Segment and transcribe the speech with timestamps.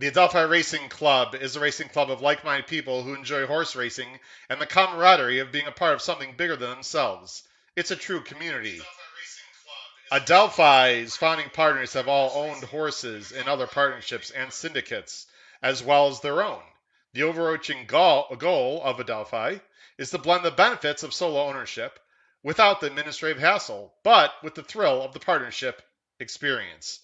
[0.00, 3.74] The Adelphi Racing Club is a racing club of like minded people who enjoy horse
[3.74, 7.42] racing and the camaraderie of being a part of something bigger than themselves.
[7.74, 8.80] It's a true community.
[10.12, 15.26] Adelphi's founding partners have all owned horses in other partnerships and syndicates,
[15.64, 16.62] as well as their own.
[17.12, 19.60] The overarching goal, of Adelphi
[19.98, 21.98] is to blend the benefits of solo ownership
[22.44, 25.82] without the administrative hassle, but with the thrill of the partnership
[26.20, 27.00] experience.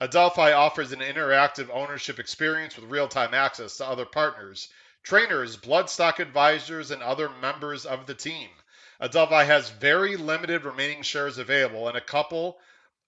[0.00, 4.68] Adelphi offers an interactive ownership experience with real time access to other partners,
[5.02, 8.48] trainers, bloodstock advisors, and other members of the team.
[9.00, 12.60] Adelphi has very limited remaining shares available and a couple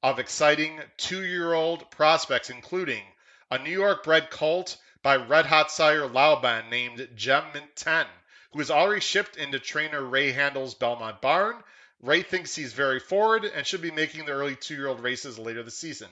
[0.02, 3.04] of exciting two year old prospects, including
[3.52, 8.04] a New York bred colt by Red Hot Sire Laoban named Gem Mint 10,
[8.52, 11.62] who has already shipped into trainer Ray Handal's Belmont Barn.
[12.00, 15.38] Ray thinks he's very forward and should be making the early two year old races
[15.38, 16.08] later this season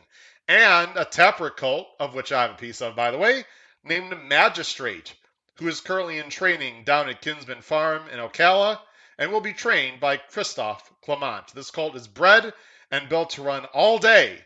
[0.48, 3.44] and a Tapit colt, of which I have a piece of, by the way,
[3.84, 5.14] named Magistrate,
[5.58, 8.80] who is currently in training down at Kinsman Farm in Ocala
[9.18, 11.52] and will be trained by Christophe Clement.
[11.54, 12.54] This colt is bred
[12.90, 14.38] and built to run all day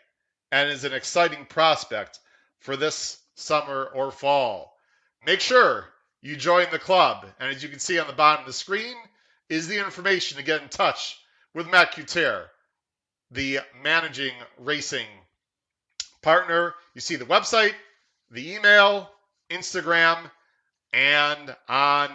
[0.50, 2.18] and is an exciting prospect
[2.58, 4.76] for this summer or fall.
[5.24, 5.86] Make sure
[6.20, 8.96] you join the club, and as you can see on the bottom of the screen
[9.48, 11.18] is the information to get in touch
[11.54, 12.50] with Matt Cutaire,
[13.30, 15.06] the managing racing
[16.22, 16.74] partner.
[16.94, 17.74] You see the website,
[18.30, 19.10] the email,
[19.50, 20.18] Instagram,
[20.92, 22.10] and on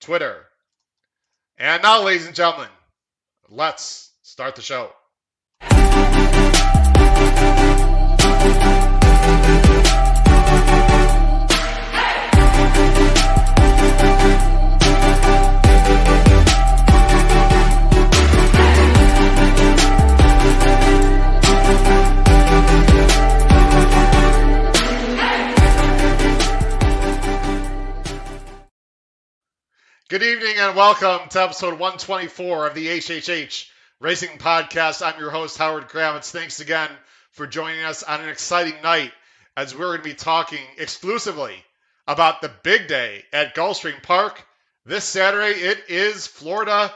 [0.00, 0.46] Twitter.
[1.58, 2.68] And now, ladies and gentlemen,
[3.48, 4.90] let's start the show.
[30.12, 35.00] Good evening and welcome to episode 124 of the HHH Racing Podcast.
[35.00, 36.30] I'm your host, Howard Kravets.
[36.30, 36.90] Thanks again
[37.30, 39.10] for joining us on an exciting night
[39.56, 41.54] as we're going to be talking exclusively
[42.06, 44.44] about the big day at Gulfstream Park.
[44.84, 46.92] This Saturday, it is Florida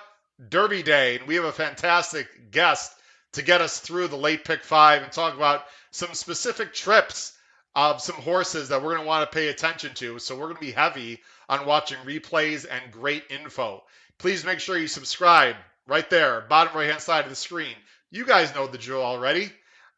[0.51, 2.93] Derby Day, and we have a fantastic guest
[3.33, 7.33] to get us through the late pick five and talk about some specific trips
[7.77, 10.19] of some horses that we're going to want to pay attention to.
[10.19, 13.85] So we're going to be heavy on watching replays and great info.
[14.19, 15.57] Please make sure you subscribe
[15.87, 17.75] right there, bottom right hand side of the screen.
[18.11, 19.53] You guys know the drill already.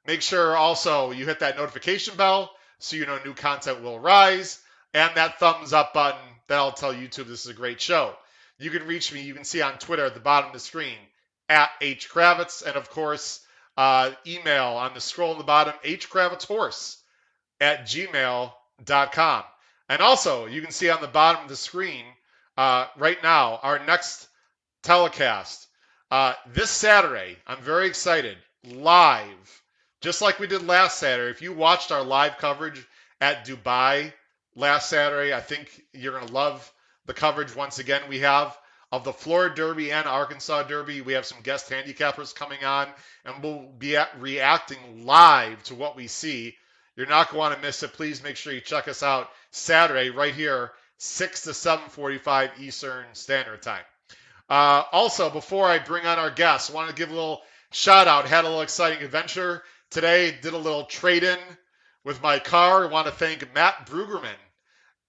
[0.08, 2.50] Make sure also you hit that notification bell
[2.80, 4.60] so you know new content will rise
[4.92, 8.12] and that thumbs up button that'll tell YouTube this is a great show.
[8.58, 10.96] You can reach me, you can see on Twitter at the bottom of the screen
[11.48, 13.40] at H Kravets, and of course,
[13.76, 16.96] uh, email on the scroll in the bottom, hkravetshorse
[17.60, 19.44] at gmail.com.
[19.88, 22.04] And also, you can see on the bottom of the screen
[22.56, 24.28] uh, right now our next
[24.82, 25.66] telecast
[26.10, 27.36] uh, this Saturday.
[27.46, 28.36] I'm very excited.
[28.64, 29.62] Live,
[30.00, 31.30] just like we did last Saturday.
[31.30, 32.84] If you watched our live coverage
[33.20, 34.12] at Dubai
[34.54, 36.72] last Saturday, I think you're going to love
[37.06, 38.56] the coverage once again we have
[38.90, 41.00] of the Florida Derby and Arkansas Derby.
[41.00, 42.88] We have some guest handicappers coming on,
[43.24, 46.56] and we'll be reacting live to what we see.
[46.98, 47.92] You're not going to miss it.
[47.92, 53.62] Please make sure you check us out Saturday right here, 6 to 7:45 Eastern Standard
[53.62, 53.84] Time.
[54.50, 58.08] Uh, also, before I bring on our guests, I want to give a little shout
[58.08, 58.26] out.
[58.26, 60.36] Had a little exciting adventure today.
[60.42, 61.38] Did a little trade in
[62.02, 62.82] with my car.
[62.84, 64.34] I want to thank Matt Brugerman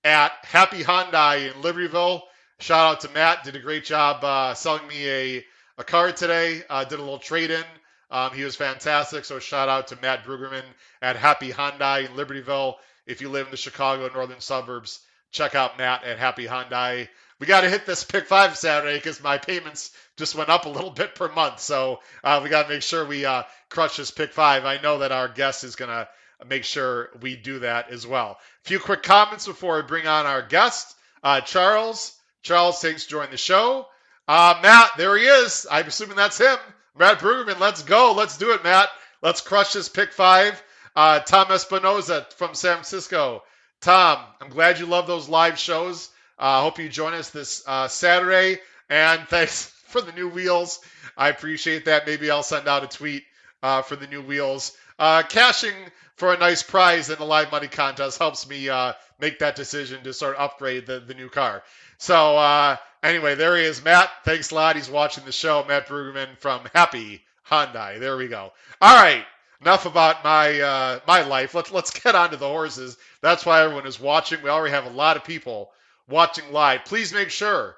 [0.03, 2.21] at Happy Hyundai in Libertyville.
[2.59, 3.45] Shout out to Matt.
[3.45, 5.45] Did a great job uh, selling me a,
[5.80, 6.62] a car today.
[6.69, 7.63] Uh, did a little trade in.
[8.11, 9.25] Um, he was fantastic.
[9.25, 10.63] So shout out to Matt Brugerman
[11.01, 12.75] at Happy Hyundai in Libertyville.
[13.06, 15.00] If you live in the Chicago northern suburbs,
[15.31, 17.07] check out Matt at Happy Hyundai.
[17.39, 20.69] We got to hit this pick five Saturday because my payments just went up a
[20.69, 21.59] little bit per month.
[21.59, 24.65] So uh, we got to make sure we uh, crush this pick five.
[24.65, 26.07] I know that our guest is going to
[26.47, 28.38] make sure we do that as well.
[28.65, 32.15] A few quick comments before we bring on our guest, uh, Charles.
[32.41, 33.85] Charles, thanks joining the show.
[34.27, 35.67] Uh, Matt, there he is.
[35.69, 36.57] I'm assuming that's him.
[37.00, 38.13] Matt Brugerman, let's go.
[38.16, 38.90] Let's do it, Matt.
[39.22, 40.62] Let's crush this pick five.
[40.94, 43.42] Uh, Tom Espinoza from San Francisco.
[43.80, 46.10] Tom, I'm glad you love those live shows.
[46.38, 48.60] I uh, hope you join us this uh, Saturday.
[48.90, 50.81] And thanks for the new wheels.
[51.16, 52.06] I appreciate that.
[52.06, 53.24] Maybe I'll send out a tweet
[53.63, 54.75] uh, for the new wheels.
[54.98, 55.75] Uh, cashing
[56.18, 58.92] for a nice prize in the live money contest helps me uh,
[59.22, 61.63] make that decision to sort of upgrade the, the new car.
[61.98, 64.10] So uh, anyway, there he is, Matt.
[64.25, 64.75] Thanks a lot.
[64.75, 65.66] He's watching the show.
[65.68, 68.00] Matt Brugerman from Happy Hyundai.
[68.00, 68.51] There we go.
[68.81, 69.25] All right.
[69.62, 71.54] enough about my uh, my life.
[71.54, 72.98] Let's let's get on to the horses.
[73.22, 74.42] That's why everyone is watching.
[74.42, 75.72] We already have a lot of people
[76.07, 76.86] watching live.
[76.86, 77.75] Please make sure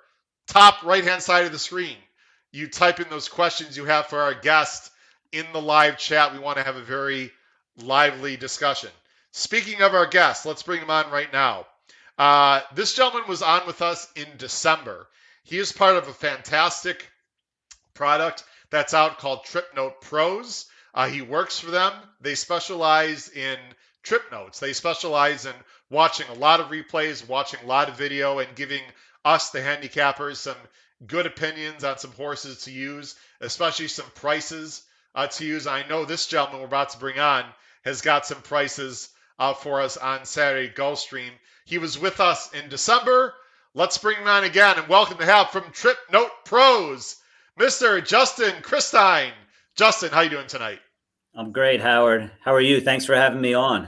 [0.48, 1.98] top right hand side of the screen
[2.52, 4.92] you type in those questions you have for our guest
[5.32, 6.34] in the live chat.
[6.34, 7.32] We want to have a very
[7.78, 8.90] lively discussion.
[9.32, 11.66] Speaking of our guest, let's bring him on right now.
[12.22, 15.08] Uh, this gentleman was on with us in December.
[15.44, 17.08] He is part of a fantastic
[17.96, 20.68] product that's out called TripNote Pros.
[20.94, 21.92] Uh, he works for them.
[22.20, 23.58] They specialize in
[24.04, 24.60] trip notes.
[24.60, 25.56] They specialize in
[25.90, 28.84] watching a lot of replays, watching a lot of video, and giving
[29.26, 30.58] us, the handicappers, some
[31.08, 34.84] good opinions on some horses to use, especially some prices
[35.16, 35.66] uh, to use.
[35.66, 37.46] I know this gentleman we're about to bring on
[37.84, 39.10] has got some prices
[39.40, 41.32] uh, for us on Saturday Gulfstream.
[41.72, 43.34] He was with us in December.
[43.74, 47.16] Let's bring him on again and welcome to have from Trip Note Pros,
[47.58, 48.06] Mr.
[48.06, 49.32] Justin Christein.
[49.78, 50.80] Justin, how you doing tonight?
[51.34, 52.30] I'm great, Howard.
[52.42, 52.82] How are you?
[52.82, 53.88] Thanks for having me on.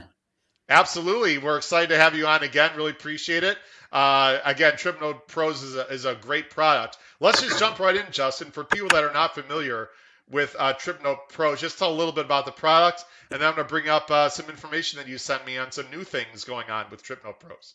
[0.70, 1.36] Absolutely.
[1.36, 2.70] We're excited to have you on again.
[2.74, 3.58] Really appreciate it.
[3.92, 6.96] Uh, again, TripNote Pros is a, is a great product.
[7.20, 8.50] Let's just jump right in, Justin.
[8.50, 9.90] For people that are not familiar
[10.30, 13.54] with uh, TripNote Pros, just tell a little bit about the product, and then I'm
[13.54, 16.44] going to bring up uh, some information that you sent me on some new things
[16.44, 17.74] going on with TripNote Pros.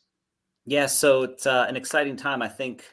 [0.66, 2.42] Yeah, so it's uh, an exciting time.
[2.42, 2.84] I think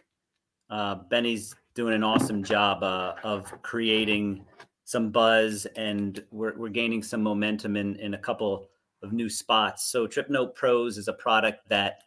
[0.70, 4.44] uh, Benny's doing an awesome job uh, of creating
[4.84, 8.68] some buzz, and we're, we're gaining some momentum in, in a couple
[9.02, 9.90] of new spots.
[9.90, 12.02] So TripNote Pros is a product that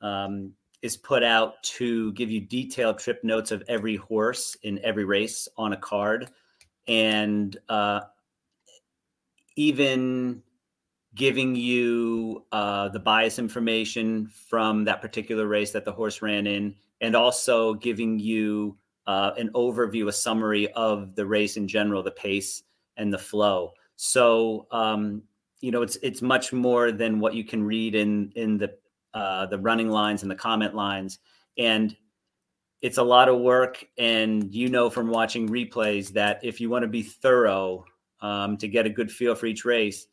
[0.00, 0.52] um,
[0.82, 5.48] is put out to give you detailed trip notes of every horse in every race
[5.56, 6.30] on a card,
[6.86, 8.00] and uh,
[9.56, 10.42] even
[11.14, 16.74] giving you uh, the bias information from that particular race that the horse ran in,
[17.00, 18.76] and also giving you
[19.06, 22.62] uh, an overview, a summary of the race in general, the pace
[22.96, 23.72] and the flow.
[23.96, 25.22] So um,
[25.60, 28.74] you know, it's it's much more than what you can read in in the
[29.14, 31.18] uh, the running lines and the comment lines,
[31.56, 31.96] and
[32.82, 33.84] it's a lot of work.
[33.96, 37.84] And you know from watching replays that if you want to be thorough
[38.20, 40.06] um, to get a good feel for each race,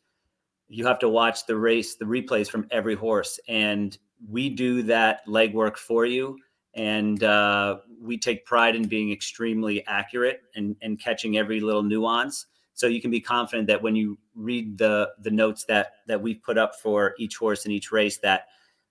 [0.68, 5.26] you have to watch the race, the replays from every horse, and we do that
[5.26, 6.38] legwork for you
[6.74, 12.46] and uh, we take pride in being extremely accurate and, and catching every little nuance
[12.74, 16.42] so you can be confident that when you read the the notes that that we've
[16.42, 18.46] put up for each horse in each race that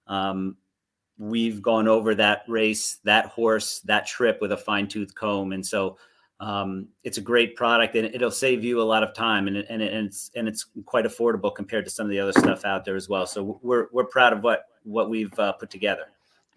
[0.07, 0.57] um,
[1.19, 5.97] we've gone over that race that horse that trip with a fine-tooth comb and so
[6.39, 9.81] um, it's a great product and it'll save you a lot of time and, and,
[9.81, 12.95] and it's and it's quite affordable compared to some of the other stuff out there
[12.95, 16.05] as well so we're we're proud of what what we've uh, put together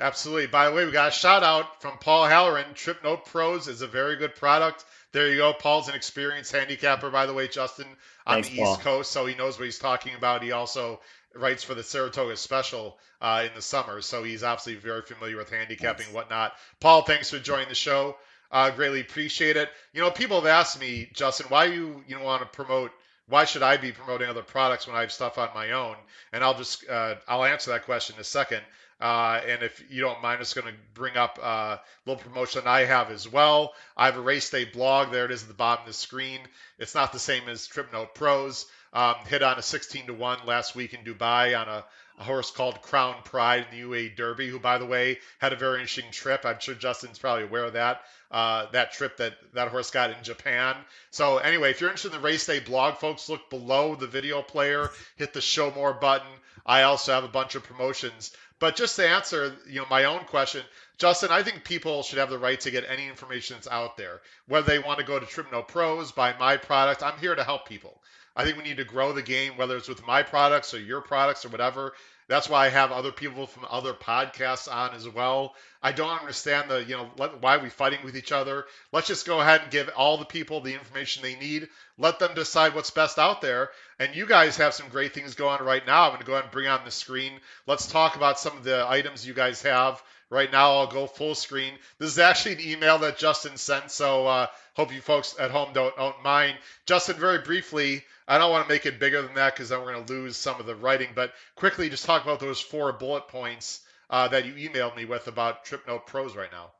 [0.01, 0.49] Absolutely.
[0.49, 2.75] By the way, we got a shout out from Paul Halloran.
[2.75, 4.85] Trip Note Pros is a very good product.
[5.13, 5.53] There you go.
[5.53, 7.87] Paul's an experienced handicapper, by the way, Justin,
[8.27, 8.73] on Thanks, the Paul.
[8.73, 10.43] East Coast, so he knows what he's talking about.
[10.43, 11.01] He also
[11.35, 15.51] writes for the Saratoga Special uh, in the summer, so he's obviously very familiar with
[15.51, 16.53] handicapping and whatnot.
[16.81, 18.17] Paul, thanks for joining the show.
[18.51, 19.71] Uh, greatly appreciate it.
[19.95, 22.93] You know, people have asked me, Justin, why you you know want to promote
[23.29, 25.97] why should I be promoting other products when I have stuff on my own?
[26.33, 28.63] And I'll just uh, I'll answer that question in a second.
[29.03, 32.23] Uh, and if you don't mind, I'm just going to bring up uh, a little
[32.23, 33.75] promotion I have as well.
[33.97, 35.11] I have a race day blog.
[35.11, 36.39] There it is at the bottom of the screen.
[36.79, 38.65] It's not the same as TripNote Pros.
[38.93, 41.85] Um, hit on a 16 to 1 last week in Dubai on a,
[42.21, 45.57] a, horse called Crown Pride in the UAE Derby, who, by the way, had a
[45.57, 46.45] very interesting trip.
[46.45, 48.03] I'm sure Justin's probably aware of that.
[48.31, 50.77] Uh, that trip that that horse got in Japan.
[51.11, 54.43] So anyway, if you're interested in the race day blog, folks, look below the video
[54.43, 56.29] player, hit the show more button.
[56.65, 58.31] I also have a bunch of promotions
[58.63, 60.63] but just to answer, you know, my own question,
[60.97, 64.21] Justin, I think people should have the right to get any information that's out there.
[64.47, 67.67] Whether they want to go to TripNote Pros, buy my product, I'm here to help
[67.69, 68.01] people.
[68.37, 71.01] I think we need to grow the game, whether it's with my products or your
[71.01, 71.95] products or whatever.
[72.33, 75.55] That's why I have other people from other podcasts on as well.
[75.83, 77.11] I don't understand the, you know,
[77.41, 78.65] why are we fighting with each other?
[78.91, 81.69] Let's just go ahead and give all the people the information they need.
[81.99, 83.69] Let them decide what's best out there.
[83.99, 86.05] And you guys have some great things going on right now.
[86.05, 87.33] I'm going to go ahead and bring on the screen.
[87.67, 90.03] Let's talk about some of the items you guys have.
[90.33, 91.75] Right now, I'll go full screen.
[91.99, 95.75] This is actually an email that Justin sent, so uh, hope you folks at home
[95.75, 96.57] don't, don't mind.
[96.87, 99.93] Justin, very briefly, I don't want to make it bigger than that because then we're
[99.93, 101.11] going to lose some of the writing.
[101.15, 105.29] But quickly, just talk about those four bullet points uh, that you emailed me with
[105.29, 106.71] about TripNote Pros right now.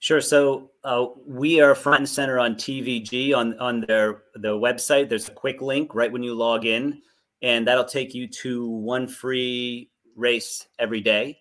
[0.00, 0.20] Sure.
[0.20, 5.08] So uh, we are front and center on TVG on on their the website.
[5.08, 7.00] There's a quick link right when you log in,
[7.42, 11.38] and that'll take you to one free race every day.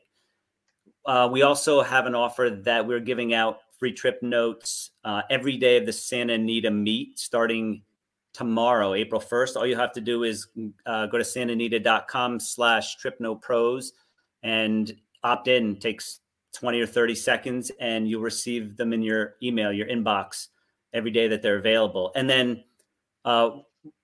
[1.07, 5.55] Uh, we also have an offer that we're giving out free trip notes uh, every
[5.55, 7.81] day of the Santa Anita meet starting
[8.33, 9.55] tomorrow, April 1st.
[9.55, 10.47] All you have to do is
[10.85, 13.91] uh, go to santanita.com slash tripnotepros
[14.43, 15.71] and opt in.
[15.71, 16.19] It takes
[16.53, 20.47] 20 or 30 seconds and you'll receive them in your email, your inbox
[20.93, 22.11] every day that they're available.
[22.15, 22.63] And then
[23.23, 23.51] uh,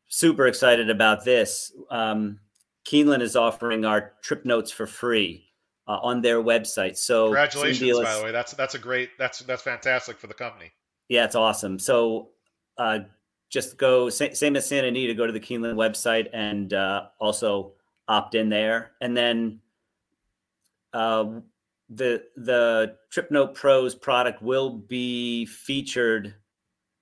[0.08, 1.74] super excited about this.
[1.92, 2.40] Um,
[2.86, 5.53] Keeneland is offering our trip notes for free
[5.88, 6.98] uh, on their website.
[6.98, 8.32] So congratulations, by the way.
[8.32, 10.72] That's that's a great that's that's fantastic for the company.
[11.10, 11.80] Yeah, it's awesome.
[11.80, 12.30] So
[12.78, 13.00] uh,
[13.50, 15.14] just go same as Santa Anita.
[15.14, 17.74] Go to the Keeneland website and uh, also
[18.08, 19.60] opt in there, and then
[20.94, 21.26] uh,
[21.90, 26.36] the the Trip Note Pros product will be featured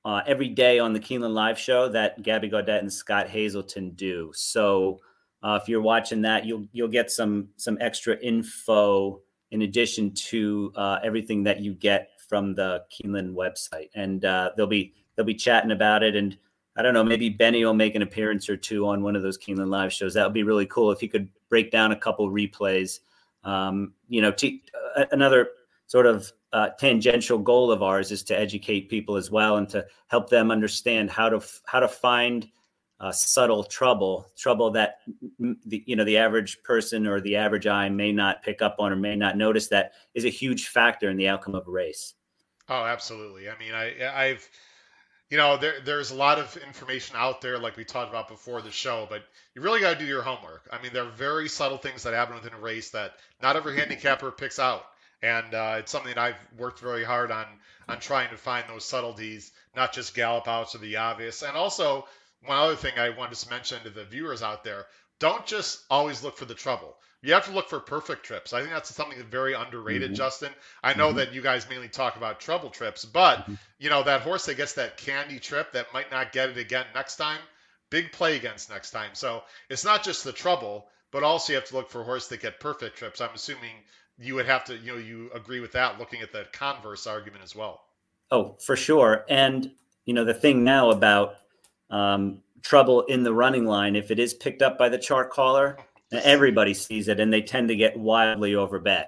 [0.03, 4.31] uh, every day on the Keeneland Live show that Gabby Gaudet and Scott Hazelton do.
[4.33, 5.00] So
[5.43, 9.21] uh, if you're watching that, you'll you'll get some some extra info
[9.51, 14.67] in addition to uh, everything that you get from the Keeneland website, and uh, they'll
[14.67, 16.15] be they'll be chatting about it.
[16.15, 16.38] And
[16.75, 19.38] I don't know, maybe Benny will make an appearance or two on one of those
[19.38, 20.13] Keeneland live shows.
[20.13, 23.00] That would be really cool if he could break down a couple replays.
[23.43, 24.63] Um, you know, t-
[24.95, 25.50] uh, another
[25.88, 29.86] sort of uh, tangential goal of ours is to educate people as well and to
[30.07, 32.48] help them understand how to how to find
[33.01, 35.00] uh, subtle trouble, trouble that
[35.65, 38.91] the you know the average person or the average eye may not pick up on
[38.91, 42.13] or may not notice that is a huge factor in the outcome of a race.
[42.70, 43.50] Oh, absolutely.
[43.50, 44.48] I mean, I I've
[45.31, 48.62] you know there there's a lot of information out there like we talked about before
[48.62, 49.24] the show, but
[49.55, 50.70] you really got to do your homework.
[50.72, 53.77] I mean, there are very subtle things that happen within a race that not every
[53.77, 54.86] handicapper picks out.
[55.24, 57.46] And uh, it's something that I've worked very hard on
[57.88, 62.05] on trying to find those subtleties, not just gallop outs or the obvious, and also
[62.45, 64.86] one other thing I wanted to mention to the viewers out there
[65.19, 66.98] don't just always look for the trouble.
[67.21, 68.51] You have to look for perfect trips.
[68.51, 70.15] I think that's something that's very underrated, mm-hmm.
[70.15, 70.51] Justin.
[70.83, 71.17] I know mm-hmm.
[71.17, 73.53] that you guys mainly talk about trouble trips, but mm-hmm.
[73.77, 76.86] you know that horse that gets that candy trip that might not get it again
[76.95, 77.39] next time,
[77.91, 79.12] big play against next time.
[79.13, 82.41] So it's not just the trouble, but also you have to look for horses that
[82.41, 83.21] get perfect trips.
[83.21, 83.75] I'm assuming
[84.17, 87.43] you would have to, you know, you agree with that, looking at the converse argument
[87.43, 87.81] as well.
[88.31, 89.25] Oh, for sure.
[89.29, 89.71] And
[90.05, 91.36] you know the thing now about
[91.91, 95.77] um, trouble in the running line if it is picked up by the chart caller.
[96.12, 99.05] Everybody sees it, and they tend to get wildly overbet.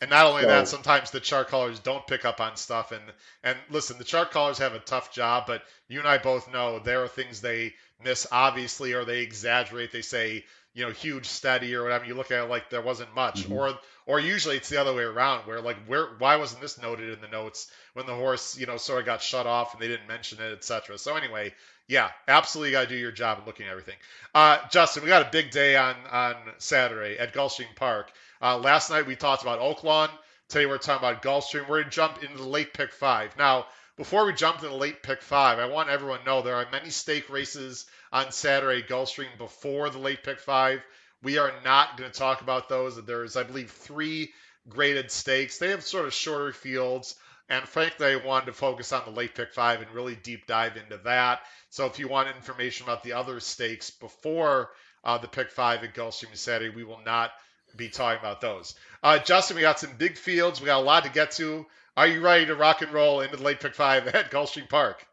[0.00, 2.90] And not only so, that, sometimes the chart callers don't pick up on stuff.
[2.90, 3.02] And
[3.44, 6.78] and listen, the chart callers have a tough job, but you and I both know
[6.78, 9.92] there are things they miss, obviously, or they exaggerate.
[9.92, 12.06] They say, you know, huge steady or whatever.
[12.06, 13.52] You look at it like there wasn't much, mm-hmm.
[13.52, 13.78] or
[14.10, 17.20] or usually it's the other way around, where like where why wasn't this noted in
[17.20, 20.08] the notes when the horse, you know, sort of got shut off and they didn't
[20.08, 20.98] mention it, etc.
[20.98, 21.54] So anyway,
[21.86, 23.94] yeah, absolutely got to do your job of looking at everything.
[24.34, 28.10] Uh, Justin, we got a big day on on Saturday at Gulfstream Park.
[28.42, 30.08] Uh, last night we talked about Oaklawn.
[30.48, 31.68] Today we're talking about Gulfstream.
[31.68, 33.38] We're gonna jump into the late pick five.
[33.38, 36.56] Now, before we jump to the late pick five, I want everyone to know there
[36.56, 40.82] are many stake races on Saturday Gulfstream before the late pick five.
[41.22, 43.02] We are not going to talk about those.
[43.04, 44.32] There's, I believe, three
[44.68, 45.58] graded stakes.
[45.58, 47.16] They have sort of shorter fields.
[47.48, 50.76] And frankly, I wanted to focus on the late pick five and really deep dive
[50.76, 51.40] into that.
[51.68, 54.70] So if you want information about the other stakes before
[55.04, 57.32] uh, the pick five at Gulfstream Saturday, we will not
[57.76, 58.74] be talking about those.
[59.02, 60.60] Uh, Justin, we got some big fields.
[60.60, 61.66] We got a lot to get to.
[61.96, 65.04] Are you ready to rock and roll into the late pick five at Gulfstream Park?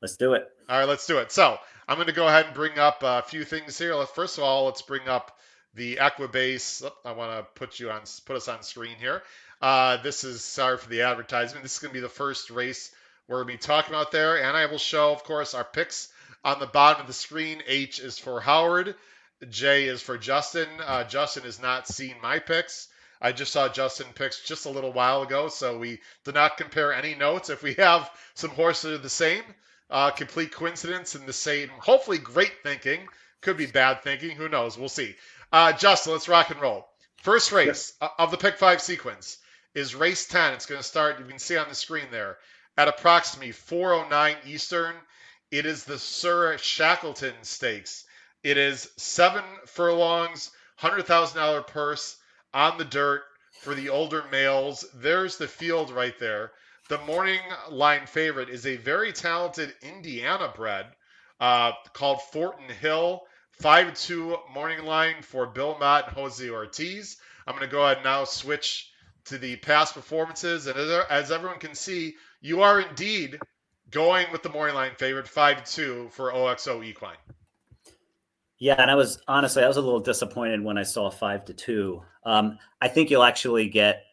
[0.00, 0.46] Let's do it.
[0.68, 1.32] All right, let's do it.
[1.32, 3.94] So I'm going to go ahead and bring up a few things here.
[4.06, 5.38] First of all, let's bring up
[5.74, 6.82] the Equibase.
[6.84, 9.22] Oh, I want to put you on, put us on screen here.
[9.60, 11.62] Uh, this is sorry for the advertisement.
[11.62, 12.90] This is going to be the first race
[13.28, 16.08] we're going to be talking about there, and I will show, of course, our picks
[16.44, 17.62] on the bottom of the screen.
[17.66, 18.94] H is for Howard.
[19.48, 20.68] J is for Justin.
[20.84, 22.88] Uh, Justin has not seen my picks.
[23.20, 26.92] I just saw Justin picks just a little while ago, so we do not compare
[26.92, 27.48] any notes.
[27.48, 29.42] If we have some horses are the same,
[29.90, 33.06] uh, complete coincidence and the same, hopefully great thinking,
[33.40, 34.78] could be bad thinking, who knows?
[34.78, 35.14] We'll see.
[35.52, 36.88] Uh, Justin, let's rock and roll.
[37.22, 38.12] First race yep.
[38.18, 39.38] of the pick five sequence
[39.74, 40.54] is race 10.
[40.54, 42.38] It's going to start, you can see on the screen there,
[42.76, 44.94] at approximately 409 Eastern.
[45.50, 48.04] It is the Sir Shackleton Stakes.
[48.42, 50.50] It is seven furlongs,
[50.80, 52.16] $100,000 purse
[52.52, 53.24] on the dirt
[53.60, 54.84] for the older males.
[54.94, 56.52] There's the field right there.
[56.88, 60.86] The morning line favorite is a very talented Indiana bred
[61.40, 63.22] uh, called Fortin Hill.
[63.60, 67.18] 5 2 morning line for Bill Mott and Jose Ortiz.
[67.46, 68.90] I'm going to go ahead and now switch
[69.26, 70.66] to the past performances.
[70.66, 70.76] And
[71.08, 73.38] as everyone can see, you are indeed
[73.90, 77.16] going with the morning line favorite 5 2 for OXO Equine.
[78.58, 81.54] Yeah, and I was honestly, I was a little disappointed when I saw five to
[81.54, 82.02] two.
[82.24, 84.04] Um, I think you'll actually get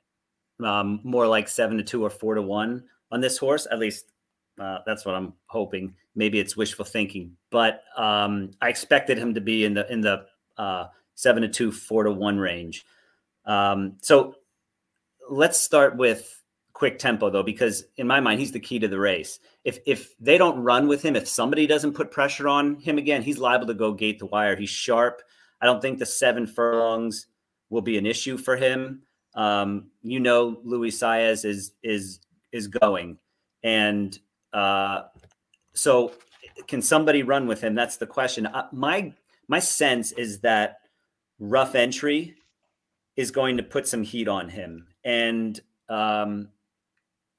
[0.63, 3.67] um, more like seven to two or four to one on this horse.
[3.71, 4.05] At least
[4.59, 5.95] Uh, that's what I'm hoping.
[6.13, 10.25] Maybe it's wishful thinking, but um, I expected him to be in the in the
[10.57, 12.85] uh, seven to two, four to one range.
[13.45, 14.35] Um, so
[15.29, 18.99] let's start with quick tempo though, because in my mind, he's the key to the
[18.99, 19.39] race.
[19.63, 23.23] If if they don't run with him, if somebody doesn't put pressure on him again,
[23.23, 24.55] he's liable to go gate the wire.
[24.55, 25.21] He's sharp.
[25.61, 27.27] I don't think the seven furlongs
[27.69, 29.01] will be an issue for him.
[29.33, 32.19] Um, you know, Luis Saez is is
[32.51, 33.17] is going,
[33.63, 34.17] and
[34.53, 35.03] uh,
[35.73, 36.13] so
[36.67, 37.75] can somebody run with him?
[37.75, 38.45] That's the question.
[38.45, 39.13] Uh, my
[39.47, 40.79] my sense is that
[41.39, 42.35] rough entry
[43.15, 45.59] is going to put some heat on him, and
[45.89, 46.49] um,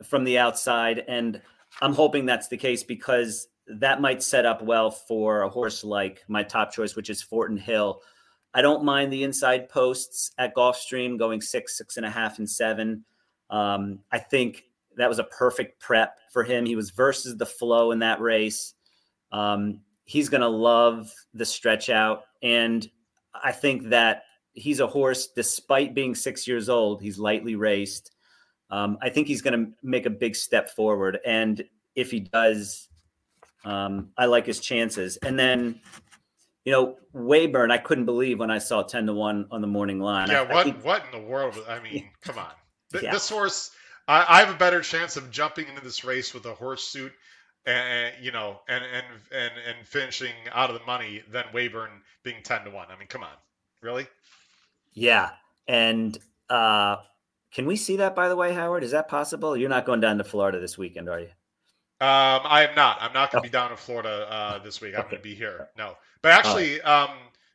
[0.02, 1.40] from the outside, and
[1.80, 6.22] I'm hoping that's the case because that might set up well for a horse like
[6.28, 8.02] my top choice, which is Fortin Hill
[8.54, 12.48] I don't mind the inside posts at Gulfstream going six, six and a half, and
[12.48, 13.04] seven.
[13.50, 14.64] Um, I think
[14.96, 16.66] that was a perfect prep for him.
[16.66, 18.74] He was versus the flow in that race.
[19.30, 22.24] Um, he's going to love the stretch out.
[22.42, 22.88] And
[23.34, 28.12] I think that he's a horse, despite being six years old, he's lightly raced.
[28.70, 31.18] Um, I think he's going to make a big step forward.
[31.24, 32.88] And if he does,
[33.64, 35.16] um, I like his chances.
[35.18, 35.80] And then
[36.64, 39.98] you know, Weyburn, I couldn't believe when I saw 10 to 1 on the morning
[40.00, 40.28] line.
[40.28, 41.56] Yeah, I, what I think, what in the world?
[41.68, 42.50] I mean, come on.
[42.92, 43.12] Th- Yeah.
[43.12, 43.70] This horse,
[44.06, 47.12] I, I have a better chance of jumping into this race with a horse suit
[47.66, 51.90] and, you know, and, and, and, and finishing out of the money than Weyburn
[52.22, 52.86] being 10 to 1.
[52.94, 53.36] I mean, come on.
[53.80, 54.06] Really?
[54.92, 55.30] yeah.
[55.68, 56.16] And
[56.50, 56.96] uh,
[57.52, 58.82] can we see that, by the way, Howard?
[58.84, 59.56] Is that possible?
[59.56, 61.28] You're not going down to Florida this weekend, are you?
[62.02, 62.98] Um, I am not.
[63.00, 63.48] I'm not going to Oh.
[63.48, 64.96] be down in Florida uh, this week.
[64.96, 65.06] I'm Okay.
[65.06, 65.66] going to be here.
[65.78, 67.10] No, but actually, um,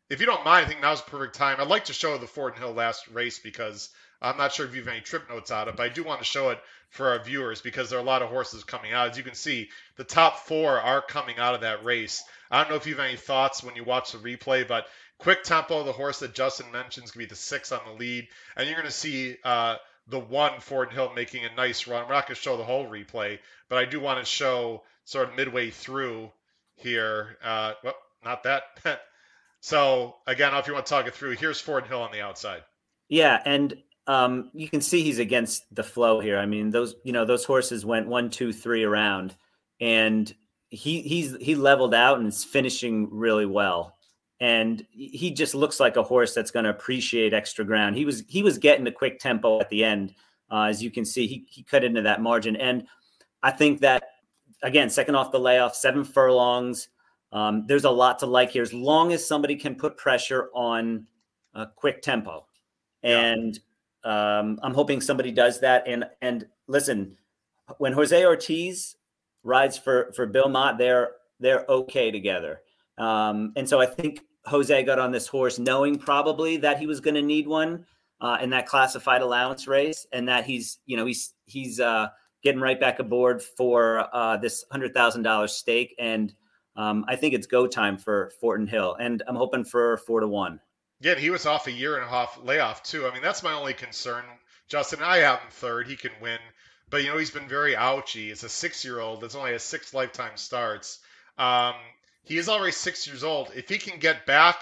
[0.10, 1.58] if you don't mind, I think now's the perfect time.
[1.60, 3.90] I'd like to show the Fortin Hill last race because
[4.22, 6.04] I'm not sure if you have any trip notes out of it, but I do
[6.06, 6.60] want to show it
[6.92, 9.10] for our viewers because there are a lot of horses coming out.
[9.12, 12.24] As you can see, the top four are coming out of that race.
[12.50, 14.88] I don't know if you have any thoughts when you watch the replay, but
[15.20, 18.68] quick tempo, the horse that Justin mentions, to be the six on the lead, and
[18.68, 19.76] you're going to see uh,
[20.08, 22.08] the one Ford Hill making a nice run.
[22.08, 23.40] We're not going to show the whole replay,
[23.70, 26.32] but I do want to show sort of midway through
[26.76, 27.38] here.
[27.44, 28.64] Uh, well, not that.
[29.60, 32.64] so again, if you want to talk it through, here's Ford Hill on the outside.
[33.10, 33.42] Yeah.
[33.46, 36.38] And um, you can see he's against the flow here.
[36.38, 39.36] I mean, those, you know, those horses went one, two, three around
[39.80, 40.34] and
[40.70, 43.97] he he's he leveled out and is finishing really well.
[44.40, 47.96] And he just looks like a horse that's going to appreciate extra ground.
[47.96, 50.14] He was he was getting the quick tempo at the end,
[50.52, 51.26] uh, as you can see.
[51.26, 52.86] He he cut into that margin, and
[53.42, 54.04] I think that
[54.62, 56.90] again, second off the layoff, seven furlongs.
[57.32, 61.08] Um, there's a lot to like here, as long as somebody can put pressure on
[61.56, 62.46] a quick tempo,
[63.02, 63.20] Yeah.
[63.20, 63.60] and
[64.04, 65.84] um, I'm hoping somebody does that.
[65.88, 67.18] And and listen,
[67.80, 68.98] when Jose Ortiz
[69.44, 72.62] rides for for Bill Mott, they're they're okay together.
[72.98, 77.00] Um, and so I think Jose got on this horse knowing probably that he was
[77.00, 77.86] going to need one
[78.22, 82.08] uh, in that classified allowance race, and that he's you know he's he's uh,
[82.44, 86.34] getting right back aboard for uh, this hundred thousand dollars stake, and
[86.76, 90.28] um, I think it's go time for Fortin Hill, and I'm hoping for four to
[90.28, 90.60] one.
[91.00, 93.06] Yeah, he was off a year and a half layoff too.
[93.06, 94.24] I mean, that's my only concern.
[94.68, 95.88] Justin, I have him third.
[95.88, 96.40] He can win,
[96.90, 98.32] but you know he's been very ouchy.
[98.32, 101.00] It's a six-year-old that's only has six lifetime starts.
[101.38, 101.76] Um,
[102.28, 103.52] he is already six years old.
[103.56, 104.62] If he can get back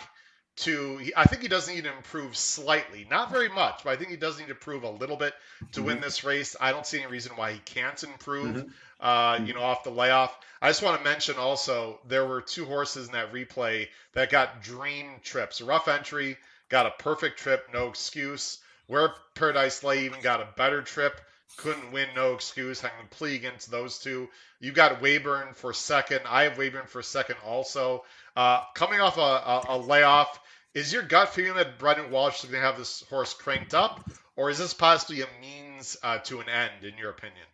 [0.58, 4.12] to, I think he does need to improve slightly, not very much, but I think
[4.12, 5.34] he does need to improve a little bit
[5.74, 6.56] to win this race.
[6.60, 8.56] I don't see any reason why he can't improve.
[8.56, 8.72] Mhm.
[9.00, 10.36] Uh, you know, off the layoff.
[10.62, 14.64] I just want to mention also there were two horses in that replay that got
[14.64, 15.60] dream trips.
[15.60, 16.38] Rough entry
[16.70, 18.58] got a perfect trip, no excuse.
[18.88, 21.20] Where Paradise Lay even got a better trip,
[21.58, 22.84] couldn't win, no excuse.
[22.84, 24.30] I'm completely against those two.
[24.60, 26.22] You got Weyburn for second.
[26.28, 28.04] I have Weyburn for second also.
[28.36, 30.40] Uh, coming off a, a, a layoff,
[30.74, 34.10] is your gut feeling that Brendan Walsh is going to have this horse cranked up,
[34.36, 37.46] or is this possibly a means uh, to an end, in your opinion?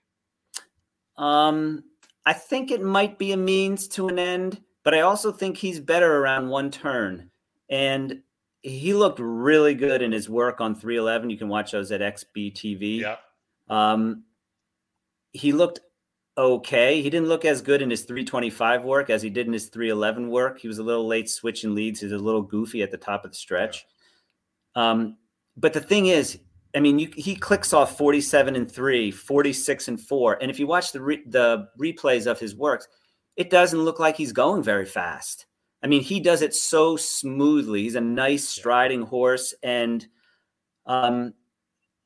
[1.18, 1.84] Um,
[2.26, 5.80] I think it might be a means to an end, but I also think he's
[5.80, 7.30] better around one turn.
[7.70, 8.22] And
[8.62, 11.30] he looked really good in his work on 311.
[11.30, 13.00] You can watch those at XBTV.
[13.00, 13.18] Yeah.
[13.72, 14.26] Um,
[15.32, 15.80] he looked
[16.38, 17.02] okay.
[17.02, 20.30] He didn't look as good in his 325 work as he did in his 311
[20.30, 20.60] work.
[20.60, 22.02] He was a little late switching leads.
[22.02, 23.86] He was a little goofy at the top of the stretch.
[24.76, 25.18] Um,
[25.56, 26.40] but the thing is,
[26.76, 30.38] I mean, you, he clicks off 47 and 3, 46 and 4.
[30.42, 32.88] And if you watch the re, the replays of his works,
[33.38, 35.46] it doesn't look like he's going very fast.
[35.82, 37.84] I mean, he does it so smoothly.
[37.84, 40.06] He's a nice striding horse and
[40.88, 41.34] um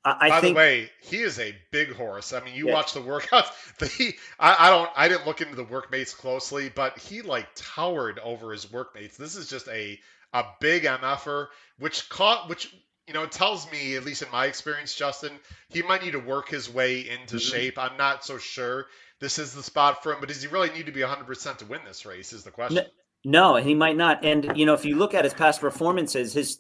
[0.05, 2.31] I, I By think the way, he is a big horse.
[2.31, 2.73] I mean, you Yeah.
[2.73, 3.49] watch the workouts.
[3.79, 4.89] The, he, I, I don't.
[4.95, 9.17] I didn't look into the workmates closely, but he like towered over his workmates.
[9.17, 9.99] This is just a
[10.33, 11.47] a big mf'er,
[11.79, 12.73] which caught which
[13.07, 15.31] you know tells me, at least in my experience, Justin,
[15.69, 17.41] he might need to work his way into Mhm.
[17.51, 17.77] shape.
[17.77, 18.87] I'm not so sure
[19.19, 21.65] this is the spot for him, but does he really need to be 100% to
[21.65, 22.31] win this race?
[22.31, 22.85] Is the question.
[23.25, 24.23] No, he might not.
[24.23, 26.59] And you know, if you look at his past performances, his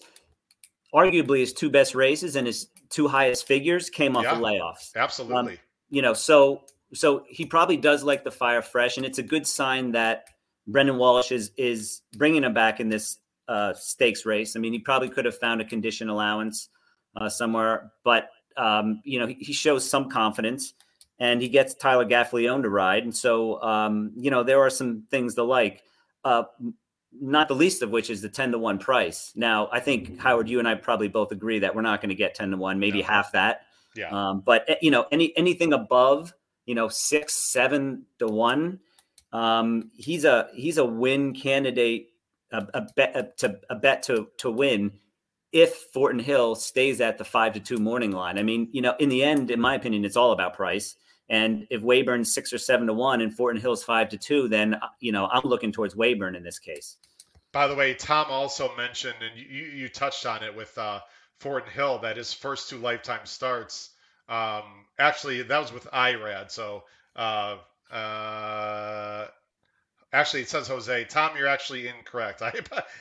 [0.93, 4.33] arguably his two best races and his two highest figures came off Yeah.
[4.33, 4.95] of layoffs.
[4.95, 5.59] Absolutely.
[5.89, 9.45] You know, so so he probably does like the fire fresh, and it's a good
[9.47, 10.25] sign that
[10.67, 13.17] Brendan Walsh is is bringing him back in this
[13.47, 14.55] uh, stakes race.
[14.55, 16.69] I mean, he probably could have found a condition allowance
[17.15, 20.73] uh, somewhere, but um, you know, he, he shows some confidence.
[21.17, 25.05] And he gets Tyler Gaffalione to ride, and so um, you know there are some
[25.09, 25.81] things to like.
[26.25, 26.43] Uh,
[27.21, 29.31] not the least of which is the 10 to 1 price.
[29.35, 32.15] Now, I think Howard, you and I probably both agree that we're not going to
[32.15, 33.07] get 10 to 1, maybe No.
[33.07, 33.61] half that.
[33.95, 34.09] yeah.
[34.09, 36.33] Um, but eh, you know, any anything above,
[36.65, 38.79] you know, six, seven to one,
[39.31, 42.09] um, he's a he's a win candidate,
[42.51, 44.91] a, a bet a, to a bet to to win
[45.51, 48.37] if Fortin Hill stays at the five to two morning line.
[48.37, 50.95] I mean, you know, in the end, in my opinion, it's all about price.
[51.29, 54.75] And if Weyburn's six or seven to one and Fortin Hill's five to two, then
[54.75, 56.97] uh, you know I'm looking towards Weyburn in this case.
[57.51, 60.99] By the way, Tom also mentioned, and you, you touched on it with uh,
[61.39, 63.91] Ford Hill, that his first two lifetime starts,
[64.27, 64.63] um,
[64.99, 66.51] actually, that was with IRAD.
[66.51, 66.83] So,
[67.15, 67.57] uh,
[67.89, 69.27] uh,
[70.13, 71.05] actually, it says Jose.
[71.05, 72.41] Tom, you're actually incorrect.
[72.41, 72.53] I,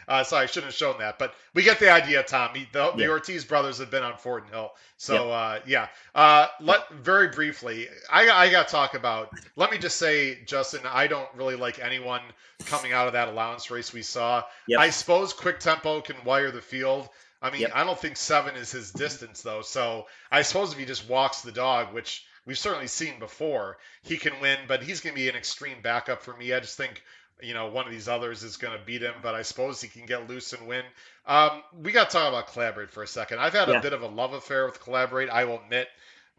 [0.08, 1.18] uh, sorry, I shouldn't have shown that.
[1.18, 2.50] But we get the idea, Tom.
[2.54, 4.72] He, the, the Ortiz brothers have been on Ford Hill.
[4.96, 5.88] So, uh, yeah.
[6.14, 10.80] Uh, let Very briefly, I, I got to talk about, let me just say, Justin,
[10.84, 12.22] I don't really like anyone
[12.66, 14.42] coming out of that allowance race we saw.
[14.68, 14.80] Yep.
[14.80, 17.08] I suppose quick tempo can wire the field.
[17.42, 17.72] I mean, Yep.
[17.74, 19.60] I don't think seven is his distance though.
[19.62, 24.16] So I suppose if he just walks the dog, which we've certainly seen before, he
[24.16, 24.58] can win.
[24.68, 26.52] But he's going to be an extreme backup for me.
[26.52, 27.02] I just think
[27.42, 29.14] you know one of these others is going to beat him.
[29.22, 30.84] But I suppose he can get loose and win.
[31.26, 33.38] Um, we got to talk about Collaborate for a second.
[33.38, 35.30] I've had a bit of a love affair with Collaborate.
[35.30, 35.88] I will admit.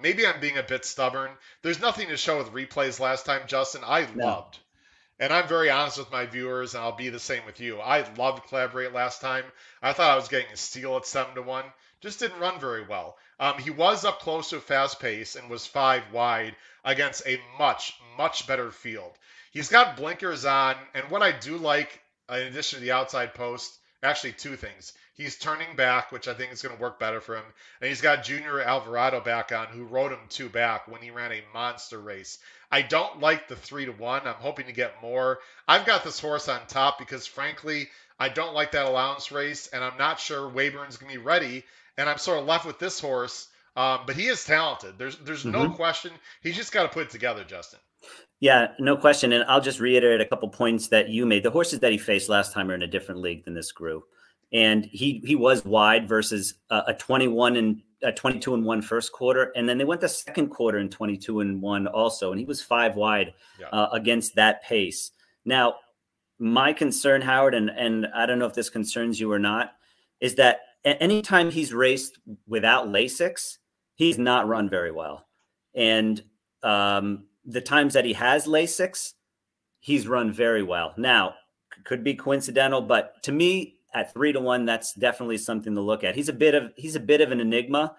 [0.02, 1.32] Maybe I'm being a bit stubborn.
[1.62, 3.82] There's nothing to show with replays last time, Justin.
[3.86, 4.26] I No.
[4.26, 4.60] loved
[5.20, 7.80] and I'm very honest with my viewers, and I'll be the same with you.
[7.80, 9.46] I loved Collaborate last time.
[9.82, 11.63] I thought I was getting a steal at seven to one.
[12.01, 13.17] Just didn't run very well.
[13.39, 17.39] Um, he was up close to a fast pace and was five wide against a
[17.58, 19.12] much, much better field.
[19.51, 23.77] He's got blinkers on, and what I do like, in addition to the outside post,
[24.03, 24.93] actually two things.
[25.15, 27.45] He's turning back, which I think is going to work better for him,
[27.79, 31.31] and he's got Junior Alvarado back on, who rode him two back when he ran
[31.31, 32.38] a monster race.
[32.69, 34.27] I don't like the three to one.
[34.27, 35.39] I'm hoping to get more.
[35.67, 39.84] I've got this horse on top because, frankly, I don't like that allowance race, and
[39.84, 41.63] I'm not sure Weyburn's going to be ready.
[41.97, 43.49] And I'm sort of left with this horse.
[43.77, 44.97] Um, but he is talented.
[44.97, 45.75] There's there's no Mhm.
[45.75, 46.12] question.
[46.41, 47.79] He's just got to put it together, Justin.
[48.39, 49.34] Yeah, no question.
[49.34, 51.43] And I'll just reiterate a couple points that you made.
[51.43, 54.05] The horses that he faced last time are in a different league than this group.
[54.53, 59.12] And he he was wide versus a, a 21 and a 22 and one first
[59.12, 59.51] quarter.
[59.58, 62.31] And then they went the second quarter in 22 and one also.
[62.31, 63.67] And he was five wide Yeah.
[63.69, 65.12] uh, against that pace.
[65.43, 65.75] Now,
[66.39, 69.73] my concern, Howard, and, and I don't know if this concerns you or not,
[70.21, 73.58] is that anytime he's raced without Lasix,
[73.95, 75.26] he's not run very well.
[75.74, 76.24] And
[76.63, 79.13] um, the times that he has Lasix,
[79.80, 80.93] he's run very well.
[80.98, 81.36] Now,
[81.84, 86.04] could be coincidental, but to me, at three to one, that's definitely something to look
[86.04, 86.15] at.
[86.15, 87.95] He's a bit of he's a bit of an enigma,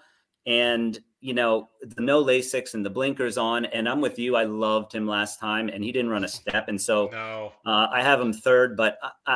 [0.46, 3.64] and you know the no Lasix and the blinkers on.
[3.66, 4.37] And I'm with you.
[4.37, 7.53] I loved him last time, and he didn't run a step, and so No.
[7.64, 8.77] uh, I have him third.
[8.77, 9.35] But I I,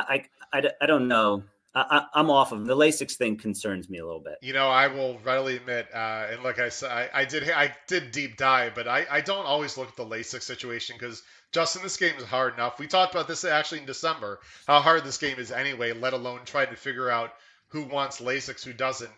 [0.53, 1.43] I, I- I don't know.
[1.73, 3.37] I, I'm off of the Lasix thing.
[3.37, 4.35] Concerns me a little bit.
[4.41, 7.73] You know, I will readily admit, uh, and like I said, I, I did I
[7.87, 11.81] did deep dive, but I, I don't always look at the Lasix situation because Justin,
[11.81, 12.77] this game is hard enough.
[12.77, 15.93] We talked about this actually in December, how hard this game is anyway.
[15.93, 17.33] Let alone trying to figure out
[17.69, 19.11] who wants LASIX, who doesn't.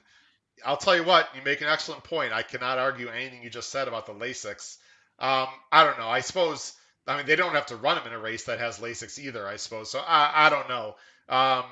[0.63, 2.34] I'll tell you what, you make an excellent point.
[2.34, 4.78] I cannot argue anything you just said about the LASIX.
[5.18, 6.08] Um, I don't know.
[6.08, 6.74] I suppose
[7.08, 9.48] I mean they don't have to run him in a race that has LASIX either.
[9.48, 10.00] I suppose so.
[10.00, 10.96] I I don't know.
[11.30, 11.66] Um,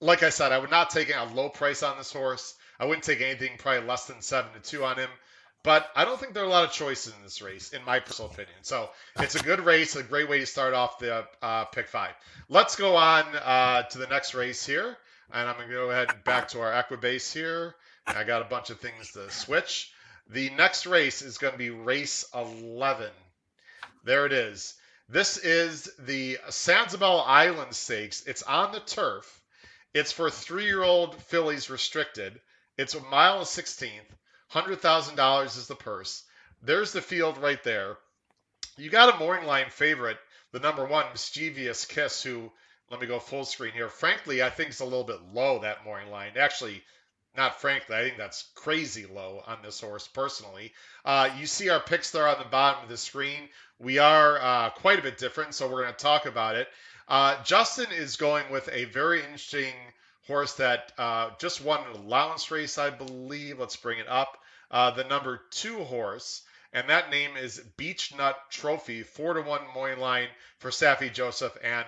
[0.00, 2.54] like I said, I would not take a low price on this horse.
[2.78, 5.10] I wouldn't take anything probably less than seven to two on him.
[5.62, 7.98] But I don't think there are a lot of choices in this race, in my
[7.98, 8.56] personal opinion.
[8.62, 12.12] So it's a good race, a great way to start off the uh, pick five.
[12.48, 14.96] Let's go on uh, to the next race here,
[15.32, 17.74] and I'm going to go ahead and back to our Equibase here.
[18.06, 19.92] I got a bunch of things to switch.
[20.28, 23.10] The next race is going to be race 11.
[24.04, 24.74] There it is.
[25.08, 28.22] This is the Sanibel Island Stakes.
[28.24, 29.40] It's on the turf.
[29.96, 32.38] It's for three-year-old fillies restricted.
[32.76, 34.10] It's a mile and 16th.
[34.46, 36.22] hundred thousand dollars is the purse.
[36.60, 37.96] There's the field right there.
[38.76, 40.18] You got a morning line favorite,
[40.52, 42.52] the number one mischievous kiss, who
[42.90, 43.88] let me go full screen here.
[43.88, 46.32] Frankly, I think it's a little bit low that morning line.
[46.36, 46.82] Actually,
[47.34, 50.74] not frankly, I think that's crazy low on this horse personally.
[51.06, 53.48] Uh, you see our picks there on the bottom of the screen.
[53.78, 56.68] We are uh, quite a bit different, so we're going to talk about it.
[57.08, 59.72] Uh, Justin is going with a very interesting
[60.26, 63.60] horse that uh, just won an allowance race, I believe.
[63.60, 64.38] Let's bring it up.
[64.70, 66.42] Uh, the number two horse,
[66.72, 70.26] and that name is Beechnut Trophy, four to one morning line
[70.58, 71.86] for Saffie Joseph, and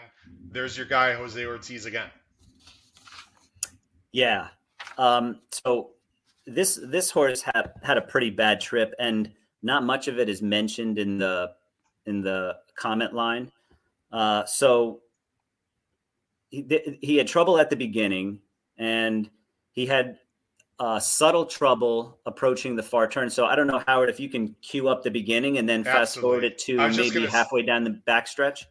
[0.53, 2.09] there's your guy Jose Ortiz again.
[4.13, 4.49] Yeah.
[4.97, 5.91] Um, so
[6.47, 10.41] this this horse had had a pretty bad trip, and not much of it is
[10.41, 11.51] mentioned in the
[12.07, 13.51] in the comment line.
[14.13, 15.01] Uh, so
[16.51, 18.41] he, he had trouble at the beginning,
[18.77, 19.29] and
[19.73, 20.19] he had
[20.79, 23.31] uh, subtle trouble approaching the far turn.
[23.31, 26.01] So I don't know, Howard, if you can cue up the beginning and then Absolutely.
[26.01, 28.65] fast forward it to maybe halfway down the backstretch.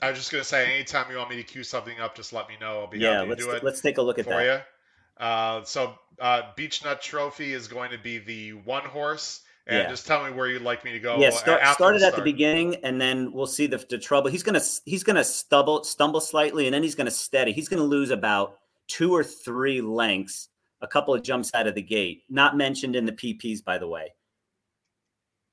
[0.00, 2.32] I was just going to say, anytime you want me to cue something up, just
[2.32, 2.80] let me know.
[2.80, 3.64] I'll be yeah, happy to do it.
[3.64, 4.44] Let's take a look at for that.
[5.18, 5.24] You.
[5.24, 9.40] Uh, so uh, Beech Nut Trophy is going to be the one horse.
[9.68, 9.88] And yeah.
[9.88, 11.18] just tell me where you'd like me to go.
[11.18, 14.30] Yeah, start, started at the beginning, and then we'll see the, the trouble.
[14.30, 17.52] He's gonna he's gonna stumble stumble slightly, and then he's gonna steady.
[17.52, 20.48] He's gonna lose about two or three lengths,
[20.80, 22.22] a couple of jumps out of the gate.
[22.30, 24.14] Not mentioned in the PPs, by the way.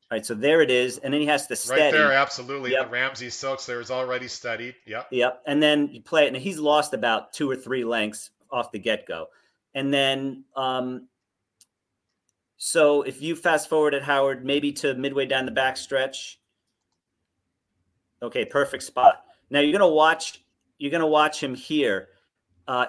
[0.09, 1.81] All right, so there it is, and then he has to steady.
[1.81, 2.71] Right there, absolutely.
[2.71, 2.85] Yep.
[2.85, 4.75] The Ramsey Silks there is already steadied.
[4.85, 5.07] Yep.
[5.11, 5.41] Yep.
[5.45, 8.79] And then you play it, and he's lost about two or three lengths off the
[8.79, 9.27] get go.
[9.73, 11.09] And then um,
[12.57, 16.39] so if you fast forward at Howard, maybe to midway down the back stretch.
[18.21, 19.23] Okay, perfect spot.
[19.49, 20.41] Now you're gonna watch.
[20.77, 22.09] You're gonna watch him here.
[22.67, 22.87] Uh,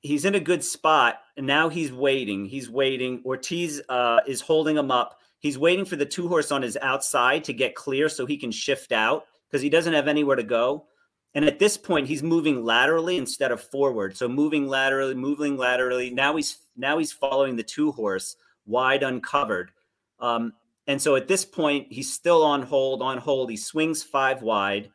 [0.00, 2.44] he's in a good spot, and now he's waiting.
[2.44, 3.22] He's waiting.
[3.24, 5.20] Ortiz uh, is holding him up.
[5.38, 8.52] He's waiting for the two horse on his outside to get clear so he can
[8.52, 10.86] shift out because he doesn't have anywhere to go.
[11.34, 14.16] And at this point, he's moving laterally instead of forward.
[14.16, 16.10] So moving laterally, moving laterally.
[16.10, 18.36] Now he's now he's following the two horse
[18.66, 19.70] wide uncovered.
[20.18, 20.52] Um,
[20.86, 23.50] and so at this point, he's still on hold, on hold.
[23.50, 24.90] He swings five wide.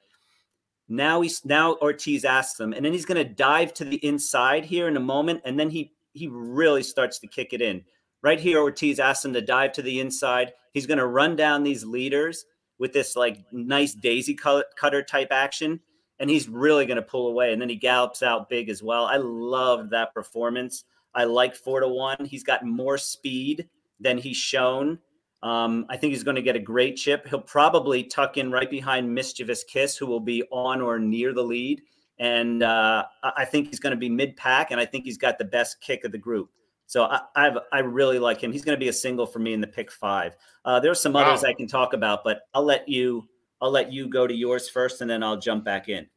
[0.88, 4.65] Now he's now Ortiz asks him, and then he's going to dive to the inside
[4.65, 7.84] here in a moment, and then he he really starts to kick it in.
[8.21, 10.54] Right here, Ortiz asks him to dive to the inside.
[10.73, 12.45] He's going to run down these leaders
[12.78, 15.80] with this like nice daisy cutter type action,
[16.19, 17.51] and he's really going to pull away.
[17.54, 19.06] And then he gallops out big as well.
[19.06, 20.84] I loved that performance.
[21.15, 22.25] I like four to one.
[22.25, 23.67] He's got more speed
[23.99, 24.99] than he's shown.
[25.41, 27.28] Um, I think he's going to get a great chip.
[27.28, 31.43] He'll probably tuck in right behind Mischievous Kiss, who will be on or near the
[31.43, 31.82] lead.
[32.19, 35.38] And uh, I think he's going to be mid pack, and I think he's got
[35.38, 36.49] the best kick of the group.
[36.88, 38.51] So I, I've, i really like him.
[38.51, 40.36] He's going to be a single for me in the pick five.
[40.63, 41.23] Uh, there's some wow.
[41.23, 43.28] others I can talk about, but I'll let you
[43.62, 46.08] I'll let you go to yours first, and then I'll jump back in.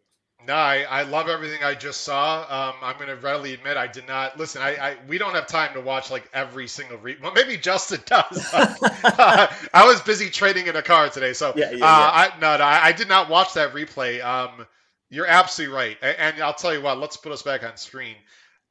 [0.47, 2.41] No, I, I love everything I just saw.
[2.43, 4.63] Um, I'm going to readily admit I did not listen.
[4.63, 7.17] I, I we don't have time to watch like every single re.
[7.21, 8.49] Well, maybe Justin does.
[8.55, 12.57] uh, I was busy trading in a car today, so yeah, yeah, uh, I no,
[12.57, 14.25] no, I, I, did not watch that replay.
[14.25, 14.65] Um,
[15.11, 16.99] you're absolutely right, and, I'll tell you what.
[16.99, 18.15] Let's put us back on screen.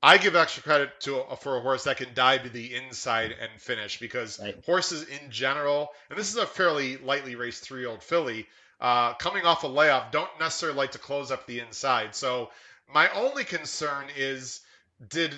[0.01, 3.51] I give extra credit to for a horse that can dive to the inside and
[3.59, 4.55] finish because right.
[4.65, 8.47] horses in general, and this is a fairly lightly raced three-year-old filly
[8.79, 12.15] uh, coming off a layoff don't necessarily like to close up the inside.
[12.15, 12.51] So
[12.93, 14.61] my only concern is
[15.09, 15.33] did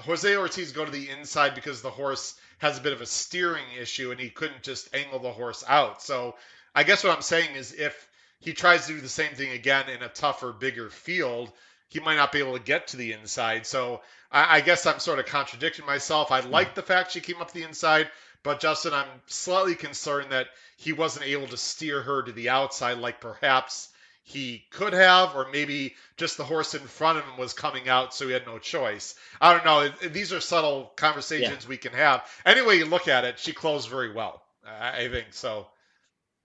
[0.00, 3.64] Jose Ortiz go to the inside because the horse has a bit of a steering
[3.80, 6.02] issue and he couldn't just angle the horse out.
[6.02, 6.36] So
[6.74, 8.08] I guess what I'm saying is if
[8.40, 11.52] he tries to do the same thing again in a tougher, bigger field,
[11.88, 13.66] he might not be able to get to the inside.
[13.66, 16.30] So I, I guess I'm sort of contradicting myself.
[16.30, 18.08] I like the fact she came up the inside,
[18.42, 22.98] but Justin, I'm slightly concerned that he wasn't able to steer her to the outside
[22.98, 23.88] like perhaps
[24.22, 28.14] he could have, or maybe just the horse in front of him was coming out,
[28.14, 29.16] so he had no choice.
[29.40, 29.88] I don't know.
[30.08, 31.68] These are subtle conversations yeah.
[31.68, 32.22] we can have.
[32.46, 34.42] Anyway, you look at it, she closed very well.
[34.64, 35.66] I think so.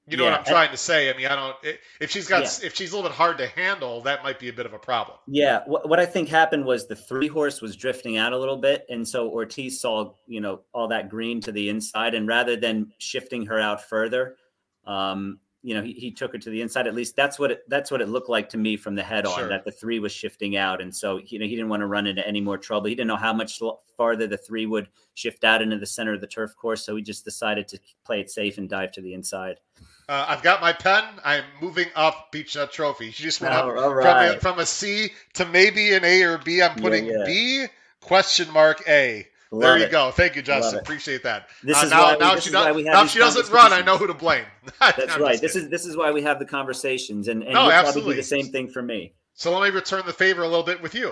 [0.05, 1.09] You know yeah, what I'm trying to say?
[1.09, 1.55] I mean, I don't.
[2.01, 2.67] If she's got, yeah.
[2.67, 4.79] if she's a little bit hard to handle, that might be a bit of a
[4.79, 5.17] problem.
[5.27, 5.61] Yeah.
[5.65, 8.85] What, what I think happened was the three horse was drifting out a little bit,
[8.89, 12.91] and so Ortiz saw, you know, all that green to the inside, and rather than
[12.97, 14.35] shifting her out further,
[14.85, 16.85] um, you know, he, he took her to the inside.
[16.85, 19.25] At least that's what it, that's what it looked like to me from the head
[19.25, 19.39] on.
[19.39, 19.47] Sure.
[19.47, 22.07] That the three was shifting out, and so you know he didn't want to run
[22.07, 22.87] into any more trouble.
[22.87, 23.61] He didn't know how much
[23.95, 27.01] farther the three would shift out into the center of the turf course, so he
[27.01, 29.61] just decided to play it safe and dive to the inside.
[30.09, 31.03] Uh, I've got my pen.
[31.23, 33.11] I'm moving up Beech Nut Trophy.
[33.11, 34.03] She just went up right.
[34.31, 36.61] from, a, from a C to maybe an A or B.
[36.61, 37.25] I'm putting yeah, yeah.
[37.25, 37.65] B
[38.01, 39.25] question mark A.
[39.51, 39.91] there you it.
[39.91, 40.11] go.
[40.11, 40.79] Thank you, Justin.
[40.79, 41.47] Appreciate that.
[41.63, 43.49] This Uh, is now, why we- now she why does, we have now she doesn't
[43.49, 43.71] run.
[43.71, 44.45] I know who to blame.
[44.79, 45.39] That's right.
[45.39, 48.15] This is this is why we have the conversations, and, and No, absolutely.
[48.15, 49.13] do the same thing for me.
[49.35, 51.09] So let me return the favor a little bit with you.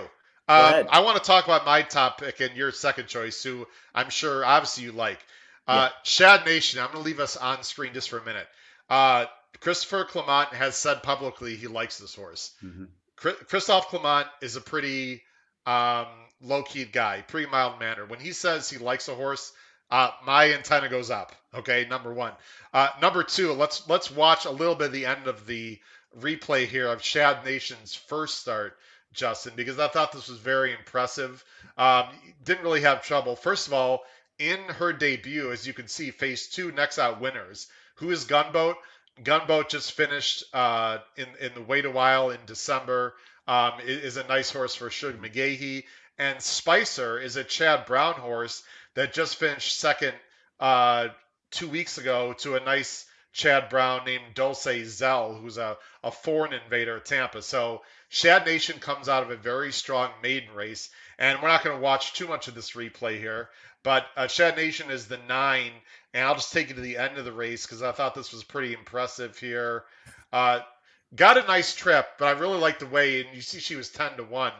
[0.48, 0.86] Um.
[0.90, 4.44] I want to talk about my top pick and your second choice, who I'm sure
[4.44, 5.18] obviously you like.
[5.66, 6.80] Uh, Shad Nation.
[6.80, 8.46] I'm going to leave us on screen just for a minute.
[8.92, 9.26] Uh,
[9.60, 12.52] Christopher Clement has said publicly he likes this horse.
[12.62, 12.88] Mhm.
[13.16, 15.22] Chri- Christophe Clement is a pretty
[15.64, 16.06] um,
[16.42, 18.10] low key guy, pretty mild mannered.
[18.10, 19.52] When he says he likes a horse,
[19.90, 21.32] uh, my antenna goes up.
[21.54, 22.32] Okay, number one.
[22.74, 25.78] Uh, number two, let's let's watch a little bit of the end of the
[26.18, 28.76] replay here of Shad Nation's first start,
[29.14, 31.42] Justin, because I thought this was very impressive.
[31.78, 32.08] Um,
[32.44, 33.36] didn't really have trouble.
[33.36, 34.02] First of all,
[34.38, 37.68] in her debut, as you can see, phase two next out winners.
[37.96, 38.76] Who is Gunboat?
[39.22, 43.14] Gunboat just finished uh, in in the wait a while in December.
[43.48, 45.84] Um, is a nice horse for Sugar McGaughey,
[46.16, 48.62] and Spicer is a Chad Brown horse
[48.94, 50.14] that just finished second
[50.60, 51.08] uh,
[51.50, 56.52] two weeks ago to a nice Chad Brown named Dulce Zell, who's a, a foreign
[56.52, 57.42] invader at Tampa.
[57.42, 61.76] So Shad Nation comes out of a very strong maiden race, and we're not going
[61.76, 63.48] to watch too much of this replay here.
[63.82, 65.72] But uh, Shad Nation is the nine,
[66.14, 68.32] and I'll just take you to the end of the race because I thought this
[68.32, 69.84] was pretty impressive here.
[70.32, 70.60] Uh,
[71.14, 73.88] got a nice trip, but I really like the way, and you see she was
[73.90, 74.52] 10 to 1.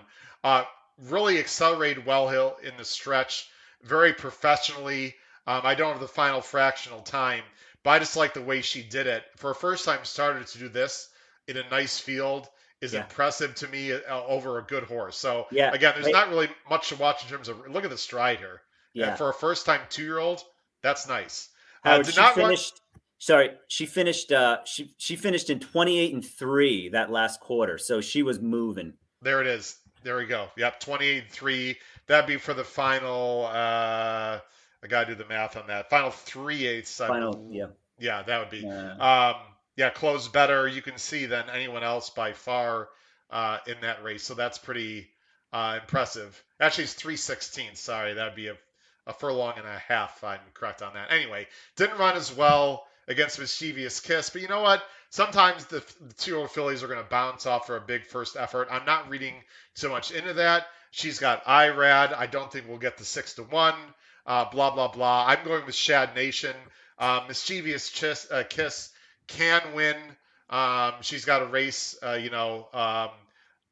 [0.44, 0.64] Uh,
[0.98, 3.48] really accelerated well hill in the stretch,
[3.82, 5.14] very professionally.
[5.46, 7.42] Um, I don't have the final fractional time,
[7.82, 9.24] but I just like the way she did it.
[9.36, 11.08] For a first time starter to do this
[11.48, 12.48] in a nice field
[12.80, 13.04] is Yeah.
[13.04, 15.16] impressive to me uh, over a good horse.
[15.16, 17.98] So, Yeah, again, there's not really much to watch in terms of look at the
[17.98, 18.60] stride here.
[18.94, 20.42] Yeah, And for a first time two year old,
[20.82, 21.48] that's nice.
[21.84, 22.80] Uh, did she not finished.
[23.18, 24.32] Sorry, she finished.
[24.32, 28.40] Uh, she she finished in twenty eight and three that last quarter, so she was
[28.40, 28.94] moving.
[29.22, 29.78] There it is.
[30.02, 30.48] There we go.
[30.56, 31.76] Yep, 28 and 3.
[32.08, 33.46] That'd be for the final.
[33.46, 34.40] Uh,
[34.82, 35.90] I got to do the math on that.
[35.90, 36.96] Final three eighths.
[36.96, 37.66] Final, yeah.
[38.00, 38.66] Yeah, that would be.
[38.68, 39.36] Uh, Um,
[39.76, 40.66] yeah, closed better.
[40.66, 42.88] You can see than anyone else by far
[43.30, 44.24] uh, in that race.
[44.24, 45.08] So that's pretty
[45.52, 46.42] uh, impressive.
[46.60, 47.76] Actually, it's 316.
[47.76, 48.56] Sorry, that'd be a,
[49.06, 50.18] a furlong and a half.
[50.18, 51.10] if I'm correct on that.
[51.10, 54.82] Anyway, didn't run as well against Mischievous Kiss, but you know what?
[55.10, 58.68] Sometimes the, the two-year-old fillies are going to bounce off for a big first effort.
[58.70, 59.34] I'm not reading
[59.74, 60.66] so much into that.
[60.90, 62.16] She's got Irad.
[62.16, 63.74] I don't think we'll get the six to one.
[64.24, 65.26] Uh, blah blah blah.
[65.26, 66.54] I'm going with Shad Nation.
[66.98, 68.90] Uh, Mischievous Kiss, uh, Kiss
[69.26, 69.96] can win.
[70.48, 73.08] Um, she's got a race, uh, you know, um,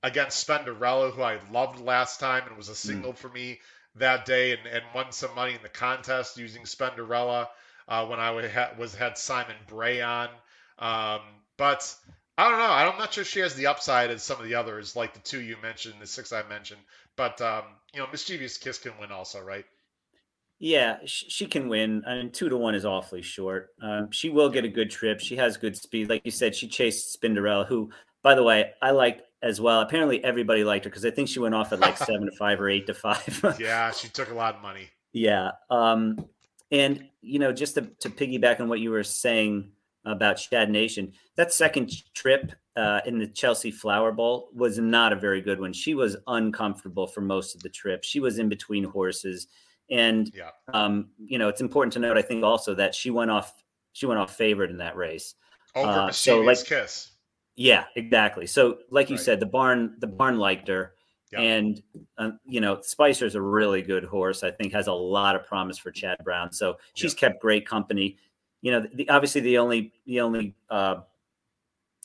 [0.03, 3.61] against Spenderella, who I loved last time and was a single for me
[4.01, 7.49] that day, and, and won some money in the contest using Spenderella
[7.89, 10.29] uh, when I would ha- was had Simon Bray on.
[10.79, 11.21] Um,
[11.57, 11.95] but
[12.37, 12.65] I don't know.
[12.65, 15.41] I'm not sure she has the upside as some of the others, like the two
[15.41, 16.81] you mentioned, the six I mentioned.
[17.17, 19.65] But um, you know, Mischievous Kiss can win also, right?
[20.59, 22.03] Yeah, she, she can win.
[22.07, 23.71] I mean, two to one is awfully short.
[23.83, 25.21] Um, she will get a good trip.
[25.21, 26.55] She has good speed, like you said.
[26.55, 27.91] She chased Spinderella, who,
[28.23, 29.81] by the way, I liked as well.
[29.81, 32.61] Apparently, everybody liked her because I think she went off at like seven to five
[32.61, 33.57] or eight to five.
[33.59, 34.89] Yeah, she took a lot of money.
[35.13, 36.17] yeah, um,
[36.71, 39.73] and you know, just to, to piggyback on what you were saying
[40.05, 45.17] about Shad Nation, that second trip uh, in the Chelsea Flower Bowl was not a
[45.17, 45.73] very good one.
[45.73, 48.05] She was uncomfortable for most of the trip.
[48.05, 49.49] She was in between horses,
[49.91, 50.51] and Yeah.
[50.73, 53.53] um, you know, it's important to note, I think, also that she went off
[53.93, 55.35] she went off favored in that race.
[55.75, 57.11] Over Uh, so, like- Kiss.
[57.61, 58.47] Yeah, exactly.
[58.47, 59.23] So, like you Right.
[59.25, 60.95] said, the barn the barn liked her,
[61.31, 61.41] Yeah.
[61.43, 61.83] and
[62.17, 64.43] uh, you know, Spicer's a really good horse.
[64.43, 66.51] I think has a lot of promise for Chad Brown.
[66.53, 68.17] So she's kept great company.
[68.63, 71.03] You know, the, obviously the only the only uh,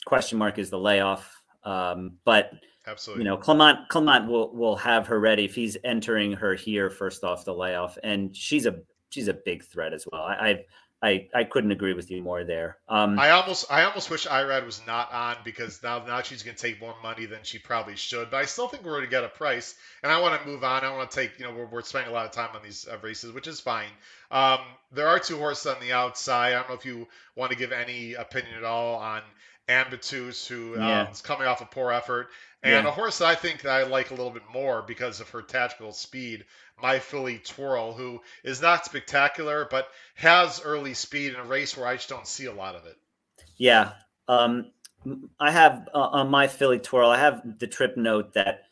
[0.04, 2.52] question mark is the layoff, um, but
[2.86, 3.24] Absolutely.
[3.24, 7.24] you know, Clement Clement will will have her ready if he's entering her here first
[7.24, 10.20] off the layoff, and she's a she's a big threat as well.
[10.22, 10.64] I I
[11.06, 12.78] I, I couldn't agree with you more there.
[12.88, 16.56] Um, I almost I almost wish Irad was not on because now now she's going
[16.56, 18.30] to take more money than she probably should.
[18.30, 20.64] But I still think we're going to get a price, and I want to move
[20.64, 20.84] on.
[20.84, 22.88] I want to take you know we're, we're spending a lot of time on these
[22.90, 23.88] uh, races, which is fine.
[24.30, 24.58] Um,
[24.92, 26.54] there are two horses on the outside.
[26.54, 29.22] I don't know if you want to give any opinion at all on
[29.68, 31.02] Ambitus, who Yeah.
[31.02, 32.28] um, is coming off a poor effort,
[32.66, 32.86] and Yeah.
[32.86, 35.42] a horse that I think that I like a little bit more because of her
[35.42, 36.44] tactical speed.
[36.82, 41.86] My filly Twirl, who is not spectacular, but has early speed in a race where
[41.88, 42.98] I just don't see a lot of it.
[43.58, 43.92] Yeah.
[44.28, 44.72] Um,
[45.38, 48.62] I have uh, on my filly twirl, I have the trip note that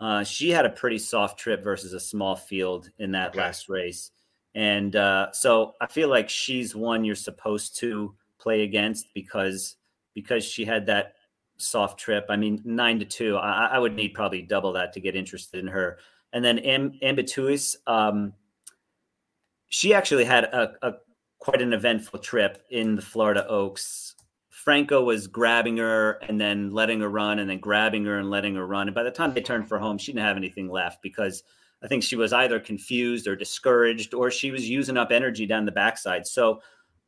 [0.00, 3.36] uh, she had a pretty soft trip versus a small field in that Okay.
[3.36, 4.10] last race.
[4.54, 9.76] And uh, so I feel like she's one you're supposed to play against because
[10.14, 11.15] because she had that
[11.56, 12.26] soft trip.
[12.28, 13.36] I mean, nine to two.
[13.36, 15.98] I, I would need probably double that to get interested in her.
[16.32, 18.34] And then Am- Ambituous, um,
[19.68, 20.92] she actually had a, a
[21.38, 24.14] quite an eventful trip in the Florida Oaks.
[24.50, 28.54] Franco was grabbing her and then letting her run, and then grabbing her and letting
[28.56, 28.88] her run.
[28.88, 31.42] And by the time they turned for home, she didn't have anything left because
[31.82, 35.66] I think she was either confused or discouraged, or she was using up energy down
[35.66, 36.26] the backside.
[36.26, 36.62] So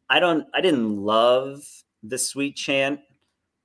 [0.09, 1.63] I don't, I didn't love
[2.03, 3.01] the sweet chant.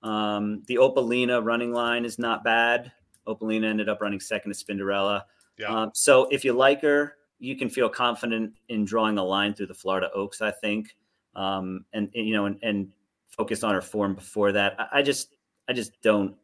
[0.03, 2.91] Um, the Opalina running line is not bad.
[3.27, 5.23] Opalina ended up running second to Spinderella.
[5.57, 5.67] Yeah.
[5.67, 9.67] Um, so if you like her, you can feel confident in drawing a line through
[9.67, 10.95] the Florida Oaks, I think.
[11.35, 12.89] Um, and, and, you know, and, and
[13.27, 14.75] focus on her form before that.
[14.77, 15.35] I, I, just,
[15.67, 16.35] I just don't,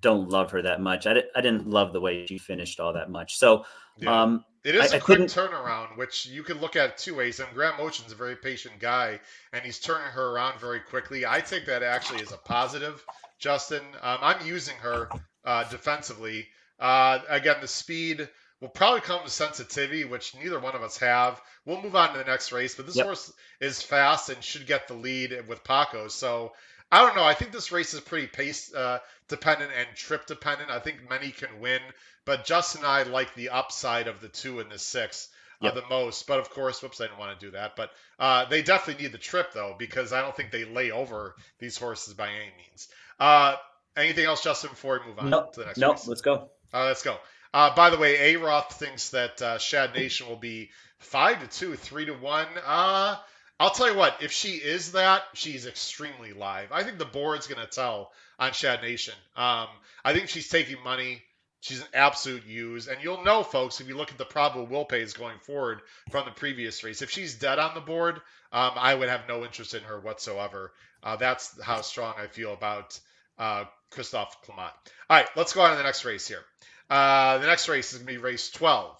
[0.00, 1.06] don't love her that much.
[1.06, 3.38] I, di- I didn't love the way she finished all that much.
[3.38, 3.64] So,
[3.96, 4.22] yeah.
[4.22, 7.40] um, it is I, a quick turnaround, which you can look at two ways.
[7.40, 9.20] And Graham Motion's a very patient guy,
[9.52, 11.24] and he's turning her around very quickly.
[11.26, 13.04] I take that actually as a positive,
[13.38, 13.82] Justin.
[14.02, 15.08] Um, I'm using her
[15.44, 16.46] uh, defensively.
[16.78, 18.28] Uh, again, the speed
[18.60, 21.40] will probably come with sensitivity, which neither one of us have.
[21.64, 23.06] We'll move on to the next race, but this yep.
[23.06, 26.08] horse is fast and should get the lead with Paco.
[26.08, 26.52] So
[26.92, 27.24] I don't know.
[27.24, 30.70] I think this race is pretty pace uh, dependent and trip dependent.
[30.70, 31.80] I think many can win,
[32.24, 35.28] but Justin and I like the upside of the two and the six.
[35.62, 35.74] Uh, yep.
[35.74, 36.26] the most.
[36.26, 37.76] But of course, whoops, I didn't want to do that.
[37.76, 41.34] But uh, they definitely need the trip though, because I don't think they lay over
[41.58, 42.88] these horses by any means.
[43.18, 43.56] Uh,
[43.94, 45.52] anything else, Justin, before we move on nope.
[45.52, 45.78] to the next?
[45.78, 46.00] No, nope.
[46.06, 46.50] let's go.
[46.72, 47.18] Uh, let's go.
[47.52, 51.58] Uh, by the way, A Roth thinks that uh, Shad Nation will be five to
[51.58, 52.46] two, three to one.
[52.64, 53.16] Uh,
[53.60, 56.72] I'll tell you what, if she is that, she's extremely live.
[56.72, 59.12] I think the board's going to tell on Shad Nation.
[59.36, 59.68] Um,
[60.02, 61.20] I think she's taking money.
[61.60, 62.86] She's an absolute use.
[62.86, 66.24] And you'll know, folks, if you look at the probable will pays going forward from
[66.24, 69.74] the previous race, if she's dead on the board, um, I would have no interest
[69.74, 70.72] in her whatsoever.
[71.02, 72.98] Uh, that's how strong I feel about
[73.38, 74.72] uh, Christophe Clement.
[75.10, 76.44] All right, let's go on to the next race here.
[76.88, 78.98] Uh, the next race is going to be race 12.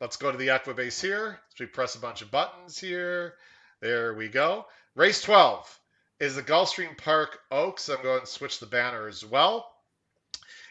[0.00, 1.38] Let's go to the Equibase here.
[1.54, 3.34] So we press a bunch of buttons here.
[3.80, 4.66] There we go.
[4.94, 5.80] Race 12
[6.18, 7.90] is the Gulfstream Park Oaks.
[7.90, 9.70] I'm going to switch the banner as well.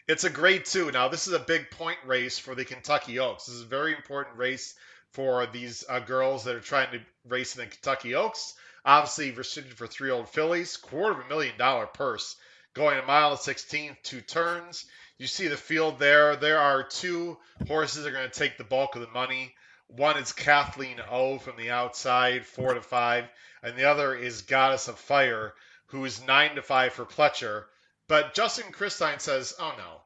[0.08, 0.90] It's a grade two.
[0.90, 3.46] Now, this is a big point race for the Kentucky Oaks.
[3.46, 4.74] This is a very important race
[5.12, 8.54] for these uh, girls that are trying to race in the Kentucky Oaks.
[8.84, 10.76] Obviously, restricted for three old fillies.
[10.76, 12.36] Quarter of a million dollar purse.
[12.74, 14.84] Going a mile and 16, two turns.
[15.18, 16.34] You see the field there.
[16.34, 17.38] There are two
[17.68, 19.54] horses that are going to take the bulk of the money.
[19.88, 23.28] One is Kathleen O from the outside, four to five,
[23.62, 25.54] and the other is Goddess of Fire,
[25.86, 27.66] who is nine to five for Pletcher.
[28.08, 30.02] But Justin Christein says, "Oh no,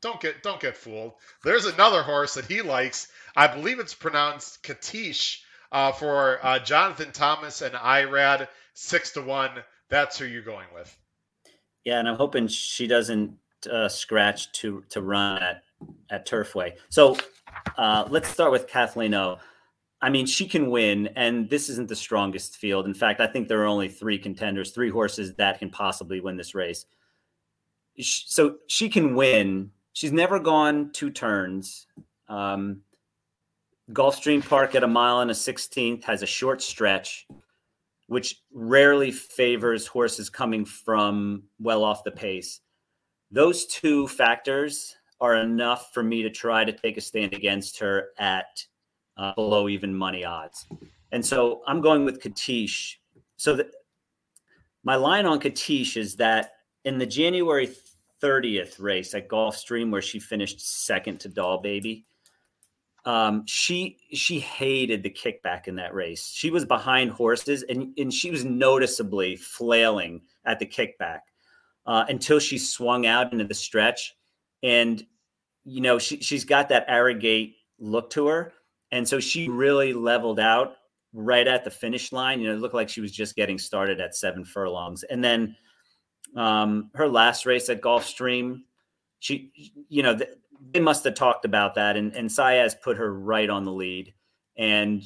[0.00, 1.14] don't get don't get fooled.
[1.44, 3.08] There's another horse that he likes.
[3.36, 9.62] I believe it's pronounced Katish uh, for uh, Jonathan Thomas and Irad, six to one.
[9.88, 10.96] That's who you're going with."
[11.84, 13.38] Yeah, and I'm hoping she doesn't
[13.70, 15.62] uh, scratch to to run at
[16.10, 16.72] at Turfway.
[16.88, 17.16] So
[17.76, 19.38] uh, let's start with Kathleen O.
[20.00, 22.86] I mean, she can win, and this isn't the strongest field.
[22.86, 26.36] In fact, I think there are only three contenders, three horses that can possibly win
[26.36, 26.86] this race.
[28.00, 29.72] So she can win.
[29.92, 31.86] She's never gone two turns.
[32.28, 32.82] Um,
[33.92, 37.26] Gulfstream Park at a mile and a 16th has a short stretch,
[38.06, 42.60] which rarely favors horses coming from well off the pace
[43.30, 48.10] those two factors are enough for me to try to take a stand against her
[48.18, 48.64] at
[49.16, 50.66] uh, below even money odds.
[51.12, 52.96] And so I'm going with Katish.
[53.36, 53.70] So that
[54.84, 56.52] my line on Katish is that
[56.84, 57.68] in the January
[58.22, 62.04] 30th race at Gulfstream, where she finished second to Doll Baby,
[63.04, 66.30] um, she she hated the kickback in that race.
[66.30, 71.20] She was behind horses and, and she was noticeably flailing at the kickback
[71.86, 74.14] uh, until she swung out into the stretch.
[74.62, 75.04] And,
[75.64, 78.52] you know, she, she's got that arrogate look to her.
[78.90, 80.76] And so she really leveled out
[81.12, 82.40] right at the finish line.
[82.40, 85.02] You know, it looked like she was just getting started at seven furlongs.
[85.04, 85.56] And then
[86.36, 88.62] um, her last race at Gulfstream,
[89.20, 89.52] she,
[89.88, 90.18] you know,
[90.72, 91.96] they must have talked about that.
[91.96, 94.12] And, and Saez put her right on the lead.
[94.56, 95.02] And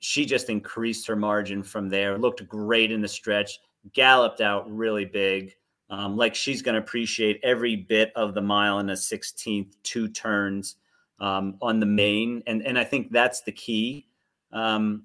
[0.00, 3.58] she just increased her margin from there, looked great in the stretch,
[3.92, 5.54] galloped out really big.
[5.88, 10.08] Um, like she's going to appreciate every bit of the mile and a 16th, two
[10.08, 10.76] turns
[11.20, 12.42] um, on the main.
[12.46, 14.08] And, and I think that's the key.
[14.52, 15.04] Um,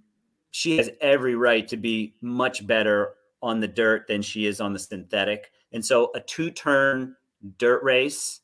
[0.50, 4.74] she has every right to be much better on the dirt than she is on
[4.74, 5.52] the synthetic.
[5.72, 7.16] And so a two turn
[7.58, 8.42] dirt race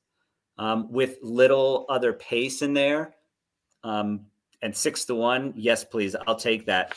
[0.58, 3.16] um, with little other pace in there
[3.84, 4.22] um,
[4.62, 6.96] and six to one, yes, please, I'll take that.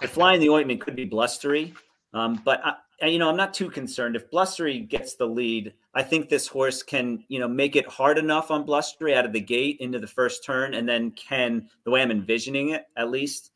[0.00, 1.74] The fly in the ointment could be blustery.
[2.14, 2.74] Um, but I,
[3.10, 4.16] you know, I'm not too concerned.
[4.16, 8.18] If Blustery gets the lead, I think this horse can, you know, make it hard
[8.18, 11.90] enough on Blustery out of the gate into the first turn, and then can, the
[11.90, 13.50] way I'm envisioning it, at least,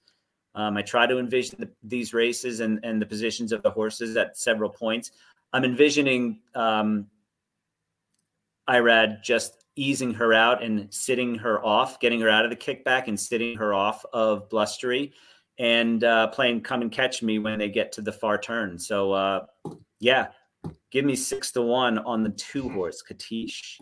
[0.56, 4.16] Um, I try to envision the, these races and, and the positions of the horses
[4.16, 5.10] at several points.
[5.52, 7.06] I'm envisioning um,
[8.66, 13.06] Irad just easing her out and sitting her off, getting her out of the kickback
[13.06, 15.12] and sitting her off of Blustery
[15.58, 18.78] and uh, playing come and catch me when they get to the far turn.
[18.78, 19.46] So, uh,
[19.98, 20.28] yeah,
[20.90, 23.80] give me six to one on the two horse, Katish.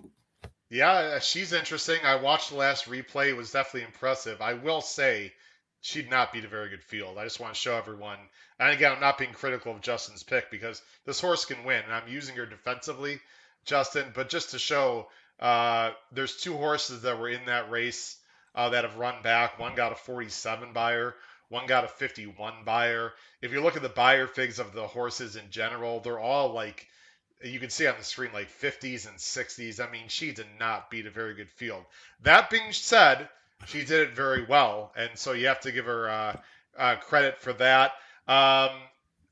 [0.71, 2.01] Yeah, uh, she's interesting.
[2.05, 4.41] I watched the last replay; it was definitely impressive.
[4.41, 5.33] I will say,
[5.81, 7.19] she'd not beat a very good field.
[7.19, 8.19] I just want to show everyone.
[8.59, 11.93] And again, I'm not being critical of Justin's pick because this horse can win, and
[11.93, 13.21] I'm using her defensively,
[13.65, 14.07] Justin.
[14.15, 15.09] But just to show,
[15.41, 18.17] uh, there's two horses that were in that race
[18.55, 19.59] uh, that have run back.
[19.59, 21.15] One got a 47 Beyer.
[21.55, 23.13] One got a 51 buyer.
[23.41, 26.89] If you look at the buyer figs of the horses in general, they're all like
[27.45, 29.79] you can see on the screen like 50s and 60s.
[29.79, 31.85] I mean, she did not beat a very good field.
[32.23, 33.29] That being said,
[33.69, 36.37] she did it very well, and so you have to give her uh,
[36.77, 37.93] uh, credit for that.
[38.27, 38.71] Um,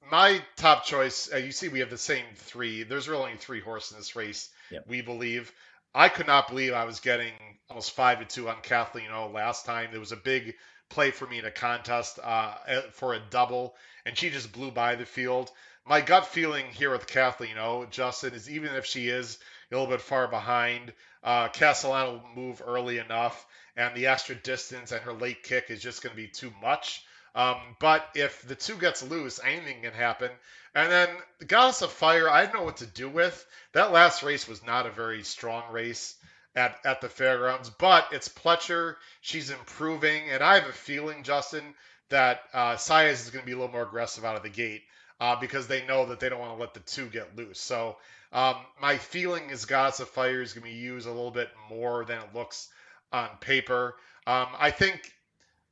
[0.08, 2.84] my top choice, uh, you see, we have the same three.
[2.84, 4.84] There's really only three horses in this race, yep.
[4.86, 5.52] we believe.
[5.92, 7.32] I could not believe I was getting
[7.68, 9.88] almost five to two on Kathleen O last time.
[9.90, 10.54] There was a big
[10.92, 12.54] play for me in a contest uh,
[12.92, 13.74] for a double,
[14.04, 15.50] and she just blew by the field.
[15.86, 19.38] My gut feeling here with Kathleen O, Justin, is even if she is
[19.70, 20.92] a little bit far behind,
[21.24, 25.82] uh, Castellano will move early enough, and the extra distance and her late kick is
[25.82, 27.04] just going to be too much.
[27.34, 30.30] Um, but if the two gets loose, anything can happen.
[30.74, 33.46] And then the Goddess of Fire, I don't know what to do with.
[33.72, 36.14] That last race was not a very strong race
[36.54, 38.96] at, at the fairgrounds, but it's Pletcher.
[39.20, 41.74] She's improving, and I have a feeling, Justin,
[42.10, 44.82] that uh, Saez is going to be a little more aggressive out of the gate
[45.20, 47.60] uh, because they know that they don't want to let the two get loose.
[47.60, 47.96] So
[48.32, 51.48] um, my feeling is Goddess of Fire is going to be used a little bit
[51.70, 52.68] more than it looks
[53.12, 53.96] on paper.
[54.26, 55.12] Um, I think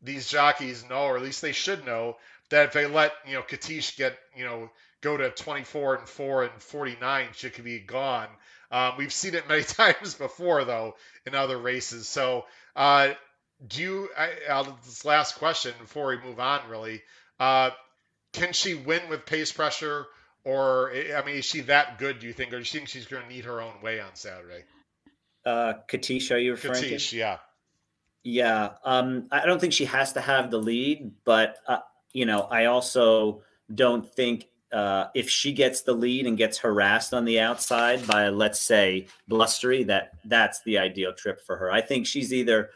[0.03, 2.17] these jockeys know, or at least they should know,
[2.51, 4.71] that if they let you know Katish get you know
[5.01, 8.29] go to 24 and 4 and 49, she could be gone.
[8.71, 10.95] Um, we've seen it many times before, though,
[11.27, 12.09] in other races.
[12.09, 12.45] So,
[12.77, 13.11] uh,
[13.67, 14.09] do you?
[14.17, 17.03] I, this last question before we move on, really,
[17.39, 17.71] uh,
[18.33, 20.07] can she win with pace pressure,
[20.45, 22.21] or I mean, is she that good?
[22.21, 24.15] Do you think, or do you think she's going to need her own way on
[24.15, 24.65] Saturday?
[25.45, 27.17] Uh, Katish, are you referring Katish, to?
[27.17, 27.39] yeah.
[28.23, 31.79] Yeah, um, I don't think she has to have the lead, but uh,
[32.13, 33.43] you know, I also
[33.75, 38.29] don't think uh, if she gets the lead and gets harassed on the outside by,
[38.29, 41.73] let's say, Blustery, that that's the ideal trip for her.
[41.73, 42.71] I think she's either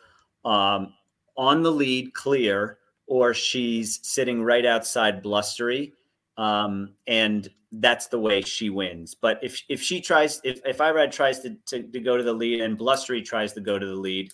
[0.44, 0.92] um,
[1.36, 5.92] on the lead, clear, or she's sitting right outside Blustery,
[6.36, 9.14] um, and that's the way she wins.
[9.14, 12.32] But if if she tries, if if Irad tries to, to, to go to the
[12.32, 14.32] lead and Blustery tries to go to the lead,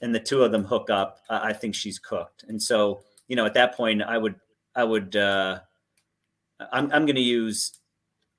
[0.00, 2.44] and the two of them hook up, I think she's cooked.
[2.48, 4.36] And so, you know, at that point, I would
[4.74, 5.16] I would.
[5.16, 5.60] Uh,
[6.72, 7.78] I'm I'm going to use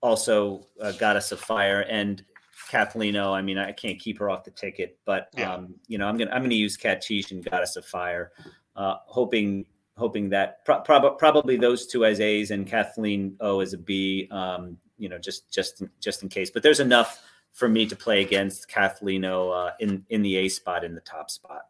[0.02, 2.24] also uh, Goddess of Fire and
[2.70, 3.34] Kathleen O.
[3.34, 5.54] I mean, I can't keep her off the ticket, but yeah.
[5.54, 8.32] um, you know, I'm gonna I'm gonna use Katish and Goddess of Fire,
[8.76, 9.66] uh, hoping
[9.98, 14.28] hoping that pro- prob- probably those two as A's and Kathleen O as a B.
[14.32, 16.50] Um, you know, just just just in case.
[16.50, 17.22] But there's enough
[17.54, 21.02] for me to play against Kathleen O uh, in in the A spot in the
[21.02, 21.68] top spot.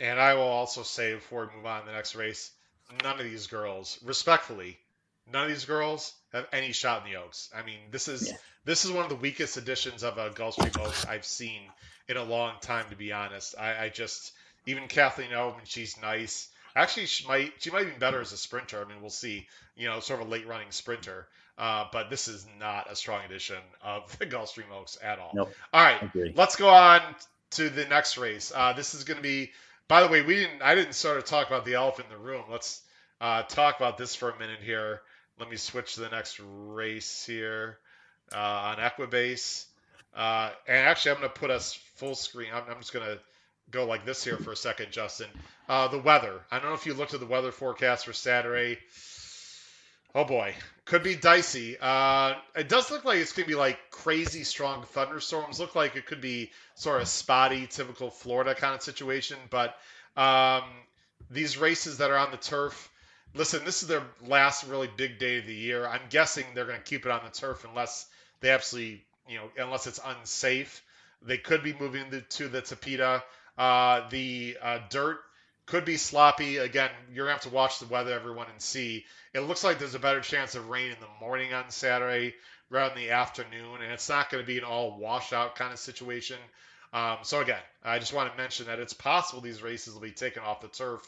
[0.00, 2.52] And I will also say before we move on to the next race,
[3.02, 4.78] none of these girls, respectfully,
[5.32, 7.50] None of these girls have any shot in the Oaks.
[7.54, 8.36] I mean, this is yeah.
[8.64, 11.62] this is one of the weakest editions of a Gulfstream Oaks I've seen
[12.08, 12.86] in a long time.
[12.90, 14.32] To be honest, I, I just
[14.66, 15.50] even Kathleen O.
[15.50, 16.48] I mean, she's nice.
[16.74, 18.84] Actually, she might she might be better as a sprinter.
[18.84, 19.46] I mean, we'll see.
[19.76, 21.26] You know, sort of a late running sprinter.
[21.58, 25.32] Uh, but this is not a strong edition of the Gulfstream Oaks at all.
[25.34, 25.52] Nope.
[25.72, 27.00] All right, let's go on
[27.52, 28.52] to the next race.
[28.54, 29.50] Uh, this is going to be.
[29.88, 30.62] By the way, we didn't.
[30.62, 32.44] I didn't sort of talk about the elephant in the room.
[32.50, 32.82] Let's
[33.20, 35.00] uh, talk about this for a minute here.
[35.38, 37.78] Let me switch to the next race here
[38.34, 39.66] uh, on Equibase.
[40.14, 42.48] Uh, and actually, I'm going to put us full screen.
[42.54, 43.18] I'm, I'm just going to
[43.70, 45.28] go like this here for a second, Justin.
[45.68, 46.40] Uh, the weather.
[46.50, 48.78] I don't know if you looked at the weather forecast for Saturday.
[50.14, 50.54] Oh boy,
[50.86, 51.76] could be dicey.
[51.78, 55.60] Uh, it does look like it's going to be like crazy strong thunderstorms.
[55.60, 59.36] Look like it could be sort of spotty, typical Florida kind of situation.
[59.50, 59.76] But
[60.16, 60.62] um,
[61.30, 62.90] these races that are on the turf,
[63.36, 65.86] listen, this is their last really big day of the year.
[65.86, 68.06] I'm guessing they're going to keep it on the turf unless
[68.40, 70.82] they absolutely, you know, unless it's unsafe.
[71.22, 73.22] They could be moving the, to the Tapeta.
[73.56, 75.18] Uh, the uh, dirt
[75.66, 76.58] could be sloppy.
[76.58, 79.04] Again, you're going to have to watch the weather, everyone, and see.
[79.34, 82.34] It looks like there's a better chance of rain in the morning on Saturday
[82.70, 85.78] rather than the afternoon, and it's not going to be an all washout kind of
[85.78, 86.38] situation.
[86.92, 90.12] Um, so again, I just want to mention that it's possible these races will be
[90.12, 91.06] taken off the turf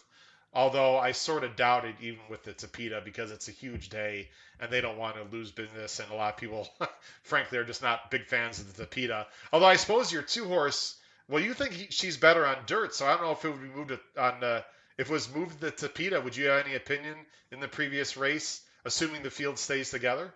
[0.59, 4.29] Although I sort of doubt it even with the Tapeta, because it's a huge day
[4.59, 6.01] and they don't want to lose business.
[6.01, 6.69] And a lot of people,
[7.23, 9.27] frankly, are just not big fans of the Tapeta.
[9.53, 10.97] Although I suppose your two horse,
[11.29, 12.93] well, you think he, she's better on dirt.
[12.93, 14.63] So I don't know if it would be moved on, uh,
[14.99, 16.25] if it was moved to the Tapeta.
[16.25, 17.15] Would you have any opinion
[17.53, 20.35] in the previous race, assuming the field stays together?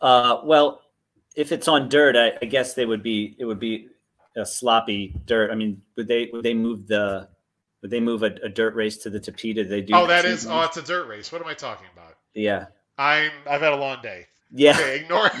[0.00, 0.80] Uh, well,
[1.36, 3.88] if it's on dirt, I, I guess they would be, it would be
[4.34, 5.50] a sloppy dirt.
[5.50, 7.28] I mean, would they, would they move the,
[7.82, 9.68] would they move a, a dirt race to the Tapeta?
[9.68, 9.94] They do.
[9.94, 10.46] Oh, that is.
[10.46, 11.30] Oh, it's a dirt race.
[11.32, 12.14] What am I talking about?
[12.34, 12.66] Yeah.
[12.96, 13.30] I'm.
[13.48, 14.26] I've had a long day.
[14.52, 14.72] Yeah.
[14.72, 15.30] Okay, ignore.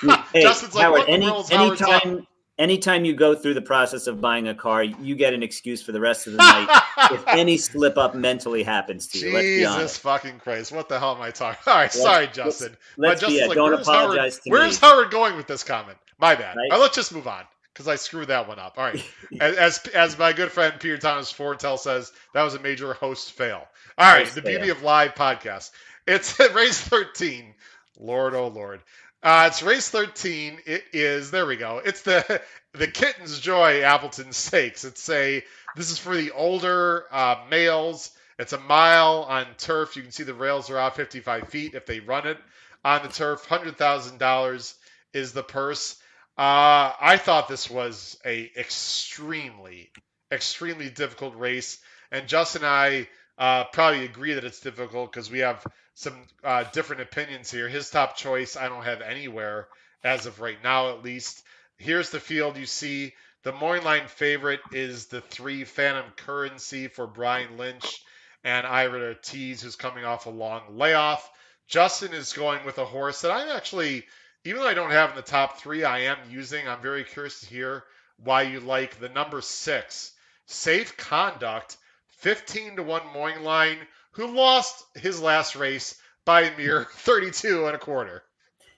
[0.00, 2.26] You- hey, Justin's like, Howard, what in the any, anytime,
[2.56, 5.90] anytime you go through the process of buying a car, you get an excuse for
[5.90, 9.32] the rest of the night if any slip up mentally happens to you.
[9.32, 10.00] Let's be Jesus honest.
[10.00, 10.70] fucking Christ!
[10.70, 11.58] What the hell am I talking?
[11.66, 12.76] All right, Let's- sorry, let's- Justin.
[12.96, 13.34] Let's but be.
[13.38, 14.88] Yeah, like, don't where's Howard, apologize to Where's me.
[14.88, 15.98] Howard going with this comment?
[16.20, 16.54] My bad.
[16.56, 16.68] Right.
[16.70, 17.42] All right, let's just move on
[17.78, 18.74] because I screwed that one up.
[18.76, 19.04] All right,
[19.40, 23.68] as, as my good friend Peter Thomas Fornatale says, that was a major host fail.
[23.96, 25.70] All right, Host the beauty of live podcast.
[26.04, 27.54] It's race thirteen.
[28.00, 28.80] Lord, oh Lord.
[29.20, 30.58] Uh, it's race 13.
[30.64, 31.80] It is there we go.
[31.84, 32.40] It's the
[32.72, 34.84] the Kitten's Joy Appleton Stakes.
[34.84, 35.42] It's a
[35.76, 38.10] this is for the older uh, males.
[38.38, 39.96] It's a mile on turf.
[39.96, 42.38] You can see the rails are off 55 feet if they run it
[42.84, 43.44] on the turf.
[43.46, 44.74] Hundred thousand dollars
[45.12, 45.96] is the purse.
[46.38, 49.90] Uh, I thought this was a extremely
[50.30, 51.78] extremely difficult race,
[52.12, 53.08] and Justin and I
[53.38, 56.14] uh, probably agree that it's difficult because we have some
[56.44, 57.68] uh, different opinions here.
[57.68, 59.66] His top choice, I don't have anywhere
[60.04, 61.42] as of right now, at least.
[61.76, 63.14] Here's the field you see.
[63.42, 68.02] The morning line favorite is the three Phantom Currency for Brian Lynch
[68.44, 71.28] and Irad Ortiz, who's coming off a long layoff.
[71.66, 74.04] Justin is going with a horse that I'm actually,
[74.48, 76.66] even though I don't have in the top three, I am using.
[76.66, 77.84] I'm very curious to hear
[78.24, 80.12] why you like the number six,
[80.46, 81.76] Safe Conduct,
[82.08, 83.76] 15 to 1 morning line,
[84.12, 88.22] who lost his last race by a mere 32 and a quarter.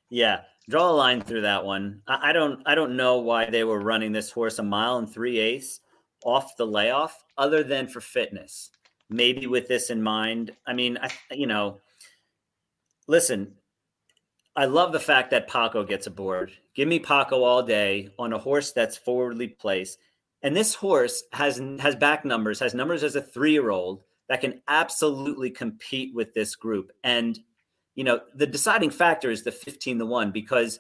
[0.09, 2.03] Yeah, draw a line through that one.
[2.09, 2.61] I, I don't.
[2.67, 5.79] I don't know why they were running this horse a mile and three eighths
[6.25, 8.71] off the layoff, other than for fitness.
[9.09, 10.51] Maybe with this in mind.
[10.67, 11.79] I mean, I you know,
[13.07, 13.55] listen.
[14.61, 16.53] I love the fact that Paco gets aboard.
[16.75, 19.97] Give me Paco all day on a horse that's forwardly placed.
[20.43, 24.43] And this horse has has back numbers, has numbers as a three year old that
[24.43, 26.93] can absolutely compete with this group.
[27.05, 27.39] And
[27.95, 30.79] you know, the deciding factor is the 15 to 1 because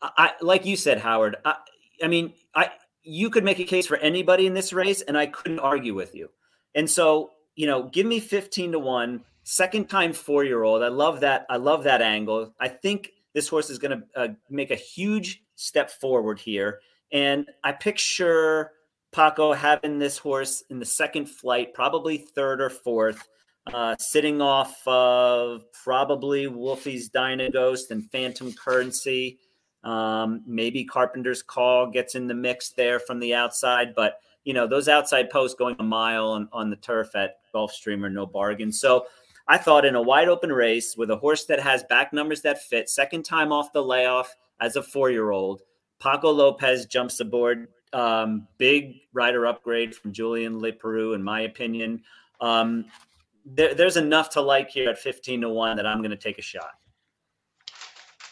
[0.00, 1.56] I like you said, Howard, I,
[2.02, 2.70] I mean, I
[3.02, 6.14] you could make a case for anybody in this race, and I couldn't argue with
[6.14, 6.30] you.
[6.74, 10.82] And so, you know, give me 15 to 1, second time four year old.
[10.82, 11.46] I love that.
[11.48, 12.52] I love that angle.
[12.60, 16.80] I think this horse is going to uh, make a huge step forward here.
[17.12, 18.72] And I picture
[19.12, 23.28] Paco having this horse in the second flight, probably third or fourth,
[23.72, 29.38] uh, sitting off of probably Wolfie's Dynaghost and Phantom Currency.
[29.84, 34.66] Um, maybe Carpenter's Call gets in the mix there from the outside, but you know
[34.66, 38.72] those outside posts going a mile on, on the turf at Gulfstream are no bargain.
[38.72, 39.06] So
[39.48, 42.62] I thought in a wide open race with a horse that has back numbers that
[42.62, 45.62] fit, second time off the layoff as a four year old,
[46.00, 47.68] Paco Lopez jumps aboard.
[47.92, 52.02] Um, big rider upgrade from Julien Leparoux, in my opinion.
[52.40, 52.86] Um,
[53.44, 56.38] there, there's enough to like here at 15 to 1 that I'm going to take
[56.38, 56.72] a shot.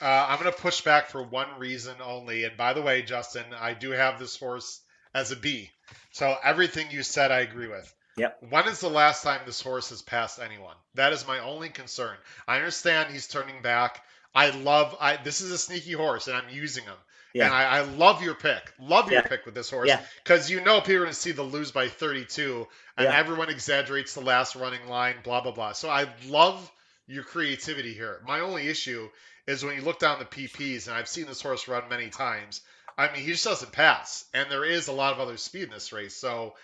[0.02, 2.44] Uh, I'm going to push back for one reason only.
[2.44, 4.80] And by the way, Justin, I do have this horse
[5.14, 5.70] as a B.
[6.10, 7.94] So everything you said, I agree with.
[8.16, 8.38] Yep.
[8.50, 10.76] When is the last time this horse has passed anyone?
[10.94, 12.16] That is my only concern.
[12.46, 14.02] I understand he's turning back.
[14.34, 14.96] I love.
[15.00, 16.94] I this is a sneaky horse, and I'm using him.
[17.32, 17.46] Yeah.
[17.46, 18.72] And I, I love your pick.
[18.78, 19.26] Love your Yeah.
[19.26, 19.88] pick with this horse.
[19.88, 20.00] Yeah.
[20.22, 23.16] Because you know people are going to see the lose by 32, and Yeah.
[23.16, 25.72] everyone exaggerates the last running line, blah, blah, blah.
[25.72, 26.70] So I love
[27.08, 28.22] your creativity here.
[28.24, 29.08] My only issue
[29.48, 32.60] is when you look down the PPs, and I've seen this horse run many times.
[32.96, 35.70] I mean, he just doesn't pass, and there is a lot of other speed in
[35.70, 36.14] this race.
[36.14, 36.54] So,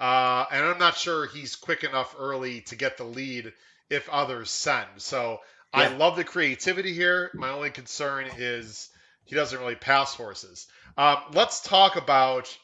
[0.00, 3.52] uh, and I'm not sure he's quick enough early to get the lead
[3.90, 4.88] if others send.
[4.96, 5.40] So
[5.72, 7.30] I love the creativity here.
[7.34, 8.88] My only concern is
[9.24, 10.66] he doesn't really pass horses.
[10.96, 12.56] Um, let's talk about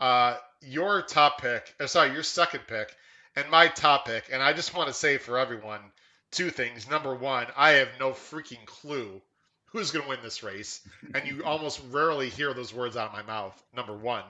[0.00, 2.94] uh, your top pick, or sorry, your second pick,
[3.34, 4.28] and my top pick.
[4.32, 5.80] And I just want to say for everyone
[6.30, 6.88] two things.
[6.88, 9.20] Number one, I have no freaking clue
[9.66, 13.14] who's going to win this race, and you almost rarely hear those words out of
[13.14, 13.60] my mouth.
[13.74, 14.24] Number one.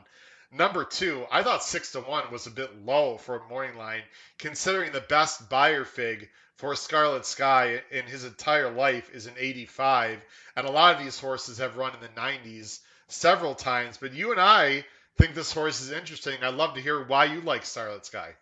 [0.52, 4.02] Number two, I thought six to one was a bit low for a morning line,
[4.38, 10.20] considering the best buyer fig for Scarlet Sky in his entire life is an 85,
[10.56, 13.96] and a lot of these horses have run in the 90s several times.
[13.96, 14.84] But you and I
[15.16, 16.36] think this horse is interesting.
[16.42, 18.32] I'd love to hear why you like Scarlet Sky.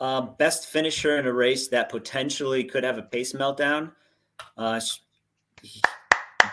[0.00, 3.92] Uh, best finisher in a race that potentially could have a pace meltdown.
[4.56, 4.80] Uh,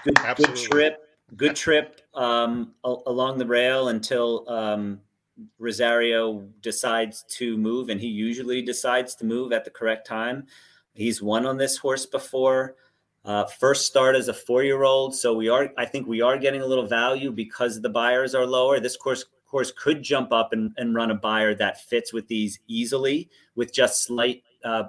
[0.03, 5.01] good, good trip, good trip um, along the rail until um,
[5.57, 10.47] Rosario decides to move, and he usually decides to move at the correct time.
[10.93, 12.75] He's won on this horse before.
[13.25, 15.71] Uh, first start as a four-year-old, so we are.
[15.77, 18.79] I think we are getting a little value because the buyers are lower.
[18.79, 22.59] This course course could jump up and, and run a buyer that fits with these
[22.67, 24.83] easily, with just slight uh,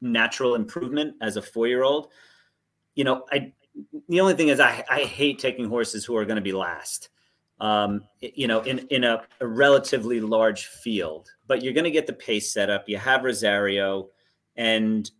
[0.00, 2.08] natural improvement as a four-year-old.
[2.96, 3.52] You know, I
[4.08, 7.08] the only thing is I, I hate taking horses who are going to be last.
[7.60, 12.06] Um, you know, in in a, a relatively large field, but you're going to get
[12.06, 12.88] the pace set up.
[12.88, 14.08] You have Rosario,
[14.56, 15.10] and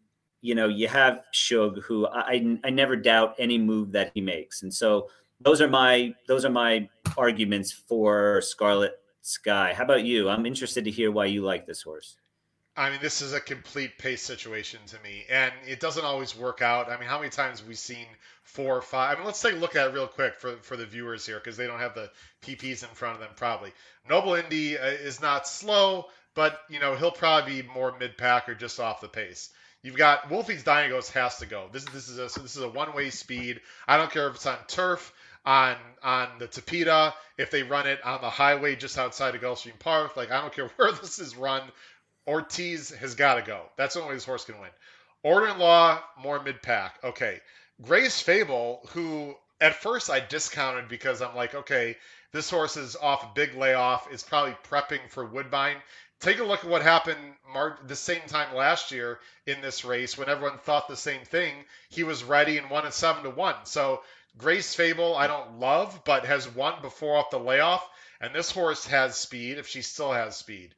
[0.40, 4.62] you know you have Shug, who I I never doubt any move that he makes,
[4.62, 6.88] and so those are my those are my
[7.18, 9.74] arguments for Scarlet Sky.
[9.74, 10.28] How about you?
[10.28, 12.16] I'm interested to hear why you like this horse.
[12.76, 16.62] I mean, this is a complete pace situation to me, and it doesn't always work
[16.62, 16.88] out.
[16.88, 18.06] I mean, how many times have we seen
[18.50, 19.14] four or five?
[19.14, 21.38] I mean, let's take a look at it real quick for, for the viewers here
[21.38, 22.10] because they don't have the
[22.42, 23.72] PPs in front of them probably.
[24.08, 28.48] Noble Indy uh, is not slow, but you know he'll probably be more mid pack
[28.48, 29.50] or just off the pace.
[29.82, 31.68] You've got Wolfie's Dynaghost has to go.
[31.72, 33.60] This this is a this is a one way speed.
[33.88, 35.12] I don't care if it's on turf,
[35.44, 39.78] on on the Tapeta, if they run it on the highway just outside of Gulfstream
[39.78, 40.16] Park.
[40.16, 41.62] Like I don't care where this is run.
[42.26, 43.62] Ortiz has got to go.
[43.76, 44.70] That's the only way this horse can win.
[45.22, 46.98] Order in Law, more mid pack.
[47.02, 47.40] Okay.
[47.82, 51.96] Gray's Fable, who at first I discounted because I'm like, okay,
[52.32, 55.76] this horse is off a big layoff, is probably prepping for Woodbine.
[56.20, 60.18] Take a look at what happened Mar- the same time last year in this race
[60.18, 61.64] when everyone thought the same thing.
[61.88, 63.56] He was ready and won at seven to one.
[63.64, 64.02] So
[64.36, 67.88] Gray's Fable, I don't love, but has won before off the layoff.
[68.20, 70.74] And this horse has speed if she still has speed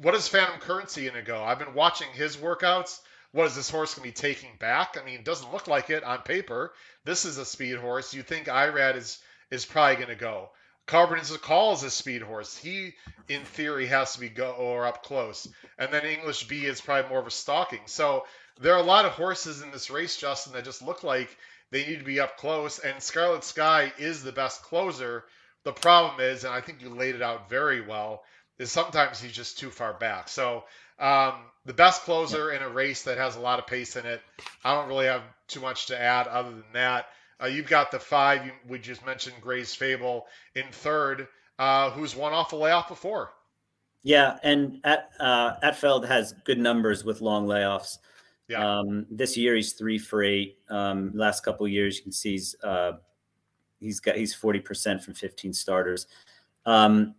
[0.00, 1.42] what is Phantom Currency to go?
[1.42, 3.00] I've been watching his workouts.
[3.34, 4.96] What is this horse going to be taking back?
[4.96, 6.72] I mean, it doesn't look like it on paper.
[7.04, 8.14] This is a speed horse.
[8.14, 9.18] You think Irad is
[9.50, 10.50] is probably going to go.
[10.86, 12.56] Carbon's call is a speed horse.
[12.56, 12.94] He,
[13.28, 15.48] in theory, has to be go or up close.
[15.80, 17.80] And then English B is probably more of a stalking.
[17.86, 18.24] So
[18.60, 21.36] there are a lot of horses in this race, Justin, that just look like
[21.72, 22.78] they need to be up close.
[22.78, 25.24] And Scarlet Sky is the best closer.
[25.64, 28.22] The problem is, and I think you laid it out very well,
[28.60, 30.28] is sometimes he's just too far back.
[30.28, 30.64] So
[30.98, 31.34] um,
[31.64, 34.20] the best closer in a race that has a lot of pace in it.
[34.64, 37.06] I don't really have too much to add other than that.
[37.42, 41.26] Uh, you've got the five you, we just mentioned, Gray's Fable in third,
[41.58, 43.32] uh, who's won off the layoff before.
[44.02, 47.98] Yeah, and at uh, Attfield has good numbers with long layoffs.
[48.48, 48.78] Yeah.
[48.78, 50.58] Um, this year he's three for eight.
[50.68, 52.92] Um, last couple years you can see he's uh,
[53.80, 56.06] he's got he's forty percent from fifteen starters.
[56.66, 57.14] Um,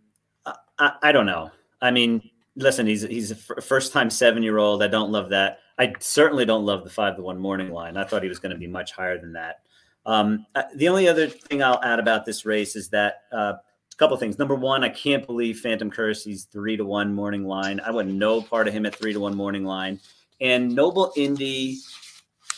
[0.78, 1.50] I, I don't know.
[1.80, 4.82] I mean, listen, he's he's a first time seven year old.
[4.82, 5.60] I don't love that.
[5.78, 7.96] I certainly don't love the five to one morning line.
[7.96, 9.60] I thought he was going to be much higher than that.
[10.06, 13.96] Um, uh, the only other thing I'll add about this race is that uh, a
[13.98, 14.38] couple things.
[14.38, 17.80] Number one, I can't believe Phantom Currency's three to one morning line.
[17.80, 20.00] I want no part of him at three to one morning line.
[20.40, 21.78] And Noble Indy,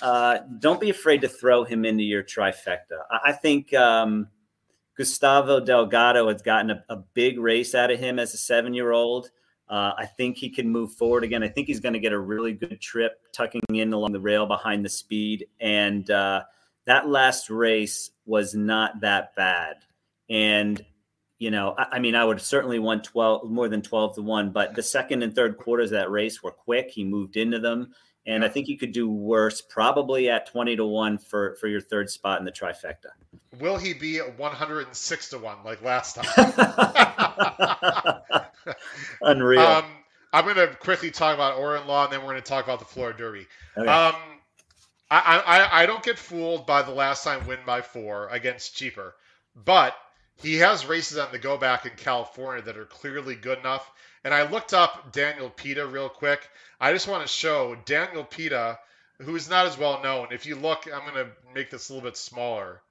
[0.03, 3.03] uh, don't be afraid to throw him into your trifecta.
[3.11, 4.29] I, I think um,
[4.97, 8.93] Gustavo Delgado has gotten a, a big race out of him as a seven year
[8.93, 9.31] old.
[9.69, 11.43] Uh, I think he can move forward again.
[11.43, 14.47] I think he's going to get a really good trip tucking in along the rail
[14.47, 15.47] behind the speed.
[15.61, 16.45] And uh,
[16.87, 19.77] that last race was not that bad.
[20.31, 20.83] And,
[21.39, 24.53] you know, I, I, mean, I would certainly want 12, more than 12 to 1,
[24.53, 26.91] but the second and third quarters of that race were quick.
[26.91, 27.93] He moved into them.
[28.27, 31.81] And I think you could do worse, probably at 20 to 1 for, for your
[31.81, 33.11] third spot in the trifecta.
[33.59, 36.53] Will he be at 106 to 1 like last time?
[39.23, 39.61] Unreal.
[39.63, 39.85] Um,
[40.33, 42.65] I'm going to quickly talk about Order in Law and then we're going to talk
[42.65, 43.47] about the Florida Derby.
[43.77, 43.89] Okay.
[43.89, 44.15] Um,
[45.11, 49.15] I, I, I don't get fooled by the last time win by four against cheaper,
[49.57, 49.97] but
[50.37, 53.91] he has races on the go back in California that are clearly good enough.
[54.25, 56.49] And I looked up Daniel Pita real quick.
[56.81, 58.79] I just want to show Daniel Pita,
[59.21, 60.29] who is not as well known.
[60.31, 62.83] If you look, I'm going to make this a little bit smaller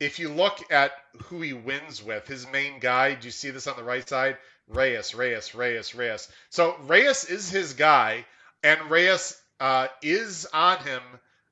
[0.00, 0.92] if you look at
[1.24, 4.36] who he wins with, his main guy, do you see this on the right side?
[4.68, 6.28] Reyes, Reyes, Reyes, Reyes.
[6.50, 8.24] So Reyes is his guy,
[8.62, 11.02] and Reyes uh, is on him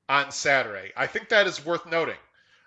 [0.09, 0.93] on Saturday.
[0.97, 2.19] I think that is worth noting.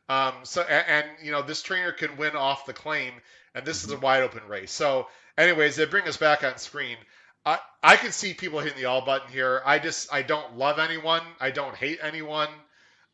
[0.10, 3.14] Um, so and, and, you know this trainer can win off the claim,
[3.54, 4.72] and this is a wide open race.
[4.72, 5.08] So,
[5.40, 6.98] anyways, they bring us back on screen.
[7.46, 9.62] I I can see people hitting the all button here.
[9.66, 11.22] I just I don't love anyone.
[11.40, 12.50] I don't hate anyone.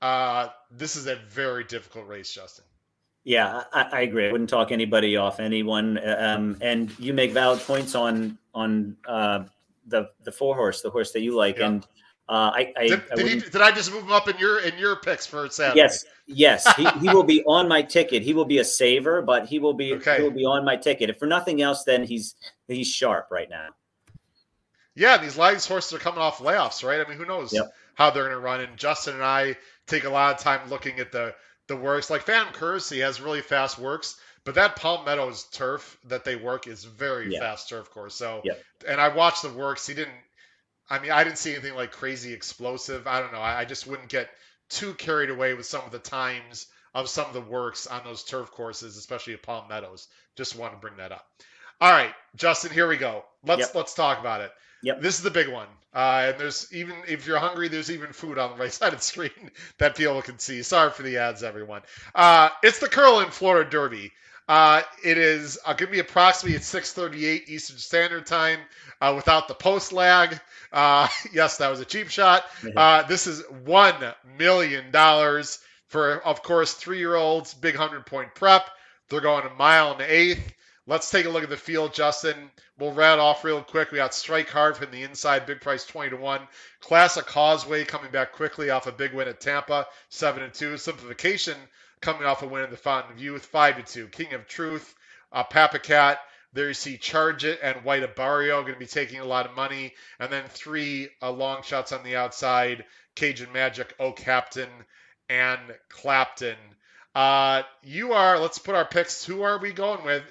[0.01, 2.65] Uh, this is a very difficult race, Justin.
[3.23, 4.27] Yeah, I, I, agree.
[4.27, 5.97] I wouldn't talk anybody off anyone.
[5.97, 9.45] Um, and you make valid points on on uh,
[9.87, 11.67] the the four horse, the horse that you like, yeah.
[11.67, 11.87] and
[12.27, 14.59] uh, I, I, did, I did, he, did, I just move him up in your
[14.59, 15.81] in your picks for Saturday?
[15.81, 16.75] Yes, yes.
[16.75, 18.23] he, he will be on my ticket.
[18.23, 20.17] He will be a saver, but he will be okay.
[20.17, 21.11] he will be on my ticket.
[21.11, 22.35] If for nothing else, then he's
[22.67, 23.67] he's sharp right now.
[24.95, 27.05] Yeah, these these horses are coming off layoffs, right?
[27.05, 27.71] I mean, who knows yep.
[27.93, 28.61] how they're going to run?
[28.61, 29.55] And Justin and I
[29.85, 31.35] take a lot of time looking at the
[31.67, 32.09] the works.
[32.09, 36.65] Like Phantom Currency has really fast works, but that Palm Meadows turf that they work
[36.65, 38.15] is very fast turf course.
[38.15, 38.41] So,
[38.87, 39.85] and I watched the works.
[39.85, 40.15] He didn't
[40.89, 43.07] I mean, I didn't see anything like crazy explosive.
[43.07, 43.39] I don't know.
[43.39, 44.29] I, I just wouldn't get
[44.69, 48.23] too carried away with some of the times of some of the works on those
[48.23, 50.07] turf courses, especially at Palm Meadows.
[50.35, 51.25] Just want to bring that up.
[51.81, 53.25] All right, Justin, here we go.
[53.43, 53.75] Let's yep.
[53.75, 54.51] let's talk about it.
[54.83, 55.01] Yep.
[55.01, 55.67] This is the big one.
[55.93, 58.99] Uh, and there's even if you're hungry, there's even food on the right side of
[58.99, 60.61] the screen that people can see.
[60.61, 61.81] Sorry for the ads, everyone.
[62.13, 64.11] Uh, it's the Curl Curlin Florida Derby.
[64.47, 68.59] Uh, it is uh, going to be approximately at 6:38 Eastern Standard Time
[69.01, 70.39] uh, without the post lag.
[70.71, 72.43] Uh, yes, that was a cheap shot.
[72.75, 73.95] Uh, this is one
[74.37, 77.53] million dollars for, of course, three-year-olds.
[77.55, 78.69] Big hundred-point prep.
[79.09, 80.53] They're going a mile and an eighth.
[80.87, 82.35] Let's take a look at the field, Justin.
[82.77, 83.91] We'll rat off real quick.
[83.91, 86.41] We got Strike Hard from the inside, big price 20 to 1.
[86.81, 90.77] Classic Causeway coming back quickly off a big win at Tampa, 7 and 2.
[90.77, 91.57] Simplification
[92.05, 94.07] coming off a win in the Fountain of Youth, 5 to 2.
[94.09, 94.93] King of Truth,
[95.31, 96.17] uh, Pappacap,
[96.53, 99.55] there you see Charge It and White Abarrio going to be taking a lot of
[99.55, 99.91] money.
[100.19, 102.85] And then three uh, long shots on the outside
[103.15, 104.69] Cajun Magic, O Captain,
[105.29, 106.57] and Clapton.
[107.15, 109.25] Uh, you are, let's put our picks.
[109.25, 110.23] Who are we going with?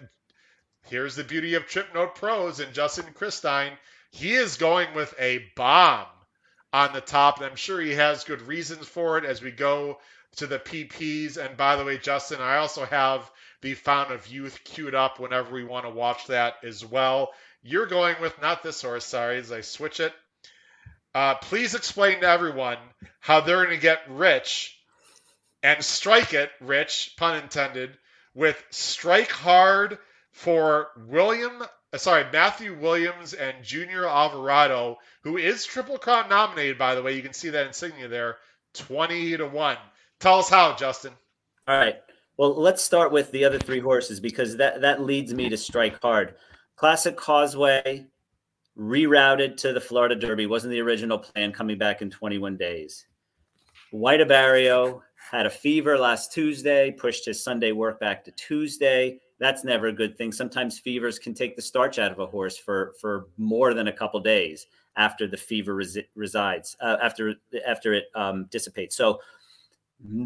[0.85, 3.73] Here's the beauty of Trip Note Pros and Justin Christein.
[4.13, 6.07] He is going with a bomb
[6.73, 9.99] on the top, and I'm sure he has good reasons for it as we go
[10.37, 11.37] to the PPs.
[11.37, 13.31] And by the way, Justin, I also have
[13.63, 17.33] the Fountain of Youth queued up whenever we want to watch that as well.
[17.63, 20.13] You're going with not this horse, sorry, as I switch it.
[21.15, 22.79] Uh, please explain to everyone
[23.21, 24.77] how they're going to get rich
[25.63, 27.97] and strike it rich, pun intended,
[28.35, 29.99] with Strike Hard
[30.33, 31.63] for William,
[31.93, 37.15] uh, sorry, Matthew Williams and Junior Alvarado, who is Triple Crown nominated, by the way.
[37.15, 38.37] You can see that insignia there,
[38.75, 39.77] 20 to 1.
[40.25, 41.13] Tell us how, Justin.
[41.69, 41.97] All right.
[42.39, 46.01] Well, let's start with the other three horses because that that leads me to strike
[46.01, 46.37] hard.
[46.77, 48.07] Classic Causeway
[48.75, 53.05] rerouted to the Florida Derby wasn't the original plan coming back in 21 days.
[53.91, 59.21] White Abarrio had a fever last Tuesday, pushed his Sunday work back to Tuesday.
[59.41, 60.33] That's never a good thing.
[60.33, 63.93] Sometimes fevers can take the starch out of a horse for for more than a
[63.93, 67.35] couple days after the fever resi- resides, uh, after
[67.67, 68.97] after it um, dissipates.
[68.97, 69.21] So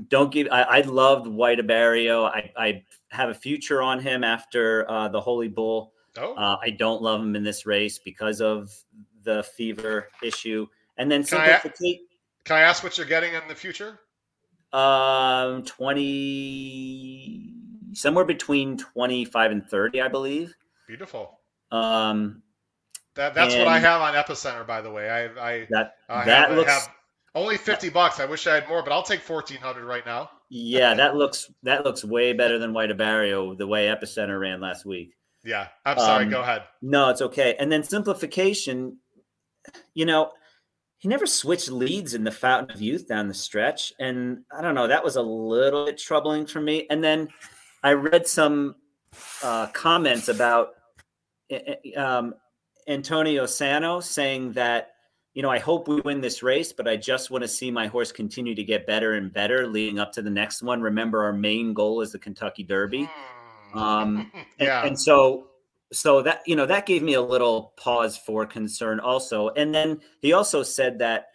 [0.09, 0.49] don't give.
[0.51, 2.25] I, I loved White Abarrio.
[2.25, 5.93] I, I have a future on him after uh, the Holy Bull.
[6.17, 6.35] Oh.
[6.35, 8.73] Uh, I don't love him in this race because of
[9.23, 10.67] the fever issue.
[10.97, 11.59] And then can I,
[12.45, 14.01] can I ask what you're getting in the future?
[14.73, 17.55] Um, twenty
[17.93, 20.55] somewhere between twenty five and thirty, I believe.
[20.87, 21.39] Beautiful.
[21.71, 22.43] Um,
[23.15, 25.09] that that's what I have on Epicenter, by the way.
[25.09, 26.91] I I that I that have, looks have,
[27.35, 28.21] only fifty bucks.
[28.21, 30.31] I wish I had more, but I'll take fourteen hundred right now.
[30.51, 34.87] Yeah, that looks that looks way better than White Abarrio the way Epicenter ran last
[34.87, 35.15] week.
[35.45, 36.25] Yeah, I'm sorry.
[36.25, 36.65] Um, go ahead.
[36.83, 37.57] No, it's okay.
[37.59, 38.99] And then simplification.
[39.95, 40.33] You know,
[40.99, 44.75] he never switched leads in the Fountain of Youth down the stretch, and I don't
[44.75, 44.89] know.
[44.89, 46.87] That was a little bit troubling for me.
[46.91, 47.29] And then
[47.83, 48.77] I read some
[49.43, 50.71] uh, comments about
[51.51, 52.35] eh, eh, um,
[52.89, 54.93] Antonio Sano saying that
[55.39, 57.87] you know, I hope we win this race, but I just want to see my
[57.87, 60.81] horse continue to get better and better leading up to the next one.
[60.81, 63.09] Remember, our main goal is the Kentucky Derby.
[63.71, 63.79] Hmm.
[63.79, 64.81] Um, yeah.
[64.81, 65.47] And, and so,
[65.93, 69.51] so that, you know, that gave me a little pause for concern also.
[69.51, 71.27] And then he also said that,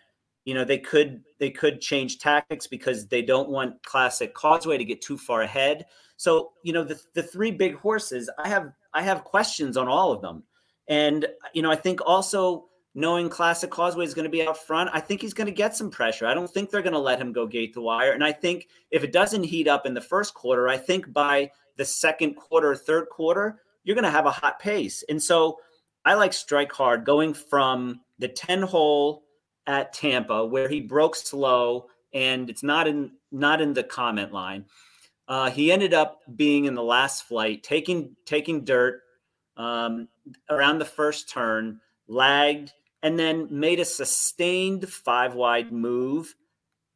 [0.43, 4.83] you know, they could, they could change tactics because they don't want classic causeway to
[4.83, 5.85] get too far ahead.
[6.17, 10.11] So, you know, the, the three big horses, I have, I have questions on all
[10.11, 10.43] of them.
[10.89, 12.65] And, you know, I think also,
[12.95, 15.75] knowing Classic Causeway is going to be out front, I think he's going to get
[15.75, 16.27] some pressure.
[16.27, 18.11] I don't think they're going to let him go gate to wire.
[18.11, 21.51] And I think if it doesn't heat up in the first quarter, I think by
[21.77, 25.03] the second quarter, third quarter, you're going to have a hot pace.
[25.09, 25.57] And so
[26.05, 29.23] I like Strike Hard going from the 10 hole
[29.65, 34.65] at Tampa where he broke slow and it's not in not in the comment line.
[35.27, 39.01] Uh, he ended up being in the last flight, taking taking dirt
[39.57, 40.07] um,
[40.49, 42.71] around the first turn, lagged,
[43.03, 46.33] and then made a sustained five wide move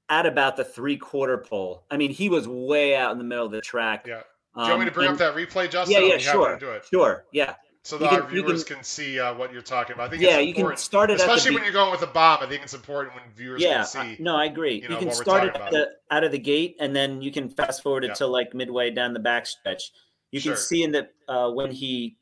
[0.10, 1.84] at about the three quarter pole.
[1.92, 4.08] I mean, he was way out in the middle of the track.
[4.08, 4.22] Yeah.
[4.56, 6.02] Do you want me to bring um, and, up that replay, Justin?
[6.02, 6.58] Yeah, yeah, sure.
[6.58, 6.86] Do it.
[6.90, 7.26] Sure.
[7.32, 7.54] Yeah.
[7.84, 10.08] so that You our viewers can- can, see uh, what you're talking about.
[10.08, 12.02] I think yeah, it's you can start it at the especially when you're going with
[12.02, 12.42] a bomb.
[12.42, 14.00] I think it's important when viewers yeah, can see.
[14.00, 14.76] I- no, I agree.
[14.76, 17.32] you You, know, can start it at the, out of the gate, and then you
[17.32, 18.14] can fast forward it Yeah.
[18.16, 19.84] to like midway down the backstretch.
[20.32, 20.54] You Sure.
[20.54, 22.18] can see in that uh, when he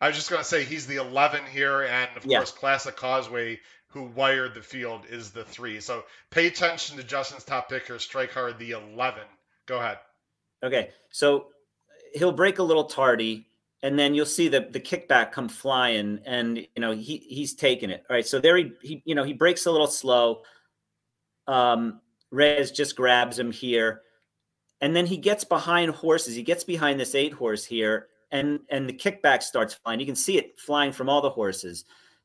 [0.00, 2.38] I was just going to say he's the 11 here, and of Yeah.
[2.38, 5.80] course, Classic Causeway, who wired the field, is the three.
[5.80, 9.22] So pay attention to Justin's top picker, strike hard, the 11.
[9.66, 9.98] Go ahead.
[10.62, 11.48] Okay, so
[12.14, 13.46] he'll break a little tardy,
[13.82, 17.90] and then you'll see the the kickback come flying, and you know he he's taking
[17.90, 18.04] it.
[18.10, 20.42] All right, so there he, he you know he breaks a little slow.
[21.46, 24.02] Um, Rez just grabs him here,
[24.80, 26.34] and then he gets behind horses.
[26.34, 30.00] He gets behind this eight horse here, and and the kickback starts flying.
[30.00, 31.84] You can see it flying from all the horses,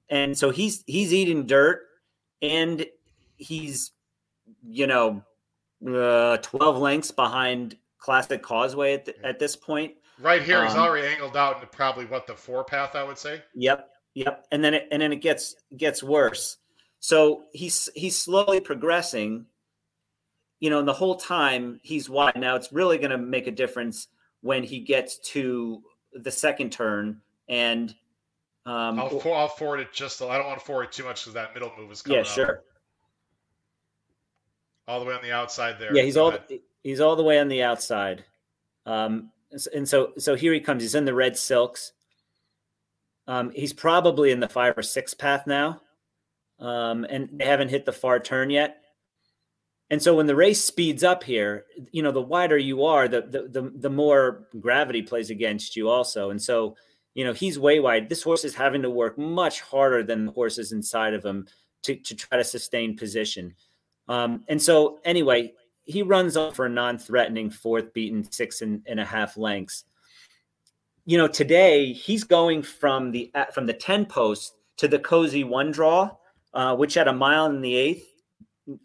[0.10, 1.82] and so he's he's eating dirt,
[2.42, 2.86] and
[3.38, 3.92] he's
[4.62, 5.24] you know
[5.88, 9.94] uh, 12 lengths behind Classic Causeway at, the, at this point.
[10.20, 13.18] Right here, he's Um, already angled out into probably what the four path, I would
[13.18, 13.42] say.
[13.56, 14.46] Yep, yep.
[14.52, 16.58] And then it, and then it gets gets worse.
[17.00, 19.48] So he's he's slowly progressing.
[20.60, 22.38] You know, and the whole time he's wide.
[22.38, 24.08] Now it's really going to make a difference
[24.42, 25.82] when he gets to
[26.16, 27.94] the second turn and.
[28.66, 30.22] Um, I'll, for, I'll forward it just.
[30.22, 32.22] I don't want to forward it too much because that middle move is coming yeah,
[32.22, 32.28] up.
[32.28, 32.64] sure.
[34.88, 35.94] All the way on the outside there.
[35.94, 36.60] Yeah, he's Go all ahead.
[36.82, 38.24] he's all the way on the outside.
[38.86, 39.32] Um,
[39.74, 40.82] and so so here he comes.
[40.82, 41.92] He's in the red silks.
[43.28, 45.82] Um, he's probably in the five or six path now,
[46.60, 48.83] um, and they haven't hit the far turn yet.
[49.94, 53.22] And so when the race speeds up here, you know, the wider you are, the
[53.22, 56.32] the the, the more gravity plays against you also.
[56.32, 56.76] And so,
[57.14, 58.10] you know, he's way wide.
[58.10, 61.46] This horse is having to work much harder than the horses inside of him
[61.84, 63.54] to to try to sustain position.
[64.10, 69.00] Um, and so anyway, he runs off for a non-threatening fourth beaten six and, and
[69.00, 69.84] a half lengths.
[71.06, 75.70] You know, today he's going from the from the 10 post to the cozy one
[75.70, 76.18] draw,
[76.56, 78.08] uh, which at a mile in the eighth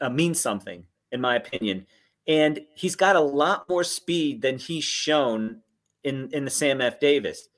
[0.02, 1.86] uh, means something, in my opinion.
[2.26, 5.62] And he's got a lot more speed than he's shown
[6.04, 7.00] in in the Sam F.
[7.00, 7.48] Davis.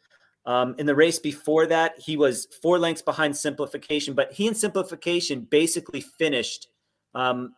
[0.46, 4.56] Um, in the race before that, he was four lengths behind Simplification, but he and
[4.56, 6.68] Simplification basically finished
[7.14, 7.54] um,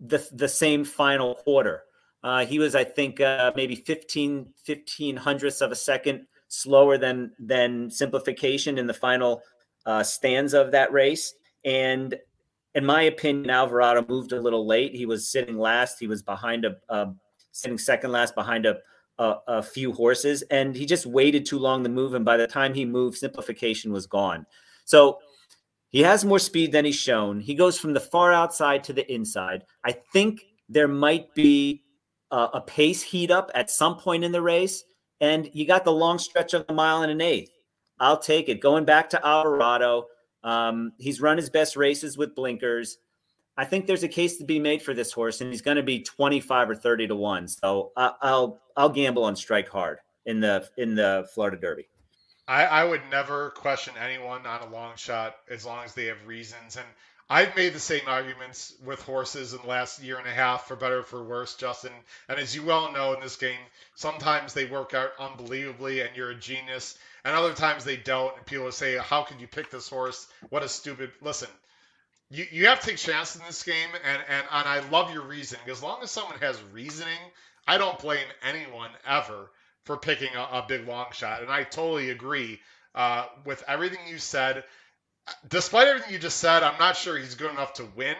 [0.00, 1.84] the the same final quarter.
[2.22, 7.32] Uh, he was, I think, uh, maybe 15, 15 hundredths of a second slower than
[7.38, 9.42] than simplification in the final
[9.86, 11.34] uh, stanza of that race.
[11.64, 12.16] And
[12.78, 14.94] in my opinion, Alvarado moved a little late.
[14.94, 15.98] He was sitting last.
[15.98, 17.12] He was behind a, a
[17.50, 18.78] sitting second last behind a,
[19.18, 22.14] a a few horses, and he just waited too long to move.
[22.14, 24.46] And by the time he moved, simplification was gone.
[24.84, 25.18] So
[25.88, 27.40] he has more speed than he's shown.
[27.40, 29.64] He goes from the far outside to the inside.
[29.84, 31.82] I think there might be
[32.30, 34.84] a, a pace heat up at some point in the race,
[35.20, 37.50] and you got the long stretch of a mile and an eighth.
[37.98, 38.60] I'll take it.
[38.60, 40.06] Going back to Alvarado,
[40.44, 42.98] um, he's run his best races with blinkers.
[43.56, 45.82] I think there's a case to be made for this horse, and he's going to
[45.82, 47.48] be 25 or 30 to one.
[47.48, 51.88] So I, I'll I'll gamble on strike hard in the in the Florida Derby.
[52.46, 56.26] I, I would never question anyone on a long shot as long as they have
[56.26, 56.76] reasons.
[56.76, 56.86] And
[57.28, 60.76] I've made the same arguments with horses in the last year and a half, for
[60.76, 61.92] better or for worse, Justin.
[62.26, 63.60] And as you well know in this game,
[63.96, 66.96] sometimes they work out unbelievably and you're a genius.
[67.28, 68.34] And other times they don't.
[68.38, 70.26] And people will say, How could you pick this horse?
[70.48, 71.12] What a stupid.
[71.20, 71.50] Listen,
[72.30, 73.90] you, you have to take chances in this game.
[74.02, 75.60] And, and, and I love your reasoning.
[75.68, 77.18] As long as someone has reasoning,
[77.66, 79.50] I don't blame anyone ever
[79.84, 81.42] for picking a, a big long shot.
[81.42, 82.60] And I totally agree
[82.94, 84.64] uh, with everything you said.
[85.50, 88.16] Despite everything you just said, I'm not sure he's good enough to win.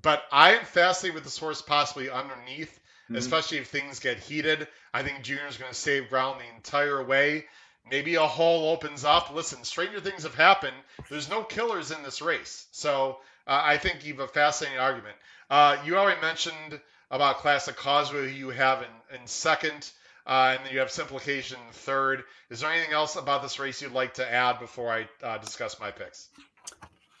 [0.00, 2.78] But I am fascinated with this horse possibly underneath,
[3.10, 3.16] Mhm.
[3.16, 4.68] especially if things get heated.
[4.94, 7.46] I think Junior's going to save ground the entire way.
[7.90, 9.34] Maybe a hole opens up.
[9.34, 10.76] Listen, stranger things have happened.
[11.08, 12.66] There's no killers in this race.
[12.72, 15.16] So uh, I think you have a fascinating argument.
[15.50, 16.80] Uh, you already mentioned
[17.10, 19.90] about Classic Causeway, you have in, in second.
[20.26, 22.22] Uh, and then you have simplification third.
[22.50, 25.80] Is there anything else about this race you'd like to add before I uh, discuss
[25.80, 26.28] my picks?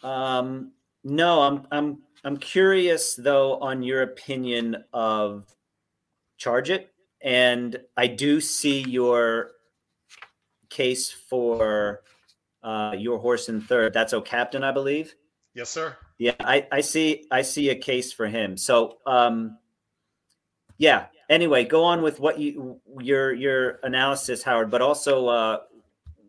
[0.02, 5.46] Um, no, I'm I'm I'm curious though on your opinion of
[6.36, 6.92] charge it,
[7.22, 9.52] and I do see your
[10.70, 12.02] case for
[12.62, 13.92] uh, your horse in third.
[13.92, 15.14] That's O Captain, I believe.
[15.54, 15.96] Yes, sir.
[16.18, 18.56] Yeah, I, I see I see a case for him.
[18.56, 19.58] So um,
[20.78, 21.06] yeah.
[21.28, 24.70] Anyway, go on with what you your your analysis, Howard.
[24.70, 25.58] But also, uh,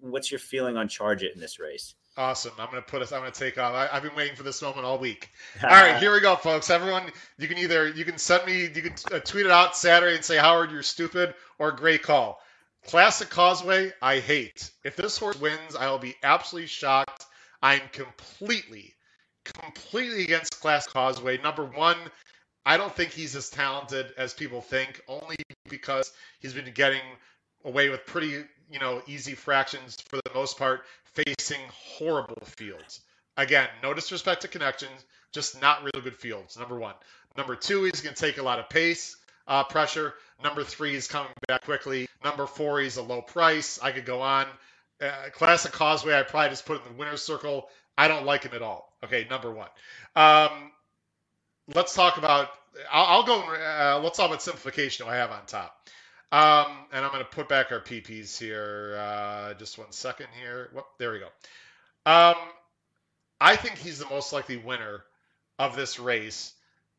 [0.02, 1.96] what's your feeling on charge it in this race?
[2.18, 2.52] Awesome.
[2.60, 3.14] I'm going to put us.
[3.14, 3.74] I'm to take off.
[3.74, 5.30] I, I've been waiting for this moment all week.
[5.64, 6.70] All right, here we go, folks.
[6.70, 10.16] Everyone, you can either you can send me, you can uh, tweet it out Saturday
[10.16, 12.42] and say Howard, you're stupid, or great call.
[12.88, 14.72] Classic Causeway, I hate.
[14.84, 17.26] If this horse wins, I will be absolutely shocked.
[17.62, 18.94] I'm completely,
[19.46, 21.38] completely against Classic Causeway.
[21.38, 21.98] Number one,
[22.66, 25.36] I don't think he's as talented as people think, only
[25.70, 27.02] because he's been getting
[27.66, 30.82] away with pretty, you know, easy fractions for the most part,
[31.14, 33.02] facing horrible fields.
[33.38, 36.58] Again, no disrespect to connections, just not really good fields.
[36.58, 36.96] Number one.
[37.38, 39.16] Number two, he's going to take a lot of pace
[39.50, 40.14] uh, pressure.
[40.42, 42.08] Number three, he's coming back quickly.
[42.24, 43.80] Number four, he's a low price.
[43.82, 44.46] I could go on.
[45.02, 47.68] Uh, Classic Causeway, I probably just put in the winner's circle.
[47.98, 48.94] I don't like him at all.
[49.04, 49.68] Okay, number one.
[50.16, 50.72] Um,
[51.74, 52.50] let's talk about.
[52.92, 53.42] I'll, I'll go.
[53.42, 55.08] Uh, let's talk about simplification.
[55.08, 55.76] I have on top.
[56.32, 58.98] Um, and I'm going to put back our PPs here.
[59.00, 60.70] Uh, just one second here.
[60.74, 61.26] Whoop, there we go.
[62.06, 62.36] Um,
[63.42, 65.04] I think he's the most likely winner
[65.58, 66.54] of this race.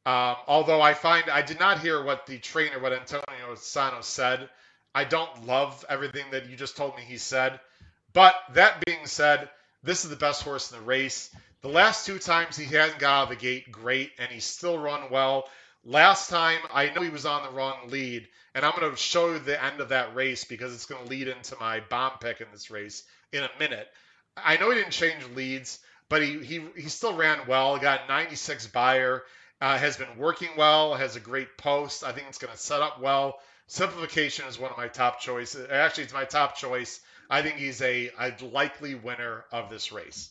[0.07, 4.49] Um, although I find I did not hear what the trainer, what Antonio Sano said.
[4.95, 7.61] I don't love everything that you just told me he said.
[8.13, 9.49] But that being said,
[9.83, 11.31] this is the best horse in the race.
[11.63, 14.79] The last two times he hasn't got out of the gate great, and he's still
[14.79, 15.49] run well.
[15.85, 19.33] Last time, I know he was on the wrong lead, and I'm going to show
[19.33, 22.41] you the end of that race because it's going to lead into my bomb pick
[22.41, 23.89] in this race in a minute.
[24.37, 25.79] I know he didn't change leads,
[26.09, 27.79] but he he, he still ran well.
[27.79, 29.23] Got 96 Beyer.
[29.61, 32.03] Uh, has been working well, has a great post.
[32.03, 33.41] I think it's going to set up well.
[33.67, 35.69] Simplification is one of my top choices.
[35.71, 37.01] Actually, it's my top choice.
[37.29, 40.31] I think he's a, a likely winner of this race.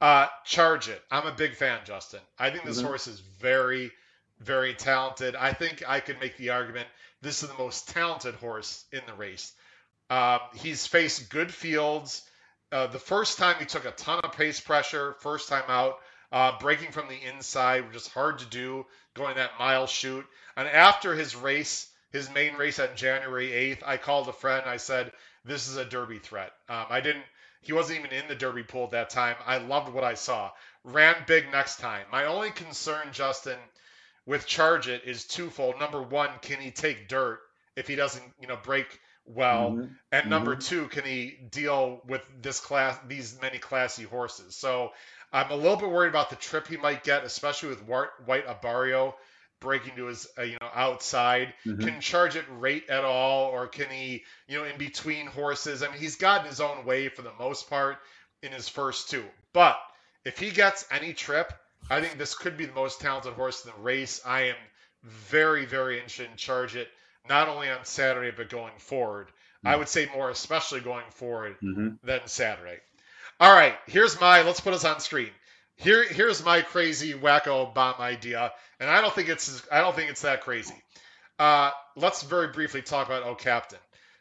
[0.00, 1.02] Uh, charge it.
[1.10, 2.20] I'm a big fan, Justin.
[2.38, 2.86] I think this mm-hmm.
[2.86, 3.90] horse is very,
[4.40, 5.34] very talented.
[5.34, 6.86] I think I could make the argument
[7.20, 9.52] this is the most talented horse in the race.
[10.08, 12.22] Uh, he's faced good fields.
[12.70, 15.98] Uh, the first time he took a ton of pace pressure, first time out.
[16.30, 20.26] Uh, breaking from the inside, which is hard to do, going that mile shoot.
[20.56, 24.64] And after his race, his main race on January 8th, I called a friend.
[24.66, 25.12] I said,
[25.44, 27.24] "This is a Derby threat." Um, I didn't.
[27.60, 29.36] He wasn't even in the Derby pool at that time.
[29.44, 30.50] I loved what I saw.
[30.84, 32.06] Ran big next time.
[32.10, 33.58] My only concern, Justin,
[34.26, 35.78] with Charge It is twofold.
[35.78, 37.40] Number one, can he take dirt
[37.76, 39.70] if he doesn't, you know, break well?
[39.70, 39.80] Mm-hmm.
[40.12, 40.30] And mm-hmm.
[40.30, 44.54] number two, can he deal with this class, these many classy horses?
[44.54, 44.92] So
[45.32, 49.14] I'm a little bit worried about the trip he might get, especially with White Abarrio
[49.60, 51.54] breaking to his uh, you know outside.
[51.66, 51.84] Mm-hmm.
[51.84, 55.82] Can charge it rate at all, or can he you know in between horses?
[55.82, 57.98] I mean, he's gotten his own way for the most part
[58.42, 59.24] in his first two.
[59.52, 59.78] But
[60.24, 61.52] if he gets any trip,
[61.90, 64.20] I think this could be the most talented horse in the race.
[64.24, 64.56] I am
[65.02, 66.88] very very interested in charge it
[67.28, 69.28] not only on Saturday but going forward.
[69.28, 69.68] Mm-hmm.
[69.68, 71.88] I would say more especially going forward mm-hmm.
[72.04, 72.78] than Saturday.
[73.40, 74.42] All right, here's my.
[74.42, 75.30] Let's put us on screen.
[75.76, 79.62] Here, here's my crazy wacko bomb idea, and I don't think it's.
[79.70, 80.74] I don't think it's that crazy.
[81.38, 83.78] Uh, let's very briefly talk about Oh Captain.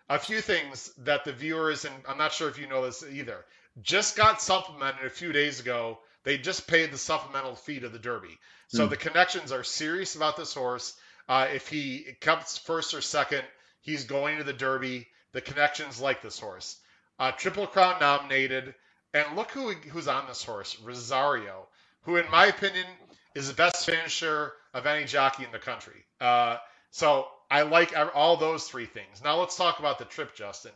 [0.08, 3.44] A few things that the viewers, and I'm not sure if you know this either,
[3.82, 5.98] just got supplemented a few days ago.
[6.24, 8.38] They just paid the supplemental fee to the Derby.
[8.68, 8.90] So mm.
[8.92, 10.94] the connections are serious about this horse.
[11.28, 13.44] Uh, if he comes first or second,
[13.82, 15.08] he's going to the Derby.
[15.32, 16.78] The connections like this horse.
[17.18, 18.76] Uh, Triple Crown nominated.
[19.18, 21.66] And look who who's on this horse, Rosario,
[22.04, 22.86] who, in my opinion,
[23.34, 26.06] is the best finisher of any jockey in the country.
[26.22, 26.58] Uh,
[26.92, 29.24] so I like all those three things.
[29.24, 30.72] Now let's talk about the trip, Justin.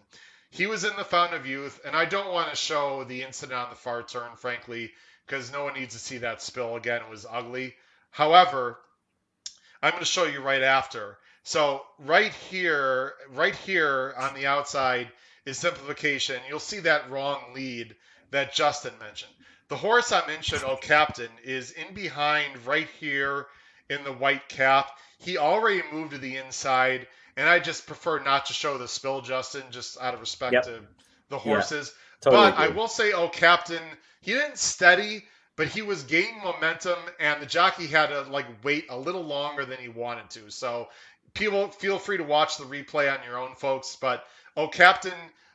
[0.49, 3.59] He was in the Fountain of Youth, and I don't want to show the incident
[3.59, 4.91] on the far turn, frankly,
[5.27, 7.03] because no one needs to see that spill again.
[7.03, 7.75] It was ugly.
[8.09, 8.79] However,
[9.83, 11.19] I'm going to show you right after.
[11.43, 15.09] So right here, right here on the outside
[15.45, 16.41] is simplification.
[16.49, 17.95] You'll see that wrong lead
[18.31, 19.31] that Justin mentioned.
[19.67, 23.47] The horse I mentioned, Oh Captain, is in behind right here
[23.89, 24.91] in the white cap.
[25.17, 29.21] He already moved to the inside, and I just prefer not to show the spill,
[29.21, 30.63] Justin, just out of respect yep.
[30.63, 30.81] to
[31.29, 31.93] the horses.
[31.93, 32.65] Yeah, totally but agree.
[32.65, 33.81] I will say, Oh Captain,
[34.21, 35.25] he didn't steady,
[35.55, 39.63] but he was gaining momentum, and the jockey had to like wait a little longer
[39.65, 40.49] than he wanted to.
[40.51, 40.89] So
[41.33, 43.97] people feel free to watch the replay on your own, folks.
[43.99, 44.25] But
[44.57, 45.13] Oh Captain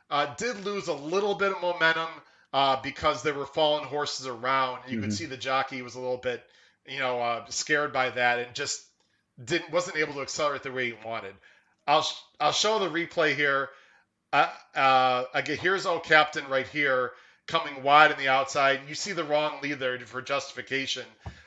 [0.09, 2.07] uh, did lose a little bit of momentum
[2.53, 4.81] uh, because there were fallen horses around.
[4.87, 5.03] You mm-hmm.
[5.03, 6.43] could see the jockey was a little bit,
[6.87, 8.83] you know, uh, scared by that and just
[9.43, 11.33] didn't wasn't able to accelerate the way he wanted.
[11.85, 12.07] I'll
[12.39, 13.69] I'll show the replay here.
[14.33, 17.11] Uh, uh, again, here's O Captain right here
[17.47, 18.81] coming wide on the outside.
[18.87, 21.05] You see the wrong lead there for justification.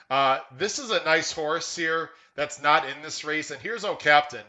[0.09, 3.95] Uh, this is a nice horse here that's not in this race, and here's O
[3.95, 4.45] Captain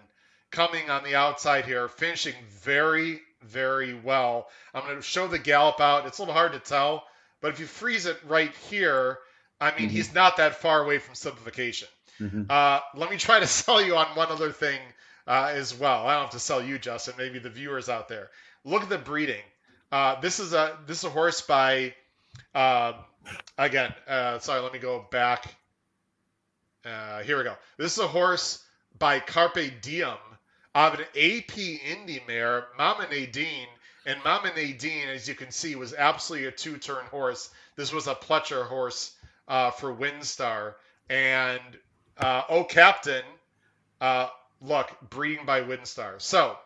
[0.49, 4.49] coming on the outside here, finishing very very well.
[4.73, 6.05] I'm going to show the gallop out.
[6.05, 7.03] It's a little hard to tell,
[7.41, 9.19] but if you freeze it right here,
[9.59, 9.95] I mean, mm-hmm.
[9.95, 11.87] he's not that far away from simplification.
[12.19, 12.43] Mm-hmm.
[12.49, 14.79] Uh, let me try to sell you on one other thing
[15.27, 16.07] uh, as well.
[16.07, 17.15] I don't have to sell you, Justin.
[17.17, 18.29] Maybe the viewers out there.
[18.63, 19.41] Look at the breeding.
[19.91, 21.93] Uh, this is a this is a horse by
[22.55, 22.93] uh,
[23.57, 23.93] again.
[24.07, 25.53] Uh, sorry, let me go back.
[26.85, 27.55] Uh, here we go.
[27.77, 28.63] This is a horse
[28.97, 30.17] by Carpe Diem
[30.73, 33.67] of an AP Indy mare, Mama Nadine.
[34.05, 37.51] And Mama Nadine, as you can see, was absolutely a two-turn horse.
[37.75, 39.13] This was a Pletcher horse
[39.47, 40.73] uh, for WinStar.
[41.09, 41.61] And
[42.17, 43.23] uh, Oh Captain,
[43.99, 44.29] uh,
[44.61, 46.19] look, breeding by WinStar.
[46.21, 46.57] So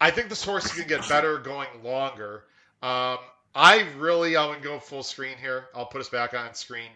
[0.00, 2.44] I think this horse can get better going longer.
[2.82, 3.18] Um,
[3.54, 5.66] I really, I would go full screen here.
[5.74, 6.90] I'll put us back on screen.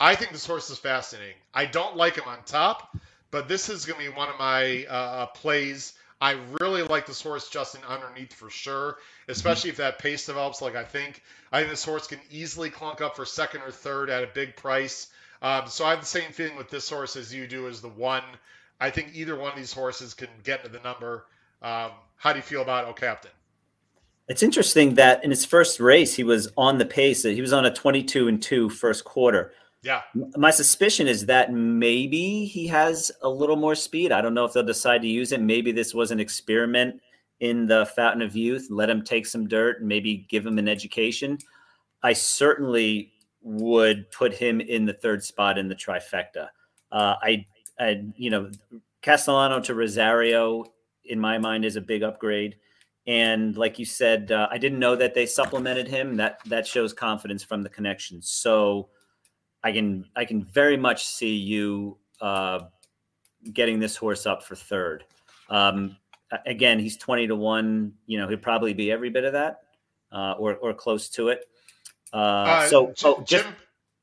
[0.00, 1.36] I think this horse is fascinating.
[1.54, 2.96] I don't like him on top,
[3.32, 5.94] but this is going to be one of my uh, uh, plays.
[6.20, 10.76] I really like this horse, Justin, underneath for sure, especially if that pace develops like
[10.76, 11.20] I think.
[11.50, 14.54] I think this horse can easily clunk up for second or third at a big
[14.54, 15.08] price.
[15.40, 17.88] Um, so I have the same feeling with this horse as you do as the
[17.88, 18.22] one.
[18.78, 21.26] I think either one of these horses can get to the number.
[21.60, 23.32] Um, how do you feel about O Captain?
[24.28, 27.24] It's interesting that in his first race, he was on the pace.
[27.24, 29.52] That He was on a 22 and 2 first quarter.
[29.82, 30.02] Yeah.
[30.36, 34.12] My suspicion is that maybe he has a little more speed.
[34.12, 35.40] I don't know if they'll decide to use it.
[35.40, 37.00] Maybe this was an experiment
[37.40, 38.68] in the fountain of youth.
[38.70, 41.38] Let him take some dirt and maybe give him an education.
[42.02, 46.48] I certainly would put him in the third spot in the trifecta.
[46.92, 47.46] Uh, I,
[47.80, 48.52] I, you know,
[49.02, 50.64] Castellano to Rosario,
[51.04, 52.56] in my mind, is a big upgrade.
[53.08, 56.16] And like you said, uh, I didn't know that they supplemented him.
[56.16, 58.22] That that shows confidence from the connection.
[58.22, 58.90] So
[59.64, 62.60] I can I can very much see you uh,
[63.52, 65.04] getting this horse up for third.
[65.48, 65.96] Um,
[66.46, 67.92] again, he's twenty to one.
[68.06, 69.60] You know, he'd probably be every bit of that,
[70.10, 71.44] uh, or or close to it.
[72.12, 73.54] Uh, uh so, Jim, oh, just, Jim,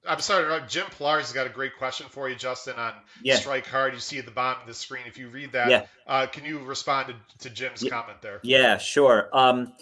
[0.08, 3.36] I'm sorry, Jim Pilar's has got a great question for you, Justin, on yeah.
[3.36, 3.94] strike hard.
[3.94, 5.04] You see at the bottom of the screen.
[5.06, 5.86] If you read that, yeah.
[6.08, 7.90] uh, can you respond to, to Jim's yeah.
[7.90, 8.40] comment there?
[8.42, 9.30] Yeah, sure.
[9.34, 9.74] Um,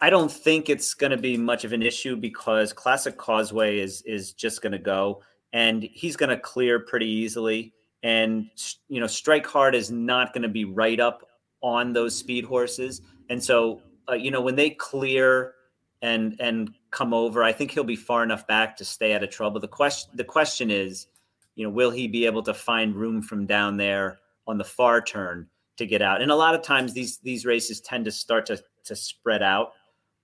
[0.00, 4.02] I don't think it's going to be much of an issue because Classic Causeway is
[4.02, 5.22] is just going to go,
[5.52, 7.72] and he's going to clear pretty easily.
[8.02, 8.50] And
[8.88, 11.26] you know, Strike Hard is not going to be right up
[11.62, 13.00] on those speed horses,
[13.30, 15.54] and so uh, you know when they clear
[16.02, 19.30] and and come over, I think he'll be far enough back to stay out of
[19.30, 19.60] trouble.
[19.60, 21.08] The question the question is,
[21.54, 25.00] you know, will he be able to find room from down there on the far
[25.00, 26.22] turn to get out?
[26.22, 29.72] And a lot of times these these races tend to start to to spread out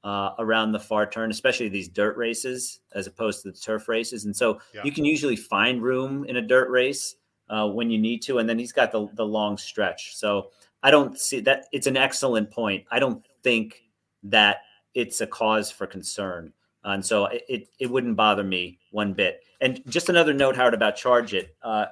[0.04, 4.24] uh, around the far turn, especially these dirt races as opposed to the turf races.
[4.24, 4.82] And so yeah.
[4.84, 7.16] you can usually find room in a dirt race
[7.48, 8.38] uh, when you need to.
[8.38, 10.16] And then he's got the, the long stretch.
[10.16, 10.50] So
[10.82, 11.66] I don't see that.
[11.72, 12.84] It's an excellent point.
[12.90, 13.82] I don't think
[14.24, 14.58] that
[14.94, 16.52] it's a cause for concern.
[16.84, 19.44] And so it, it, it wouldn't bother me one bit.
[19.60, 21.54] And just another note, Howard, about Charge It.
[21.62, 21.86] Uh,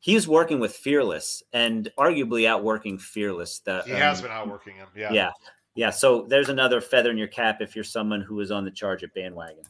[0.00, 3.60] he's working with Fearless and arguably outworking Fearless.
[3.60, 4.88] The, he has um, been outworking him.
[4.94, 5.10] Yeah.
[5.10, 5.30] Yeah
[5.76, 8.70] yeah, so there's another feather in your cap if you're someone who is on the
[8.70, 9.62] Charge It bandwagon.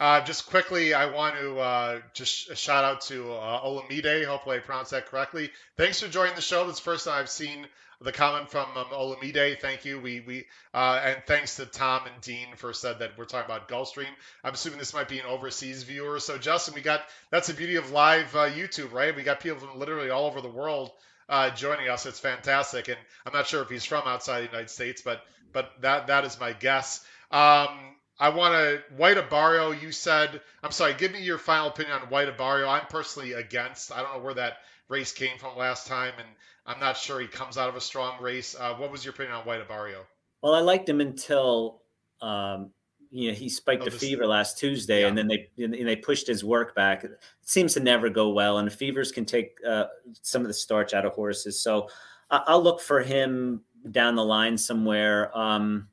[0.00, 4.24] Uh, just quickly, I want to uh, just shout out to uh, Olamide.
[4.24, 5.50] Hopefully, I pronounced that correctly.
[5.76, 6.66] Thanks for joining the show.
[6.66, 7.66] This first time I've seen
[8.00, 9.60] the comment from um, Olamide.
[9.60, 10.00] Thank you.
[10.00, 13.68] We we uh, and thanks to Tom and Dean for said that we're talking about
[13.68, 14.06] Gulfstream.
[14.42, 16.18] I'm assuming this might be an overseas viewer.
[16.20, 19.14] So Justin, we got that's the beauty of live uh, YouTube, right?
[19.14, 20.90] We got people from literally all over the world
[21.32, 22.04] uh, joining us.
[22.04, 25.72] It's fantastic, and I'm not sure if he's from outside the United States, but but
[25.80, 27.04] that that is my guess.
[27.30, 29.80] Um, I want to White Abarrio.
[29.80, 30.92] You said I'm sorry.
[30.92, 32.68] Give me your final opinion on White Abarrio.
[32.68, 33.90] I'm personally against.
[33.90, 36.28] I don't know where that race came from last time, and
[36.66, 38.54] I'm not sure he comes out of a strong race.
[38.54, 40.04] Uh, what was your opinion on White Abarrio?
[40.42, 41.80] Well, I liked him until
[42.20, 42.72] um,
[43.12, 45.08] you know he spiked oh, a fever last Tuesday, yeah.
[45.08, 47.04] and then they and they pushed his work back.
[47.04, 47.12] It
[47.42, 49.84] seems to never go well, and fevers can take uh,
[50.22, 51.60] some of the starch out of horses.
[51.60, 51.88] So
[52.30, 55.36] I'll look for him down the line somewhere.
[55.36, 55.88] Um,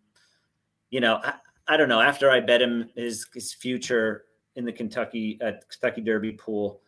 [0.89, 1.33] you know, I,
[1.67, 1.99] I, don't know.
[1.99, 4.23] After I bet him his his future
[4.55, 6.81] in the Kentucky uh, Kentucky Derby pool,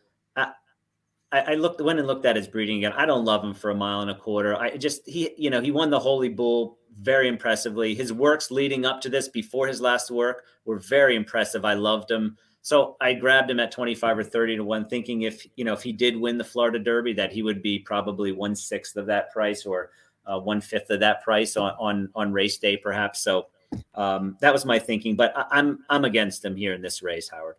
[1.32, 2.92] I, I looked went and looked at his breeding again.
[2.92, 4.54] I don't love him for a mile and a quarter.
[4.54, 7.94] I just he you know he won the Holy Bull very impressively.
[7.94, 11.64] His works leading up to this before his last work were very impressive.
[11.64, 12.36] I loved him.
[12.62, 15.82] So I grabbed him at 25 or 30 to one, thinking if, you know, if
[15.82, 19.32] he did win the Florida Derby, that he would be probably one sixth of that
[19.32, 19.90] price or
[20.26, 23.20] uh, one fifth of that price on, on, on race day, perhaps.
[23.20, 23.48] So
[23.96, 27.28] um, that was my thinking, but I, I'm, I'm against him here in this race,
[27.28, 27.56] Howard.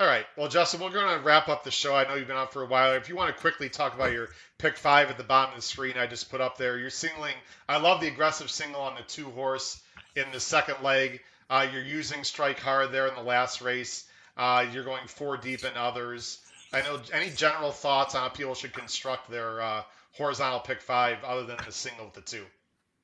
[0.00, 0.24] All right.
[0.34, 1.94] Well, Justin, we're going to wrap up the show.
[1.94, 2.94] I know you've been on for a while.
[2.94, 5.62] If you want to quickly talk about your pick five at the bottom of the
[5.62, 6.78] screen, I just put up there.
[6.78, 7.34] You're singling.
[7.68, 9.82] I love the aggressive single on the two horse
[10.16, 11.20] in the second leg.
[11.50, 14.06] Uh, you're using strike hard there in the last race.
[14.38, 16.38] Uh, you're going four deep in others.
[16.72, 19.82] I know any general thoughts on how people should construct their uh,
[20.12, 22.46] horizontal pick five other than the single with the two.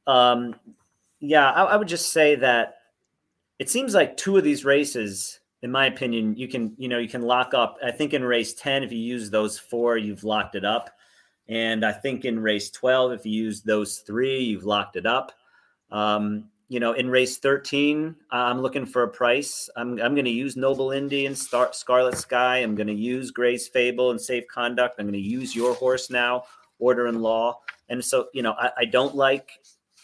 [0.06, 0.54] Um,
[1.20, 2.78] yeah, I, I would just say that
[3.58, 7.08] it seems like two of these races, in my opinion, you can you know you
[7.08, 7.76] can lock up.
[7.84, 10.90] I think in race ten, if you use those four, you've locked it up.
[11.48, 15.32] And I think in race 12, if you use those three, you've locked it up.
[15.90, 19.70] Um, you know, in race 13, I'm looking for a price.
[19.76, 22.58] I'm, I'm going to use Noble Indy and Star- Scarlet Sky.
[22.58, 24.96] I'm going to use Gray's Fable and Safe Conduct.
[24.98, 26.42] I'm going to use your horse now,
[26.80, 27.60] Order and Law.
[27.88, 29.50] And so, you know, I, I don't like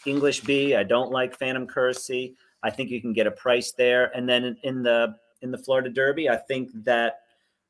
[0.05, 0.75] English B.
[0.75, 2.37] I don't like Phantom Currency.
[2.63, 4.15] I think you can get a price there.
[4.15, 7.19] And then in the in the Florida Derby, I think that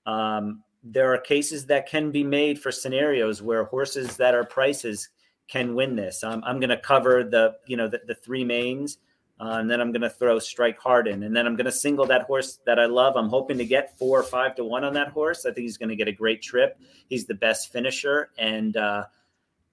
[0.06, 5.10] um, there are cases that can be made for scenarios where horses that are prices
[5.48, 6.24] can win this.
[6.24, 8.98] I'm, I'm going to cover the you know the, the three mains,
[9.40, 11.72] uh, and then I'm going to throw Strike Hard in, and then I'm going to
[11.72, 13.16] single that horse that I love.
[13.16, 15.46] I'm hoping to get four or five to one on that horse.
[15.46, 16.78] I think he's going to get a great trip.
[17.10, 19.06] He's the best finisher, and uh,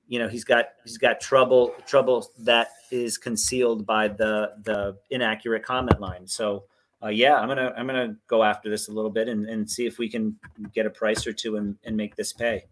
[0.09, 5.65] you know he's got he's got trouble trouble that is concealed by the the inaccurate
[5.65, 6.27] comment line.
[6.27, 6.65] So
[7.03, 9.87] uh, yeah, I'm gonna I'm gonna go after this a little bit and, and see
[9.87, 10.37] if we can
[10.75, 12.65] get a price or two and, and make this pay.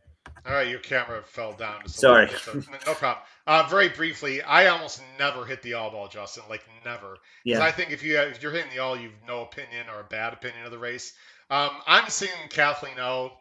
[0.46, 1.88] All right, your camera fell down.
[1.88, 2.52] Sorry, bit, so
[2.86, 3.24] no problem.
[3.46, 6.44] Uh, very briefly, I almost never hit the all ball, Justin.
[6.50, 7.16] Like never.
[7.44, 7.62] Yeah.
[7.62, 10.32] I think if you if you're hitting the all, you've no opinion or a bad
[10.32, 11.14] opinion of the race.
[11.50, 13.32] Um, I'm seeing Kathleen O.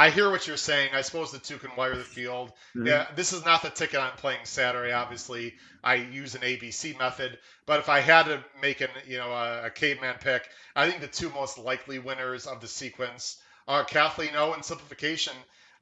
[0.00, 0.92] I hear what you're saying.
[0.94, 2.52] I suppose the two can wire the field.
[2.74, 2.86] Mm-hmm.
[2.86, 4.92] Yeah, this is not the ticket I'm playing Saturday.
[4.92, 7.38] Obviously, I use an ABC method.
[7.66, 11.02] But if I had to make an you know a, a caveman pick, I think
[11.02, 13.36] the two most likely winners of the sequence
[13.68, 15.34] are Kathleen O and Simplification.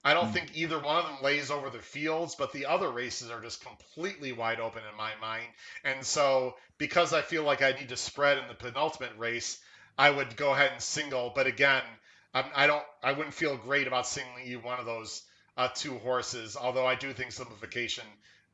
[0.04, 0.32] I don't mm-hmm.
[0.32, 3.64] think either one of them lays over the fields, but the other races are just
[3.64, 5.46] completely wide open in my mind.
[5.84, 9.60] And so, because I feel like I need to spread in the penultimate race,
[9.96, 11.30] I would go ahead and single.
[11.32, 11.84] But again,
[12.34, 12.84] I'm, I don't.
[13.02, 15.22] I wouldn't feel great about singling you one of those
[15.56, 16.56] uh, two horses.
[16.56, 18.04] Although I do think simplification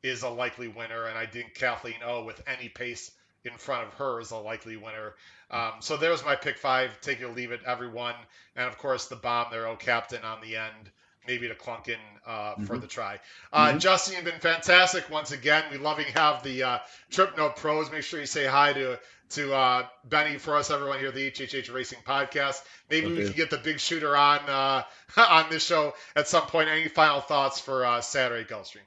[0.02, 3.10] is a likely winner, and I think Kathleen O with any pace
[3.44, 5.14] in front of her is a likely winner.
[5.50, 6.90] Um, so there's my pick five.
[7.00, 8.14] Take it or leave it, everyone.
[8.56, 10.90] And of course the bomb there, oh captain on the end.
[11.26, 11.96] Maybe to clunk in
[12.26, 12.64] uh, mm-hmm.
[12.64, 13.18] for the try.
[13.50, 13.78] Uh, mm-hmm.
[13.78, 15.64] Justin, you've been fantastic once again.
[15.70, 16.78] We love you have the uh,
[17.10, 17.90] Trip Note Pros.
[17.90, 19.00] Make sure you say hi to
[19.34, 22.62] to uh, Benny for us, everyone here at the HHH Racing Podcast.
[22.88, 23.16] Maybe okay.
[23.16, 24.82] we can get the big shooter on uh,
[25.16, 26.68] on this show at some point.
[26.68, 28.86] Any final thoughts for uh, Saturday Gulfstream?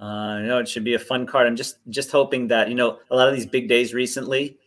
[0.00, 1.46] Uh, you know, it should be a fun card.
[1.46, 4.58] I'm just just hoping that you know a lot of these big days recently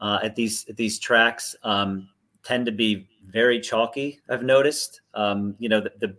[0.00, 2.08] uh, at these at these tracks um,
[2.42, 4.20] tend to be very chalky.
[4.28, 5.00] I've noticed.
[5.14, 6.16] Um, you know, the, the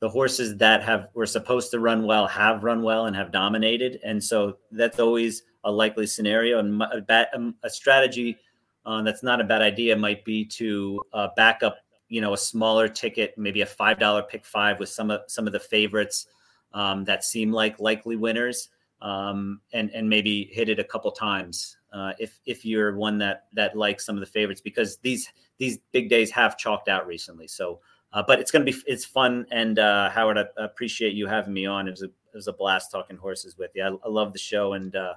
[0.00, 4.00] the horses that have were supposed to run well have run well and have dominated,
[4.02, 6.60] and so that's always a likely scenario.
[6.60, 8.38] And a, bad, um, a strategy
[8.86, 11.78] uh, that's not a bad idea might be to uh, back up,
[12.08, 15.46] you know, a smaller ticket, maybe a five dollar pick five with some of some
[15.46, 16.28] of the favorites
[16.72, 18.68] um, that seem like likely winners,
[19.02, 23.46] um, and and maybe hit it a couple times uh, if if you're one that
[23.52, 25.28] that likes some of the favorites because these
[25.58, 27.46] these big days have chalked out recently.
[27.46, 27.80] So.
[28.12, 31.52] Uh, but it's going to be it's fun and uh, Howard, I appreciate you having
[31.52, 31.86] me on.
[31.86, 33.82] It was a it was a blast talking horses with you.
[33.82, 35.14] I, I love the show and uh,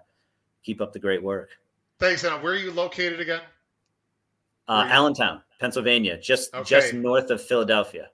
[0.64, 1.50] keep up the great work.
[2.00, 2.38] Thanks, Anna.
[2.42, 3.42] Where are you located again?
[4.68, 6.64] Uh, Allentown, Pennsylvania, just okay.
[6.64, 8.10] just north of Philadelphia.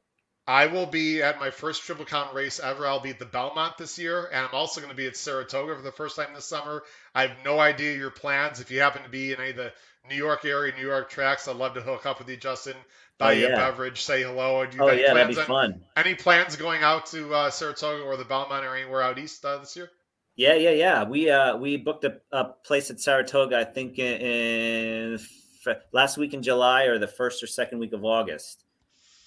[0.47, 2.85] I will be at my first Triple Crown race ever.
[2.85, 5.75] I'll be at the Belmont this year, and I'm also going to be at Saratoga
[5.75, 6.83] for the first time this summer.
[7.15, 8.59] I have no idea your plans.
[8.59, 9.73] If you happen to be in any of the
[10.07, 12.75] New York area, New York tracks, I'd love to hook up with you, Justin.
[13.17, 14.65] Buy oh, you a beverage, say hello.
[14.65, 15.81] Do you oh yeah, that'd be on, fun.
[15.95, 19.57] Any plans going out to uh, Saratoga or the Belmont or anywhere out east uh,
[19.57, 19.89] this year?
[20.35, 21.03] Yeah, yeah, yeah.
[21.03, 23.57] We uh we booked a, a place at Saratoga.
[23.57, 25.19] I think in, in
[25.91, 28.65] last week in July or the first or second week of August,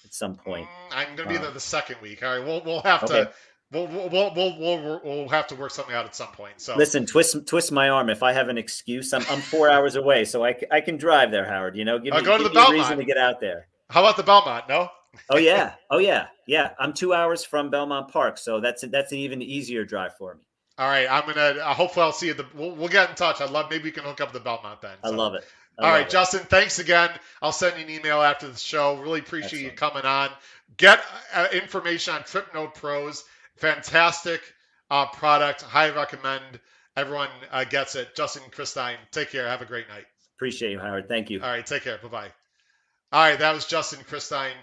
[0.05, 0.67] at some point.
[0.67, 2.23] Mm, I'm going to be uh, there the second week.
[2.23, 3.25] All right, we'll we'll have okay.
[3.25, 3.31] to.
[3.71, 6.53] We'll, we'll, we'll, we'll, we'll have to work something out at some point.
[6.57, 9.13] So listen, twist twist my arm if I have an excuse.
[9.13, 11.75] I'm, I'm four hours away, so I, I can drive there, Howard.
[11.75, 12.73] You know, give me, go to the Belmont.
[12.73, 13.67] reason to get out there.
[13.91, 14.67] How about the Belmont?
[14.67, 14.89] No.
[15.29, 16.71] oh yeah, oh yeah, yeah.
[16.79, 20.41] I'm two hours from Belmont Park, so that's that's an even easier drive for me.
[20.79, 21.59] All right, I'm gonna.
[21.61, 22.35] Uh, hopefully, I'll see you.
[22.35, 23.41] The, we'll, we'll get in touch.
[23.41, 23.69] I'd love.
[23.69, 24.95] Maybe we can hook up the Belmont then.
[25.03, 25.11] So.
[25.11, 25.43] I love it.
[25.77, 26.09] I All love right, it.
[26.09, 26.39] Justin.
[26.39, 27.09] Thanks again.
[27.41, 28.95] I'll send you an email after the show.
[28.95, 29.73] Really appreciate Excellent.
[29.73, 30.29] you coming on.
[30.77, 31.01] Get
[31.33, 33.25] uh, information on Trip Note Pros.
[33.57, 34.41] Fantastic
[34.89, 35.63] uh, product.
[35.63, 36.61] Highly recommend.
[36.95, 38.15] Everyone uh, gets it.
[38.15, 38.95] Justin Christein.
[39.11, 39.49] Take care.
[39.49, 40.05] Have a great night.
[40.37, 41.09] Appreciate you, Howard.
[41.09, 41.41] Thank you.
[41.41, 41.65] All right.
[41.65, 41.97] Take care.
[41.97, 42.27] Bye bye.
[43.11, 43.37] All right.
[43.37, 44.53] That was Justin Christein.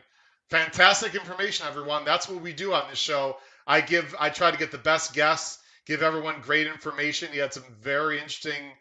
[0.49, 2.07] Fantastic information, everyone.
[2.07, 3.37] That's what we do on this show.
[3.67, 4.15] I give.
[4.19, 7.33] I try to get the best guests give everyone great information.
[7.33, 8.73] He had some very interesting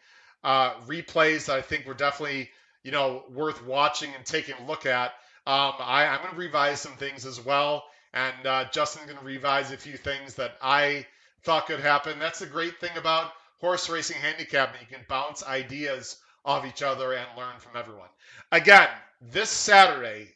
[0.44, 2.50] uh, replays that I think were definitely
[2.84, 5.12] you know worth watching and taking a look at.
[5.48, 9.26] Um, I, I'm going to revise some things as well, and uh, Justin's going to
[9.26, 11.06] revise a few things that I
[11.44, 12.18] thought could happen.
[12.20, 14.76] That's the great thing about horse racing handicap.
[14.82, 18.10] You can bounce ideas off each other and learn from everyone.
[18.52, 18.90] Again,
[19.22, 20.30] this Saturday,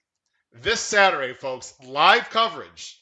[0.53, 2.99] this Saturday, folks, live coverage.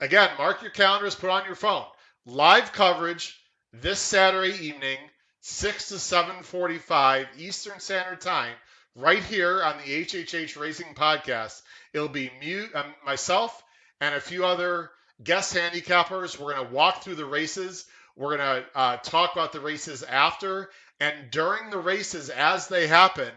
[0.00, 1.84] Again, mark your calendars, put on your phone.
[2.26, 3.34] Live coverage
[3.72, 4.98] this Saturday evening,
[5.40, 8.54] 6 to 7:45 Eastern Standard Time,
[8.94, 11.62] right here on the HHH Racing Podcast.
[11.94, 13.62] It'll be mute, um, myself
[14.02, 14.90] and a few other
[15.24, 16.38] guest handicappers.
[16.38, 17.86] We're going to walk through the races.
[18.16, 20.68] We're going to uh, talk about the races after
[21.00, 23.32] and during the races as they happen.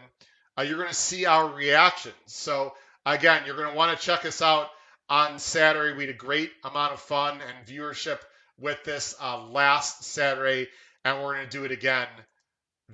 [0.58, 2.14] Uh, you're going to see our reactions.
[2.26, 2.74] So
[3.06, 4.68] again, you're going to want to check us out
[5.08, 5.96] on Saturday.
[5.96, 8.20] We had a great amount of fun and viewership
[8.58, 10.68] with this uh, last Saturday,
[11.04, 12.08] and we're going to do it again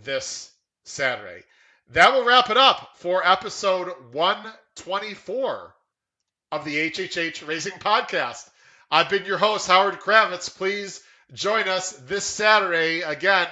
[0.03, 0.51] this
[0.85, 1.43] Saturday.
[1.91, 5.75] That will wrap it up for episode 124
[6.53, 8.49] of the HHH Racing Podcast.
[8.91, 10.55] I've been your host, Howard Kravets.
[10.57, 13.49] Please join us this Saturday, again,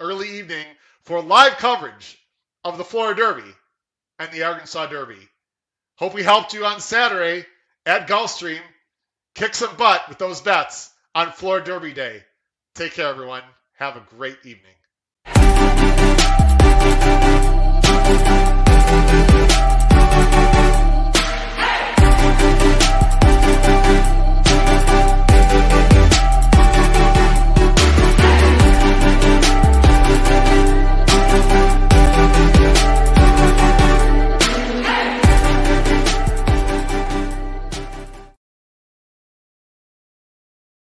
[0.00, 0.66] early evening,
[1.02, 2.18] for live coverage
[2.64, 3.54] of the Florida Derby
[4.18, 5.28] and the Arkansas Derby.
[5.96, 7.44] Hope we helped you on Saturday
[7.84, 8.60] at Gulfstream.
[9.34, 12.22] Kick some butt with those bets on Florida Derby Day.
[12.76, 13.42] Take care, everyone.
[13.76, 14.77] Have a great evening.